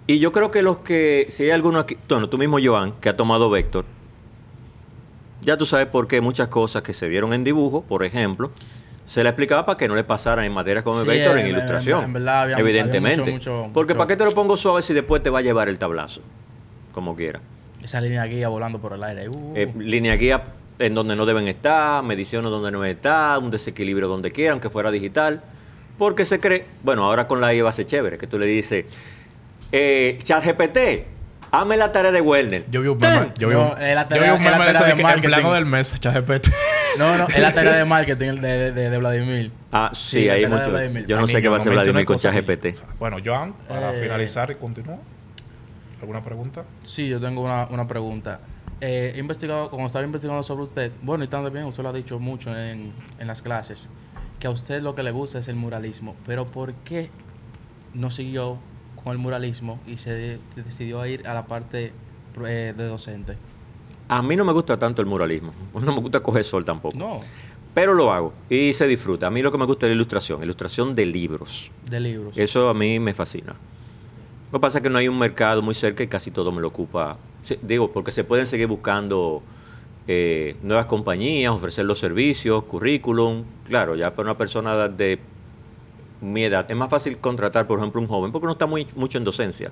Y 0.06 0.18
yo 0.18 0.32
creo 0.32 0.50
que 0.50 0.60
los 0.62 0.78
que, 0.78 1.28
si 1.30 1.44
hay 1.44 1.50
alguno 1.50 1.78
aquí, 1.78 1.96
bueno, 2.08 2.28
tú 2.28 2.36
mismo, 2.36 2.58
Joan, 2.62 2.92
que 3.00 3.08
ha 3.08 3.16
tomado 3.16 3.48
Vector, 3.48 3.84
ya 5.42 5.56
tú 5.56 5.64
sabes 5.66 5.86
por 5.86 6.06
qué 6.08 6.20
muchas 6.20 6.48
cosas 6.48 6.82
que 6.82 6.92
se 6.92 7.08
vieron 7.08 7.32
en 7.32 7.44
dibujo, 7.44 7.82
por 7.82 8.04
ejemplo, 8.04 8.50
se 9.06 9.22
le 9.22 9.30
explicaba 9.30 9.64
para 9.64 9.78
que 9.78 9.88
no 9.88 9.94
le 9.94 10.04
pasaran 10.04 10.44
en 10.44 10.52
materias 10.52 10.84
como 10.84 10.98
el 11.00 11.04
Sí, 11.04 11.10
Vector 11.10 11.32
en, 11.32 11.38
en- 11.38 11.44
en- 11.46 11.50
ilustración. 11.56 12.04
en 12.04 12.12
verdad 12.12 12.42
había- 12.42 12.56
evidentemente. 12.58 13.22
había 13.22 13.32
mucho- 13.34 13.50
mucho- 13.62 13.70
Porque 13.72 13.94
mucho- 13.94 13.98
¿para 13.98 14.08
qué 14.08 14.16
te 14.16 14.24
lo 14.24 14.32
pongo 14.32 14.56
suave 14.56 14.82
si 14.82 14.92
después 14.92 15.22
te 15.22 15.30
va 15.30 15.38
a 15.38 15.42
llevar 15.42 15.68
el 15.68 15.78
tablazo? 15.78 16.20
Como 16.92 17.16
quiera. 17.16 17.40
Esa 17.82 18.00
línea 18.00 18.24
guía 18.24 18.48
volando 18.48 18.78
por 18.80 18.92
el 18.92 19.02
aire. 19.02 19.28
Uh. 19.30 19.52
Eh, 19.56 19.72
línea 19.78 20.14
guía 20.16 20.42
en 20.80 20.94
donde 20.94 21.14
no 21.14 21.26
deben 21.26 21.46
estar, 21.46 22.02
mediciones 22.02 22.50
donde 22.50 22.70
no 22.72 22.84
estar, 22.84 23.38
un 23.38 23.50
desequilibrio 23.50 24.08
donde 24.08 24.32
quiera, 24.32 24.52
aunque 24.52 24.70
fuera 24.70 24.90
digital. 24.90 25.42
Porque 25.98 26.24
se 26.24 26.40
cree, 26.40 26.64
bueno, 26.82 27.04
ahora 27.04 27.26
con 27.28 27.40
la 27.40 27.54
IA 27.54 27.62
va 27.64 27.70
a 27.70 27.72
ser 27.72 27.86
chévere, 27.86 28.16
que 28.18 28.26
tú 28.26 28.38
le 28.38 28.46
dices, 28.46 28.86
eh, 29.72 30.18
ChatGPT, 30.22 30.78
hazme 31.50 31.76
la 31.76 31.92
tarea 31.92 32.10
de 32.12 32.20
Werner. 32.22 32.64
Yo 32.70 32.80
vi 32.80 32.88
un 32.88 32.96
meme. 32.98 33.32
Yo 33.38 33.48
vi 33.48 33.54
No, 33.54 33.72
un, 33.72 33.82
es 33.82 33.94
la 33.94 34.04
yo 34.04 34.08
tarea- 34.08 34.22
vi 34.34 34.40
un 34.40 34.46
es 34.46 34.50
la 34.50 34.58
meme 34.58 34.66
de 34.72 34.94
marketing. 35.02 35.24
empleado 35.24 35.54
del 35.54 35.66
mes, 35.66 35.92
ChatGPT. 36.00 36.48
No, 36.98 37.18
no, 37.18 37.28
es 37.28 37.38
la 37.38 37.52
tarea 37.54 37.74
de 37.76 37.84
marketing 37.84 38.36
de, 38.36 38.72
de, 38.72 38.90
de 38.90 38.98
Vladimir. 38.98 39.52
Ah, 39.70 39.90
sí, 39.92 40.22
Sí, 40.22 40.28
hay 40.30 40.46
mucho. 40.46 40.72
Yo 41.06 41.20
no 41.20 41.26
sé 41.28 41.42
qué 41.42 41.48
va 41.48 41.56
a 41.56 41.60
hacer 41.60 41.72
Vladimir 41.72 42.04
con 42.06 42.16
ChatGPT. 42.18 42.66
Bueno, 42.98 43.18
Joan, 43.24 43.52
para 43.68 43.94
Eh. 43.94 44.00
finalizar 44.02 44.50
y 44.50 44.54
continuar. 44.54 44.98
¿Alguna 46.00 46.24
pregunta? 46.24 46.64
Sí, 46.82 47.08
yo 47.08 47.20
tengo 47.20 47.42
una, 47.42 47.66
una 47.66 47.86
pregunta. 47.86 48.40
Eh, 48.80 49.12
he 49.14 49.18
investigado, 49.18 49.70
como 49.70 49.86
estaba 49.86 50.04
investigando 50.04 50.42
sobre 50.42 50.64
usted, 50.64 50.92
bueno, 51.02 51.24
y 51.24 51.28
también 51.28 51.64
usted 51.66 51.82
lo 51.82 51.90
ha 51.90 51.92
dicho 51.92 52.18
mucho 52.18 52.56
en, 52.56 52.92
en 53.18 53.26
las 53.26 53.42
clases, 53.42 53.90
que 54.38 54.46
a 54.46 54.50
usted 54.50 54.82
lo 54.82 54.94
que 54.94 55.02
le 55.02 55.10
gusta 55.10 55.38
es 55.38 55.48
el 55.48 55.56
muralismo, 55.56 56.16
pero 56.26 56.46
¿por 56.46 56.72
qué 56.84 57.10
no 57.92 58.08
siguió 58.10 58.58
con 59.02 59.12
el 59.12 59.18
muralismo 59.18 59.78
y 59.86 59.98
se 59.98 60.12
de- 60.14 60.38
decidió 60.56 61.00
a 61.02 61.08
ir 61.08 61.26
a 61.28 61.34
la 61.34 61.46
parte 61.46 61.92
eh, 62.46 62.74
de 62.76 62.86
docente? 62.86 63.36
A 64.08 64.22
mí 64.22 64.34
no 64.34 64.44
me 64.44 64.52
gusta 64.52 64.78
tanto 64.78 65.02
el 65.02 65.06
muralismo. 65.06 65.52
No 65.74 65.94
me 65.94 66.00
gusta 66.00 66.20
coger 66.20 66.44
sol 66.44 66.64
tampoco. 66.64 66.96
No, 66.96 67.20
Pero 67.74 67.92
lo 67.94 68.10
hago 68.12 68.32
y 68.48 68.72
se 68.72 68.86
disfruta. 68.88 69.26
A 69.26 69.30
mí 69.30 69.42
lo 69.42 69.52
que 69.52 69.58
me 69.58 69.66
gusta 69.66 69.86
es 69.86 69.90
la 69.90 69.94
ilustración, 69.94 70.42
ilustración 70.42 70.94
de 70.94 71.06
libros. 71.06 71.70
de 71.88 72.00
libros. 72.00 72.36
Eso 72.38 72.68
a 72.70 72.74
mí 72.74 72.98
me 72.98 73.12
fascina. 73.14 73.54
Lo 74.50 74.58
que 74.58 74.62
pasa 74.62 74.78
es 74.78 74.82
que 74.82 74.90
no 74.90 74.98
hay 74.98 75.06
un 75.06 75.18
mercado 75.18 75.60
muy 75.62 75.74
cerca 75.74 76.02
y 76.02 76.08
casi 76.08 76.30
todo 76.30 76.50
me 76.50 76.60
lo 76.60 76.68
ocupa. 76.68 77.18
Digo, 77.62 77.92
porque 77.92 78.12
se 78.12 78.24
pueden 78.24 78.46
seguir 78.46 78.66
buscando 78.66 79.42
eh, 80.06 80.56
nuevas 80.62 80.86
compañías, 80.86 81.52
ofrecer 81.52 81.84
los 81.84 81.98
servicios, 81.98 82.64
currículum. 82.64 83.44
Claro, 83.66 83.94
ya 83.94 84.14
para 84.14 84.30
una 84.30 84.38
persona 84.38 84.88
de 84.88 85.18
mi 86.20 86.44
edad 86.44 86.70
es 86.70 86.76
más 86.76 86.90
fácil 86.90 87.18
contratar, 87.18 87.66
por 87.66 87.78
ejemplo, 87.78 88.00
un 88.00 88.06
joven 88.06 88.30
porque 88.32 88.46
no 88.46 88.52
está 88.52 88.66
muy, 88.66 88.86
mucho 88.94 89.18
en 89.18 89.24
docencia. 89.24 89.70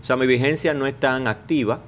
O 0.00 0.04
sea, 0.04 0.16
mi 0.16 0.26
vigencia 0.26 0.74
no 0.74 0.86
es 0.86 0.98
tan 0.98 1.26
activa 1.26 1.80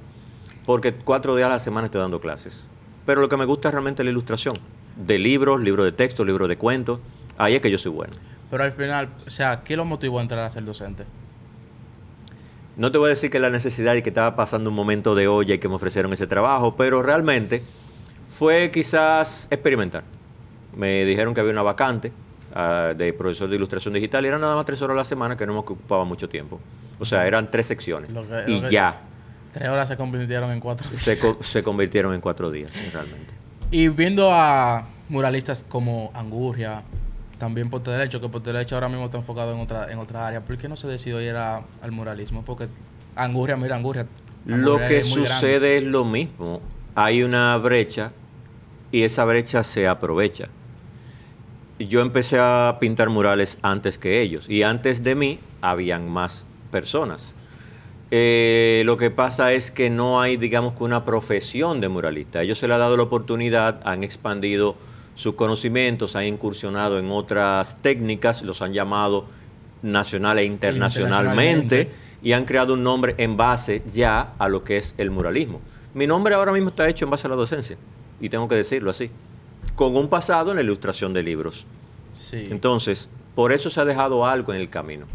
porque 0.65 0.93
cuatro 0.93 1.35
días 1.35 1.47
a 1.47 1.53
la 1.53 1.59
semana 1.59 1.85
estoy 1.85 2.01
dando 2.01 2.19
clases. 2.19 2.69
Pero 3.05 3.21
lo 3.21 3.29
que 3.29 3.37
me 3.37 3.45
gusta 3.45 3.69
es 3.69 3.73
realmente 3.73 4.03
la 4.03 4.09
ilustración. 4.09 4.55
De 4.95 5.19
libros, 5.19 5.61
libros 5.61 5.85
de 5.85 5.91
texto, 5.91 6.25
libros 6.25 6.49
de 6.49 6.57
cuentos. 6.57 6.99
Ahí 7.37 7.55
es 7.55 7.61
que 7.61 7.69
yo 7.69 7.77
soy 7.77 7.91
bueno. 7.91 8.13
Pero 8.49 8.63
al 8.63 8.71
final, 8.71 9.09
o 9.25 9.29
sea, 9.29 9.63
¿qué 9.63 9.75
lo 9.75 9.85
motivó 9.85 10.19
a 10.19 10.21
entrar 10.21 10.43
a 10.43 10.49
ser 10.49 10.65
docente? 10.65 11.05
No 12.77 12.91
te 12.91 12.97
voy 12.97 13.07
a 13.07 13.09
decir 13.09 13.29
que 13.29 13.39
la 13.39 13.49
necesidad 13.49 13.95
y 13.95 14.01
que 14.01 14.09
estaba 14.09 14.35
pasando 14.35 14.69
un 14.69 14.75
momento 14.75 15.15
de 15.15 15.27
olla 15.27 15.55
y 15.55 15.59
que 15.59 15.69
me 15.69 15.75
ofrecieron 15.75 16.11
ese 16.13 16.27
trabajo, 16.27 16.75
pero 16.75 17.01
realmente 17.01 17.63
fue 18.29 18.69
quizás 18.71 19.47
experimentar. 19.49 20.03
Me 20.75 21.05
dijeron 21.05 21.33
que 21.33 21.39
había 21.39 21.53
una 21.53 21.61
vacante 21.61 22.11
ah, 22.53 22.93
de 22.95 23.13
profesor 23.13 23.49
de 23.49 23.55
ilustración 23.55 23.93
digital 23.93 24.25
y 24.25 24.27
eran 24.27 24.41
nada 24.41 24.55
más 24.55 24.65
tres 24.65 24.81
horas 24.81 24.95
a 24.95 24.97
la 24.97 25.05
semana 25.05 25.37
que 25.37 25.45
no 25.45 25.53
me 25.53 25.59
ocupaba 25.59 26.03
mucho 26.03 26.27
tiempo. 26.27 26.59
O 26.99 27.05
sea, 27.05 27.25
eran 27.27 27.49
tres 27.49 27.65
secciones. 27.65 28.11
Lo 28.11 28.27
que- 28.27 28.43
y 28.51 28.61
lo 28.61 28.67
que- 28.67 28.73
ya 28.73 29.01
Tres 29.53 29.69
horas 29.69 29.87
se 29.87 29.95
convirtieron 29.95 30.51
en 30.51 30.59
cuatro. 30.59 30.89
se, 30.89 31.17
co- 31.17 31.37
se 31.41 31.63
convirtieron 31.63 32.13
en 32.13 32.19
cuatro 32.19 32.51
días, 32.51 32.71
realmente. 32.93 33.33
Y 33.71 33.87
viendo 33.87 34.29
a 34.33 34.85
muralistas 35.07 35.65
como 35.69 36.11
Angurria, 36.13 36.83
también 37.37 37.69
Ponte 37.69 37.91
Derecho, 37.91 38.19
que 38.21 38.29
Ponte 38.29 38.51
Derecho 38.51 38.75
ahora 38.75 38.89
mismo 38.89 39.05
está 39.05 39.17
enfocado 39.17 39.53
en 39.53 39.59
otra, 39.59 39.91
en 39.91 39.99
otra 39.99 40.27
área, 40.27 40.41
¿por 40.41 40.57
qué 40.57 40.67
no 40.67 40.75
se 40.75 40.87
decidió 40.87 41.21
ir 41.21 41.35
a- 41.35 41.63
al 41.81 41.91
muralismo? 41.91 42.43
Porque 42.43 42.67
Angurria, 43.15 43.55
mira, 43.57 43.75
Angurria. 43.75 44.07
Lo 44.45 44.77
que 44.77 44.99
es 44.99 45.09
muy 45.09 45.23
grande. 45.23 45.33
sucede 45.39 45.77
es 45.77 45.83
lo 45.83 46.05
mismo. 46.05 46.61
Hay 46.95 47.23
una 47.23 47.57
brecha 47.57 48.11
y 48.91 49.03
esa 49.03 49.25
brecha 49.25 49.63
se 49.63 49.87
aprovecha. 49.87 50.47
Yo 51.79 52.01
empecé 52.01 52.37
a 52.39 52.77
pintar 52.79 53.09
murales 53.09 53.57
antes 53.61 53.97
que 53.97 54.21
ellos 54.21 54.49
y 54.49 54.63
antes 54.63 55.03
de 55.03 55.15
mí 55.15 55.39
habían 55.61 56.09
más 56.09 56.45
personas. 56.71 57.35
Eh, 58.11 58.83
lo 58.85 58.95
que 58.97 59.09
pasa 59.11 59.51
es 59.51 59.71
que 59.71 59.89
no 59.89 60.21
hay, 60.21 60.37
digamos 60.37 60.73
que 60.73 60.83
una 60.83 61.03
profesión 61.03 61.81
de 61.81 61.89
muralista. 61.89 62.41
Ellos 62.43 62.59
se 62.59 62.67
les 62.67 62.75
ha 62.75 62.77
dado 62.77 62.95
la 62.95 63.03
oportunidad, 63.03 63.81
han 63.83 64.03
expandido 64.03 64.75
sus 65.15 65.33
conocimientos, 65.35 66.15
han 66.15 66.25
incursionado 66.25 66.99
en 66.99 67.09
otras 67.09 67.81
técnicas, 67.81 68.43
los 68.43 68.61
han 68.61 68.73
llamado 68.73 69.25
nacional 69.81 70.39
e 70.39 70.45
internacionalmente 70.45 71.81
internacionalmente. 71.81 71.91
y 72.21 72.33
han 72.33 72.45
creado 72.45 72.73
un 72.73 72.83
nombre 72.83 73.15
en 73.17 73.37
base 73.37 73.81
ya 73.89 74.33
a 74.37 74.49
lo 74.49 74.63
que 74.63 74.77
es 74.77 74.93
el 74.97 75.11
muralismo. 75.11 75.61
Mi 75.93 76.05
nombre 76.05 76.35
ahora 76.35 76.51
mismo 76.51 76.69
está 76.69 76.87
hecho 76.89 77.05
en 77.05 77.11
base 77.11 77.27
a 77.27 77.29
la 77.29 77.35
docencia, 77.35 77.77
y 78.19 78.29
tengo 78.29 78.47
que 78.47 78.55
decirlo 78.55 78.89
así, 78.89 79.09
con 79.75 79.95
un 79.95 80.09
pasado 80.09 80.51
en 80.51 80.57
la 80.57 80.63
ilustración 80.63 81.13
de 81.13 81.23
libros. 81.23 81.65
Sí. 82.13 82.43
Entonces, 82.49 83.09
por 83.35 83.51
eso 83.51 83.69
se 83.69 83.79
ha 83.79 83.85
dejado 83.85 84.25
algo 84.25 84.53
en 84.53 84.59
el 84.59 84.69
camino. 84.69 85.05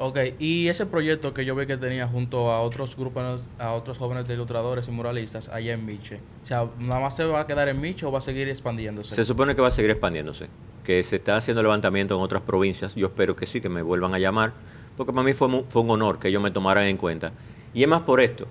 Ok, 0.00 0.18
y 0.38 0.68
ese 0.68 0.86
proyecto 0.86 1.34
que 1.34 1.44
yo 1.44 1.56
vi 1.56 1.66
que 1.66 1.76
tenía 1.76 2.06
junto 2.06 2.52
a 2.52 2.60
otros 2.60 2.96
grupos, 2.96 3.48
a 3.58 3.72
otros 3.72 3.98
jóvenes 3.98 4.28
de 4.28 4.34
ilustradores 4.34 4.86
y 4.86 4.92
muralistas 4.92 5.48
allá 5.48 5.72
en 5.74 5.84
Miche. 5.84 6.20
O 6.44 6.46
sea, 6.46 6.68
¿nada 6.78 7.00
más 7.00 7.16
se 7.16 7.24
va 7.24 7.40
a 7.40 7.46
quedar 7.48 7.68
en 7.68 7.80
Miche 7.80 8.06
o 8.06 8.12
va 8.12 8.18
a 8.18 8.22
seguir 8.22 8.48
expandiéndose? 8.48 9.16
Se 9.16 9.24
supone 9.24 9.56
que 9.56 9.60
va 9.60 9.68
a 9.68 9.72
seguir 9.72 9.90
expandiéndose, 9.90 10.46
que 10.84 11.02
se 11.02 11.16
está 11.16 11.36
haciendo 11.36 11.62
levantamiento 11.64 12.14
en 12.14 12.20
otras 12.20 12.42
provincias. 12.42 12.94
Yo 12.94 13.08
espero 13.08 13.34
que 13.34 13.44
sí, 13.46 13.60
que 13.60 13.68
me 13.68 13.82
vuelvan 13.82 14.14
a 14.14 14.20
llamar, 14.20 14.52
porque 14.96 15.12
para 15.12 15.24
mí 15.24 15.32
fue, 15.32 15.48
mu- 15.48 15.64
fue 15.68 15.82
un 15.82 15.90
honor 15.90 16.20
que 16.20 16.28
ellos 16.28 16.40
me 16.42 16.52
tomaran 16.52 16.84
en 16.84 16.96
cuenta. 16.96 17.32
Y 17.74 17.82
es 17.82 17.88
más 17.88 18.02
por 18.02 18.20
esto, 18.20 18.46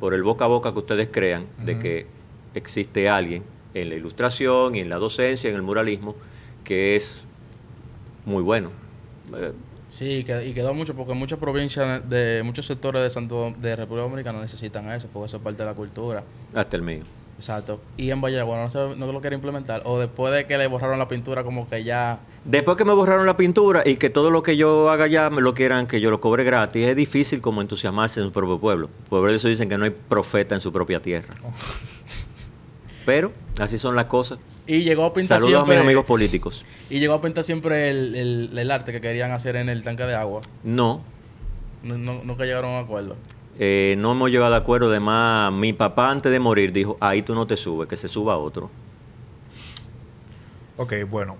por 0.00 0.14
el 0.14 0.22
boca 0.22 0.46
a 0.46 0.48
boca 0.48 0.72
que 0.72 0.78
ustedes 0.78 1.08
crean 1.12 1.46
de 1.62 1.78
que 1.78 2.06
existe 2.54 3.10
alguien 3.10 3.42
en 3.74 3.90
la 3.90 3.96
ilustración 3.96 4.74
y 4.74 4.78
en 4.80 4.88
la 4.88 4.96
docencia, 4.96 5.50
en 5.50 5.56
el 5.56 5.62
muralismo, 5.62 6.16
que 6.64 6.96
es 6.96 7.26
muy 8.24 8.42
bueno. 8.42 8.70
Eh, 9.36 9.52
Sí, 9.88 10.24
que- 10.24 10.46
y 10.46 10.52
quedó 10.52 10.74
mucho 10.74 10.94
porque 10.94 11.14
muchas 11.14 11.38
provincias 11.38 12.08
de 12.08 12.42
muchos 12.44 12.66
sectores 12.66 13.02
de 13.02 13.10
Santo 13.10 13.52
de 13.58 13.76
República 13.76 14.02
Dominicana 14.02 14.40
necesitan 14.40 14.90
eso, 14.90 15.08
porque 15.12 15.26
eso 15.26 15.36
es 15.36 15.42
parte 15.42 15.62
de 15.62 15.68
la 15.68 15.74
cultura. 15.74 16.24
hasta 16.54 16.76
el 16.76 16.82
mío. 16.82 17.00
Exacto. 17.38 17.80
Y 17.98 18.10
en 18.10 18.20
Vallaguana 18.22 18.64
no, 18.64 18.70
se- 18.70 18.96
no 18.96 19.12
lo 19.12 19.20
quiere 19.20 19.36
implementar. 19.36 19.82
O 19.84 19.98
después 19.98 20.32
de 20.32 20.46
que 20.46 20.56
le 20.56 20.66
borraron 20.68 20.98
la 20.98 21.06
pintura, 21.06 21.44
como 21.44 21.68
que 21.68 21.84
ya. 21.84 22.18
Después 22.46 22.78
que 22.78 22.84
me 22.86 22.94
borraron 22.94 23.26
la 23.26 23.36
pintura 23.36 23.82
y 23.84 23.96
que 23.96 24.08
todo 24.08 24.30
lo 24.30 24.42
que 24.42 24.56
yo 24.56 24.88
haga 24.88 25.06
ya 25.06 25.28
me 25.28 25.42
lo 25.42 25.52
quieran 25.52 25.86
que 25.86 26.00
yo 26.00 26.10
lo 26.10 26.18
cobre 26.18 26.44
gratis, 26.44 26.86
es 26.86 26.96
difícil 26.96 27.42
como 27.42 27.60
entusiasmarse 27.60 28.20
en 28.20 28.26
su 28.26 28.32
propio 28.32 28.58
pueblo. 28.58 28.88
Por 29.10 29.28
eso 29.30 29.48
dicen 29.48 29.68
que 29.68 29.76
no 29.76 29.84
hay 29.84 29.90
profeta 29.90 30.54
en 30.54 30.62
su 30.62 30.72
propia 30.72 30.98
tierra. 31.00 31.34
Pero 33.04 33.32
así 33.60 33.76
son 33.78 33.94
las 33.96 34.06
cosas. 34.06 34.38
Y 34.66 34.82
llegó 34.82 35.04
a 35.04 35.12
pintar 35.12 35.38
Saludos 35.38 35.54
a 35.54 35.58
siempre. 35.58 35.76
mis 35.76 35.84
amigos 35.84 36.04
políticos. 36.06 36.64
Y 36.90 36.98
llegó 36.98 37.14
a 37.14 37.20
pintar 37.22 37.44
siempre 37.44 37.90
el, 37.90 38.14
el- 38.16 38.58
el 38.58 38.70
arte 38.70 38.90
que 38.92 39.00
querían 39.00 39.30
hacer 39.32 39.56
en 39.56 39.68
el 39.68 39.82
tanque 39.84 40.02
de 40.04 40.14
agua. 40.14 40.40
No, 40.64 41.02
No, 41.82 41.96
no- 41.96 42.22
nunca 42.24 42.44
llegaron 42.44 42.70
a 42.74 42.78
un 42.78 42.84
acuerdo. 42.84 43.16
eh, 43.58 43.94
no 43.98 44.12
hemos 44.12 44.30
llegado 44.30 44.50
de 44.50 44.56
acuerdo. 44.58 44.88
Además, 44.90 45.52
mi 45.52 45.72
papá 45.72 46.10
antes 46.10 46.30
de 46.32 46.40
morir 46.40 46.72
dijo, 46.72 46.96
ahí 47.00 47.22
tú 47.22 47.34
no 47.34 47.46
te 47.46 47.56
subes, 47.56 47.88
que 47.88 47.96
se 47.96 48.08
suba 48.08 48.36
otro. 48.36 48.70
Ok, 50.76 50.92
bueno. 51.08 51.36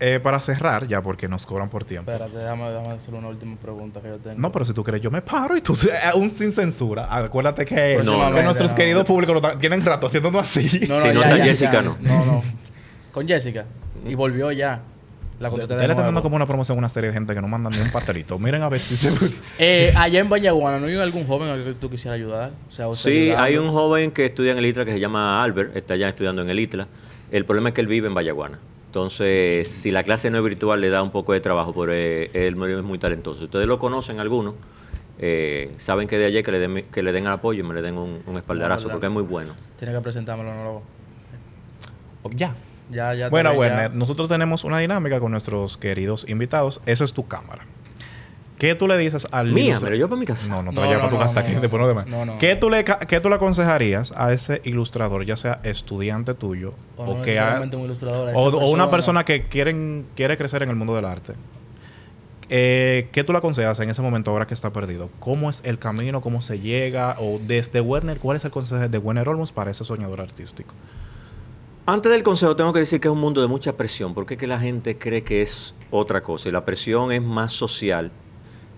Eh, 0.00 0.20
para 0.22 0.38
cerrar, 0.38 0.86
ya 0.86 1.02
porque 1.02 1.26
nos 1.26 1.44
cobran 1.44 1.68
por 1.68 1.84
tiempo. 1.84 2.10
Espérate, 2.10 2.36
déjame, 2.38 2.70
déjame 2.70 2.94
hacer 2.94 3.14
una 3.14 3.28
última 3.28 3.56
pregunta 3.56 4.00
que 4.00 4.08
yo 4.08 4.18
tengo. 4.18 4.38
No, 4.38 4.52
pero 4.52 4.64
si 4.64 4.72
tú 4.72 4.84
quieres, 4.84 5.00
yo 5.02 5.10
me 5.10 5.22
paro 5.22 5.56
y 5.56 5.60
tú, 5.60 5.76
aún 6.12 6.30
sin 6.30 6.52
censura. 6.52 7.08
Acuérdate 7.10 7.64
que, 7.64 7.96
No, 8.04 8.18
que 8.28 8.36
no. 8.36 8.42
nuestros 8.42 8.70
No. 8.70 8.76
queridos 8.76 9.04
públicos 9.04 9.42
tienen 9.58 9.84
rato 9.84 10.06
haciéndonos 10.06 10.46
así. 10.48 10.68
Si 10.68 10.86
no 10.86 10.98
está 11.00 11.36
Jessica, 11.44 11.82
no. 11.82 11.96
No, 12.00 12.24
no. 12.24 12.42
Con 13.12 13.26
Jessica. 13.26 13.64
Y 14.06 14.14
volvió 14.14 14.52
ya. 14.52 14.82
La 15.40 15.50
contraté 15.50 15.76
de 15.76 15.86
nuevo. 15.86 16.02
dando 16.02 16.20
como 16.20 16.34
una 16.34 16.46
promoción 16.46 16.76
a 16.76 16.80
una 16.80 16.88
serie 16.88 17.10
de 17.10 17.14
gente 17.14 17.32
que 17.32 17.40
no 17.40 17.46
mandan 17.46 17.72
ni 17.72 17.78
un 17.78 17.90
pastelito. 17.92 18.38
Miren 18.40 18.62
a 18.62 18.68
ver 18.68 18.80
si 18.80 18.96
se... 18.96 19.12
Eh, 19.60 19.92
allá 19.96 20.18
en 20.20 20.28
Vallaguana, 20.28 20.80
¿no 20.80 20.86
hay 20.86 20.96
algún 20.96 21.26
joven 21.28 21.48
al 21.48 21.62
que 21.62 21.74
tú 21.74 21.88
quisieras 21.88 22.16
ayudar? 22.16 22.50
O 22.68 22.72
sea, 22.72 22.86
Sí, 22.94 23.30
ayudando. 23.30 23.42
hay 23.44 23.56
un 23.56 23.70
joven 23.70 24.10
que 24.10 24.26
estudia 24.26 24.50
en 24.52 24.58
el 24.58 24.66
ITLA 24.66 24.84
que 24.84 24.92
se 24.92 25.00
llama 25.00 25.40
Albert, 25.42 25.76
está 25.76 25.94
ya 25.94 26.08
estudiando 26.08 26.42
en 26.42 26.50
el 26.50 26.58
ITLA. 26.58 26.88
El 27.30 27.44
problema 27.44 27.68
es 27.68 27.74
que 27.76 27.80
él 27.82 27.86
vive 27.86 28.08
en 28.08 28.14
Vallaguana. 28.14 28.58
Entonces, 28.88 29.68
si 29.68 29.90
la 29.90 30.02
clase 30.02 30.30
no 30.30 30.38
es 30.38 30.44
virtual, 30.44 30.80
le 30.80 30.88
da 30.88 31.02
un 31.02 31.10
poco 31.10 31.34
de 31.34 31.40
trabajo, 31.40 31.74
pero 31.74 31.92
eh, 31.92 32.30
él 32.32 32.56
es 32.62 32.82
muy 32.82 32.98
talentoso. 32.98 33.44
Ustedes 33.44 33.66
lo 33.66 33.78
conocen 33.78 34.18
algunos, 34.18 34.54
eh, 35.18 35.74
saben 35.76 36.08
que 36.08 36.16
de 36.16 36.24
ayer 36.24 36.42
que 36.42 36.52
le 36.52 36.58
den, 36.58 36.84
que 36.90 37.02
le 37.02 37.12
den 37.12 37.26
el 37.26 37.32
apoyo 37.32 37.62
y 37.62 37.66
me 37.66 37.74
le 37.74 37.82
den 37.82 37.98
un, 37.98 38.22
un 38.24 38.36
espaldarazo, 38.36 38.88
porque 38.88 39.06
es 39.06 39.12
muy 39.12 39.24
bueno. 39.24 39.52
Tiene 39.78 39.92
que 39.92 40.00
presentármelo, 40.00 40.54
no 40.54 40.64
lo... 40.64 42.30
ya. 42.30 42.54
Ya, 42.90 43.12
ya. 43.12 43.28
Bueno, 43.28 43.52
Werner, 43.52 43.90
ya. 43.90 43.98
nosotros 43.98 44.28
tenemos 44.28 44.64
una 44.64 44.78
dinámica 44.78 45.20
con 45.20 45.32
nuestros 45.32 45.76
queridos 45.76 46.24
invitados. 46.26 46.80
Esa 46.86 47.04
es 47.04 47.12
tu 47.12 47.28
cámara. 47.28 47.66
¿Qué 48.58 48.74
tú 48.74 48.88
le 48.88 48.98
dices 48.98 49.26
al 49.30 49.52
Mía, 49.52 49.78
lo 49.80 49.88
llevo 49.90 50.08
para 50.08 50.18
mi 50.18 50.26
casa. 50.26 50.48
No, 50.48 50.62
no 50.62 50.70
te 50.70 50.76
No, 50.76 50.80
la 50.82 50.86
llevas 50.88 51.04
no, 51.04 51.08
para 51.08 51.10
tu 51.10 51.16
no, 51.16 51.20
casa 51.20 51.34
no, 51.34 51.46
aquí, 51.46 51.54
no. 51.54 51.60
después 51.60 51.80
no 51.80 51.88
demás. 51.88 52.06
No, 52.08 52.24
no. 52.26 52.38
¿Qué, 52.38 52.56
tú 52.56 52.68
le, 52.70 52.84
¿Qué 52.84 53.20
tú 53.20 53.28
le 53.28 53.36
aconsejarías 53.36 54.12
a 54.16 54.32
ese 54.32 54.60
ilustrador, 54.64 55.24
ya 55.24 55.36
sea 55.36 55.60
estudiante 55.62 56.34
tuyo 56.34 56.74
O, 56.96 57.22
que 57.22 57.38
ha- 57.38 57.60
un 57.60 57.84
ilustrador, 57.84 58.28
a 58.30 58.32
o, 58.36 58.48
esa 58.48 58.56
o 58.56 58.70
una 58.70 58.90
persona 58.90 59.24
que 59.24 59.44
quieren, 59.48 60.06
quiere 60.16 60.36
crecer 60.36 60.62
en 60.64 60.70
el 60.70 60.76
mundo 60.76 60.94
del 60.96 61.04
arte? 61.04 61.34
Eh, 62.50 63.08
¿Qué 63.12 63.24
tú 63.24 63.32
le 63.32 63.38
aconsejas 63.38 63.78
en 63.80 63.90
ese 63.90 64.00
momento 64.00 64.30
ahora 64.30 64.46
que 64.46 64.54
está 64.54 64.72
perdido? 64.72 65.10
¿Cómo 65.20 65.50
es 65.50 65.60
el 65.64 65.78
camino? 65.78 66.20
¿Cómo 66.22 66.40
se 66.40 66.58
llega? 66.58 67.14
O 67.20 67.38
desde 67.46 67.80
Werner, 67.80 68.18
¿cuál 68.18 68.38
es 68.38 68.44
el 68.44 68.50
consejo 68.50 68.88
de 68.88 68.98
Werner 68.98 69.28
Olmos 69.28 69.52
para 69.52 69.70
ese 69.70 69.84
soñador 69.84 70.20
artístico? 70.22 70.74
Antes 71.84 72.10
del 72.10 72.22
consejo 72.22 72.56
tengo 72.56 72.72
que 72.72 72.80
decir 72.80 73.00
que 73.00 73.08
es 73.08 73.12
un 73.12 73.20
mundo 73.20 73.40
de 73.40 73.48
mucha 73.48 73.74
presión, 73.76 74.14
porque 74.14 74.34
es 74.34 74.40
que 74.40 74.46
la 74.46 74.58
gente 74.58 74.96
cree 74.98 75.22
que 75.22 75.42
es 75.42 75.74
otra 75.90 76.22
cosa 76.22 76.48
y 76.48 76.52
la 76.52 76.64
presión 76.64 77.12
es 77.12 77.22
más 77.22 77.52
social, 77.52 78.10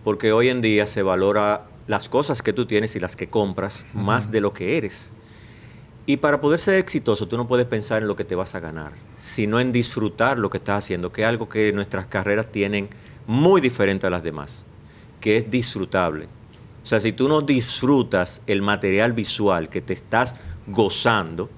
porque 0.04 0.32
hoy 0.32 0.48
en 0.48 0.60
día 0.60 0.86
se 0.86 1.02
valora 1.02 1.66
las 1.86 2.08
cosas 2.08 2.42
que 2.42 2.52
tú 2.52 2.66
tienes 2.66 2.94
y 2.96 3.00
las 3.00 3.16
que 3.16 3.28
compras 3.28 3.84
más 3.92 4.30
de 4.30 4.40
lo 4.40 4.52
que 4.52 4.76
eres. 4.76 5.12
Y 6.06 6.16
para 6.16 6.40
poder 6.40 6.58
ser 6.58 6.74
exitoso 6.74 7.28
tú 7.28 7.36
no 7.36 7.46
puedes 7.46 7.66
pensar 7.66 8.02
en 8.02 8.08
lo 8.08 8.16
que 8.16 8.24
te 8.24 8.34
vas 8.34 8.54
a 8.54 8.60
ganar, 8.60 8.92
sino 9.16 9.60
en 9.60 9.72
disfrutar 9.72 10.38
lo 10.38 10.50
que 10.50 10.58
estás 10.58 10.84
haciendo, 10.84 11.12
que 11.12 11.22
es 11.22 11.28
algo 11.28 11.48
que 11.48 11.72
nuestras 11.72 12.06
carreras 12.06 12.50
tienen 12.50 12.88
muy 13.26 13.60
diferente 13.60 14.06
a 14.06 14.10
las 14.10 14.22
demás, 14.22 14.66
que 15.20 15.36
es 15.36 15.50
disfrutable. 15.50 16.26
O 16.82 16.86
sea, 16.86 17.00
si 17.00 17.12
tú 17.12 17.28
no 17.28 17.42
disfrutas 17.42 18.42
el 18.46 18.62
material 18.62 19.12
visual 19.12 19.68
que 19.68 19.82
te 19.82 19.92
estás 19.92 20.34
gozando, 20.66 21.50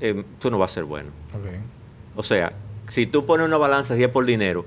eh, 0.00 0.24
eso 0.38 0.50
no 0.50 0.58
va 0.58 0.64
a 0.64 0.68
ser 0.68 0.84
bueno. 0.84 1.10
O 2.16 2.22
sea, 2.22 2.52
si 2.88 3.06
tú 3.06 3.26
pones 3.26 3.46
una 3.46 3.58
balanza 3.58 3.94
10 3.94 4.10
por 4.10 4.24
dinero, 4.24 4.64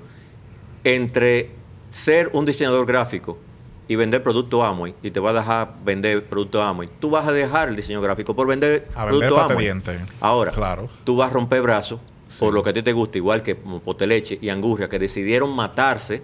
entre 0.84 1.50
ser 1.92 2.30
un 2.32 2.44
diseñador 2.46 2.86
gráfico 2.86 3.38
y 3.86 3.96
vender 3.96 4.22
producto 4.22 4.64
Amway, 4.64 4.94
y 5.02 5.10
te 5.10 5.20
va 5.20 5.30
a 5.30 5.32
dejar 5.34 5.74
vender 5.84 6.24
producto 6.24 6.62
Amway, 6.62 6.88
tú 6.98 7.10
vas 7.10 7.26
a 7.28 7.32
dejar 7.32 7.68
el 7.68 7.76
diseño 7.76 8.00
gráfico 8.00 8.34
por 8.34 8.46
vender 8.46 8.88
A 8.94 9.04
vender 9.04 9.28
producto 9.28 9.34
pate 9.36 9.52
Amway. 9.52 9.64
diente. 9.66 9.98
Ahora, 10.20 10.52
Claro. 10.52 10.88
tú 11.04 11.16
vas 11.16 11.30
a 11.30 11.34
romper 11.34 11.60
brazos 11.60 12.00
por 12.38 12.54
lo 12.54 12.62
que 12.62 12.70
a 12.70 12.72
ti 12.72 12.82
te 12.82 12.92
gusta, 12.94 13.18
igual 13.18 13.42
que 13.42 13.54
Poteleche 13.54 14.38
y 14.40 14.48
Angurria, 14.48 14.88
que 14.88 14.98
decidieron 14.98 15.54
matarse 15.54 16.22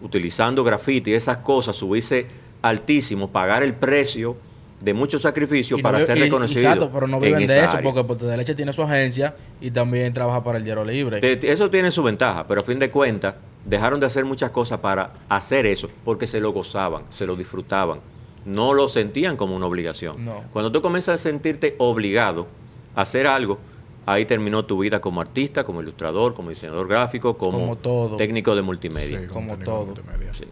utilizando 0.00 0.64
grafiti 0.64 1.10
y 1.10 1.14
esas 1.14 1.36
cosas, 1.38 1.76
subirse 1.76 2.26
altísimo, 2.62 3.30
pagar 3.30 3.62
el 3.62 3.74
precio 3.74 4.36
de 4.80 4.94
muchos 4.94 5.22
sacrificios 5.22 5.78
Y 5.78 5.82
no 5.82 5.86
para 5.86 5.98
vi- 5.98 6.04
ser 6.04 6.16
y- 6.16 6.22
reconocidos. 6.22 6.62
Exacto, 6.64 6.90
pero 6.92 7.06
no 7.06 7.18
en 7.18 7.22
viven 7.22 7.46
de 7.46 7.60
eso 7.60 7.70
área. 7.76 7.82
porque 7.82 8.02
Puerto 8.02 8.26
de 8.26 8.36
Leche 8.36 8.54
tiene 8.54 8.72
su 8.72 8.82
agencia 8.82 9.34
y 9.60 9.70
también 9.70 10.12
trabaja 10.12 10.42
para 10.42 10.58
el 10.58 10.64
Diario 10.64 10.84
Libre. 10.84 11.20
Te- 11.20 11.36
te- 11.36 11.52
Eso 11.52 11.68
tiene 11.68 11.90
su 11.90 12.02
ventaja, 12.02 12.46
pero 12.46 12.62
a 12.62 12.64
fin 12.64 12.78
de 12.78 12.88
cuentas 12.90 13.34
dejaron 13.64 14.00
de 14.00 14.06
hacer 14.06 14.24
muchas 14.24 14.50
cosas 14.50 14.78
para 14.80 15.12
hacer 15.28 15.66
eso 15.66 15.88
porque 16.04 16.26
se 16.26 16.40
lo 16.40 16.52
gozaban, 16.52 17.04
se 17.10 17.26
lo 17.26 17.36
disfrutaban, 17.36 18.00
no 18.44 18.72
lo 18.74 18.88
sentían 18.88 19.36
como 19.36 19.54
una 19.56 19.66
obligación. 19.66 20.24
No. 20.24 20.42
Cuando 20.52 20.72
tú 20.72 20.80
comienzas 20.82 21.16
a 21.20 21.22
sentirte 21.22 21.74
obligado 21.78 22.46
a 22.94 23.02
hacer 23.02 23.26
algo, 23.26 23.58
ahí 24.06 24.24
terminó 24.24 24.64
tu 24.64 24.78
vida 24.78 25.00
como 25.00 25.20
artista, 25.20 25.64
como 25.64 25.82
ilustrador, 25.82 26.34
como 26.34 26.50
diseñador 26.50 26.88
gráfico, 26.88 27.36
como, 27.36 27.58
Como 27.58 27.76
todo. 27.76 28.16
técnico 28.16 28.54
de 28.56 28.62
multimedia. 28.62 29.20
Sí, 29.20 29.26
como 29.26 29.56
todo. 29.58 29.86
multimedia. 29.86 30.32
Sí. 30.34 30.44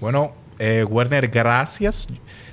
Bueno, 0.00 0.32
eh, 0.64 0.84
Werner, 0.84 1.26
gracias. 1.26 2.06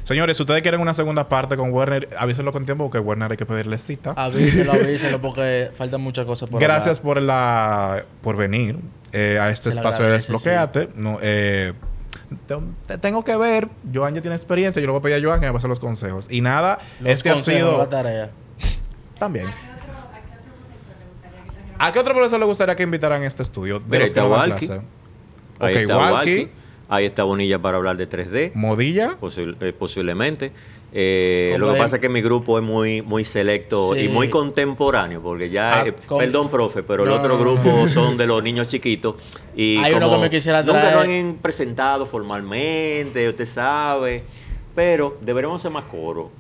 Señores, 0.03 0.37
si 0.37 0.41
ustedes 0.41 0.63
quieren 0.63 0.81
una 0.81 0.95
segunda 0.95 1.29
parte 1.29 1.55
con 1.55 1.71
Werner, 1.71 2.09
avísenlo 2.17 2.51
con 2.51 2.65
tiempo 2.65 2.85
porque 2.85 2.97
Werner 2.97 3.29
hay 3.29 3.37
que 3.37 3.45
pedirle 3.45 3.77
cita. 3.77 4.13
Avíselo, 4.15 4.71
avíselo 4.73 5.21
porque 5.21 5.69
faltan 5.75 6.01
muchas 6.01 6.25
cosas 6.25 6.49
por 6.49 6.59
Gracias 6.59 6.97
hablar. 6.97 7.03
por 7.03 7.21
la 7.21 8.05
por 8.21 8.35
venir 8.35 8.77
eh, 9.11 9.37
a 9.39 9.51
este 9.51 9.71
Se 9.71 9.77
espacio 9.77 10.05
de 10.05 10.13
Desbloqueate. 10.13 10.89
No, 10.95 11.19
eh, 11.21 11.73
te, 12.47 12.57
te 12.87 12.97
tengo 12.97 13.23
que 13.23 13.35
ver. 13.35 13.67
Joan 13.93 14.15
ya 14.15 14.21
tiene 14.21 14.35
experiencia. 14.35 14.81
Yo 14.81 14.87
le 14.87 14.91
voy 14.93 14.99
a 14.99 15.03
pedir 15.03 15.23
a 15.23 15.27
Joan 15.27 15.39
que 15.39 15.45
me 15.45 15.53
pase 15.53 15.67
los 15.67 15.79
consejos. 15.79 16.25
Y 16.31 16.41
nada, 16.41 16.79
Los 16.99 17.11
es 17.11 17.21
que 17.21 17.29
ha 17.29 17.37
sido... 17.37 17.77
la 17.77 17.89
tarea. 17.89 18.31
También. 19.19 19.49
¿A 21.77 21.91
qué 21.91 21.99
otro, 21.99 22.15
profesor 22.15 22.39
le 22.39 22.45
gustaría 22.45 22.75
que 22.75 22.81
invitaran 22.81 23.21
a 23.21 23.27
este 23.27 23.43
estudio? 23.43 23.79
De 23.79 23.85
Mira, 23.87 24.05
los 24.05 24.13
que 24.13 24.21
Walkie. 24.21 24.71
Ok, 25.59 25.89
Walkie, 25.89 26.49
ahí 26.89 27.05
está 27.05 27.23
Bonilla 27.23 27.59
para 27.59 27.77
hablar 27.77 27.95
de 27.97 28.07
3D. 28.09 28.51
Modilla. 28.55 29.17
Eh, 29.61 29.73
posiblemente. 29.77 30.51
Eh, 30.91 31.55
lo 31.59 31.71
que 31.71 31.77
pasa 31.77 31.97
es 31.97 32.01
que 32.01 32.09
mi 32.09 32.19
grupo 32.19 32.57
es 32.57 32.65
muy 32.65 33.03
muy 33.03 33.23
selecto 33.23 33.93
Sí. 33.93 34.01
y 34.05 34.09
muy 34.09 34.27
contemporáneo, 34.29 35.21
porque 35.21 35.51
ya, 35.51 35.81
Ah, 35.81 35.87
eh, 35.87 35.93
con- 36.07 36.17
perdón, 36.17 36.49
profe, 36.49 36.81
pero 36.81 37.03
el 37.03 37.09
No, 37.09 37.15
otro 37.17 37.29
no, 37.29 37.35
no, 37.37 37.41
grupo 37.41 37.69
no. 37.85 37.87
son 37.89 38.17
de 38.17 38.25
los 38.25 38.41
niños 38.41 38.65
chiquitos 38.67 39.15
y 39.55 39.77
Hay 39.77 39.93
uno 39.93 40.09
que 40.09 40.17
me 40.17 40.29
quisiera 40.31 40.63
nunca 40.63 40.81
traer. 40.81 40.95
lo 40.95 41.01
han 41.01 41.35
presentado 41.35 42.07
formalmente, 42.07 43.29
usted 43.29 43.45
sabe, 43.45 44.23
pero 44.73 45.15
deberemos 45.21 45.61
ser 45.61 45.69
más 45.69 45.83
coro, 45.85 46.31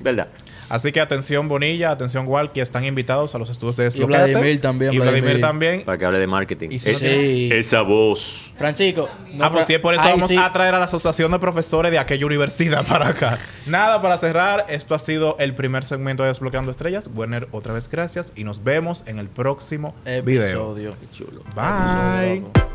¿verdad? 0.00 0.28
Así 0.72 0.90
que 0.90 1.00
atención 1.00 1.48
Bonilla, 1.48 1.90
atención 1.90 2.26
Walkie, 2.26 2.60
están 2.60 2.84
invitados 2.84 3.34
a 3.34 3.38
los 3.38 3.50
estudios 3.50 3.76
de 3.76 3.82
Y 3.82 3.86
Desbloqueate. 3.86 4.30
Vladimir 4.32 4.60
también, 4.60 4.92
Y 4.94 4.96
Vladimir, 4.96 5.22
Vladimir. 5.22 5.40
también. 5.42 5.82
Para 5.82 5.98
que 5.98 6.04
hable 6.06 6.18
de 6.18 6.26
marketing. 6.26 6.70
Y 6.70 6.76
no 6.78 6.98
Sí. 6.98 7.50
Esa 7.52 7.82
voz. 7.82 8.52
Francisco. 8.56 9.08
no, 9.34 9.44
ah, 9.44 9.50
pues 9.50 9.66
sí, 9.66 9.76
por 9.78 9.92
eso 9.94 10.02
Ay, 10.02 10.12
vamos 10.12 10.28
sí. 10.28 10.36
a 10.36 10.50
traer 10.50 10.74
a 10.74 10.78
la 10.78 10.86
asociación 10.86 11.30
de 11.32 11.38
profesores 11.38 11.92
de 11.92 11.98
aquella 11.98 12.24
universidad 12.24 12.86
para 12.88 13.08
acá. 13.08 13.38
Nada, 13.66 14.00
para 14.00 14.16
cerrar, 14.18 14.66
esto 14.68 14.94
ha 14.94 14.98
sido 14.98 15.36
el 15.38 15.54
primer 15.54 15.84
segmento 15.84 16.22
de 16.22 16.28
Desbloqueando 16.30 16.70
Estrellas. 16.70 17.08
Werner, 17.14 17.48
otra 17.52 17.74
vez 17.74 17.88
gracias 17.90 18.32
y 18.34 18.44
nos 18.44 18.64
vemos 18.64 19.04
en 19.06 19.18
el 19.18 19.28
próximo 19.28 19.94
video. 20.04 20.42
Episodio. 20.42 20.94
Qué 21.00 21.16
chulo. 21.16 21.42
Bye. 21.54 22.38
Episodio. 22.38 22.71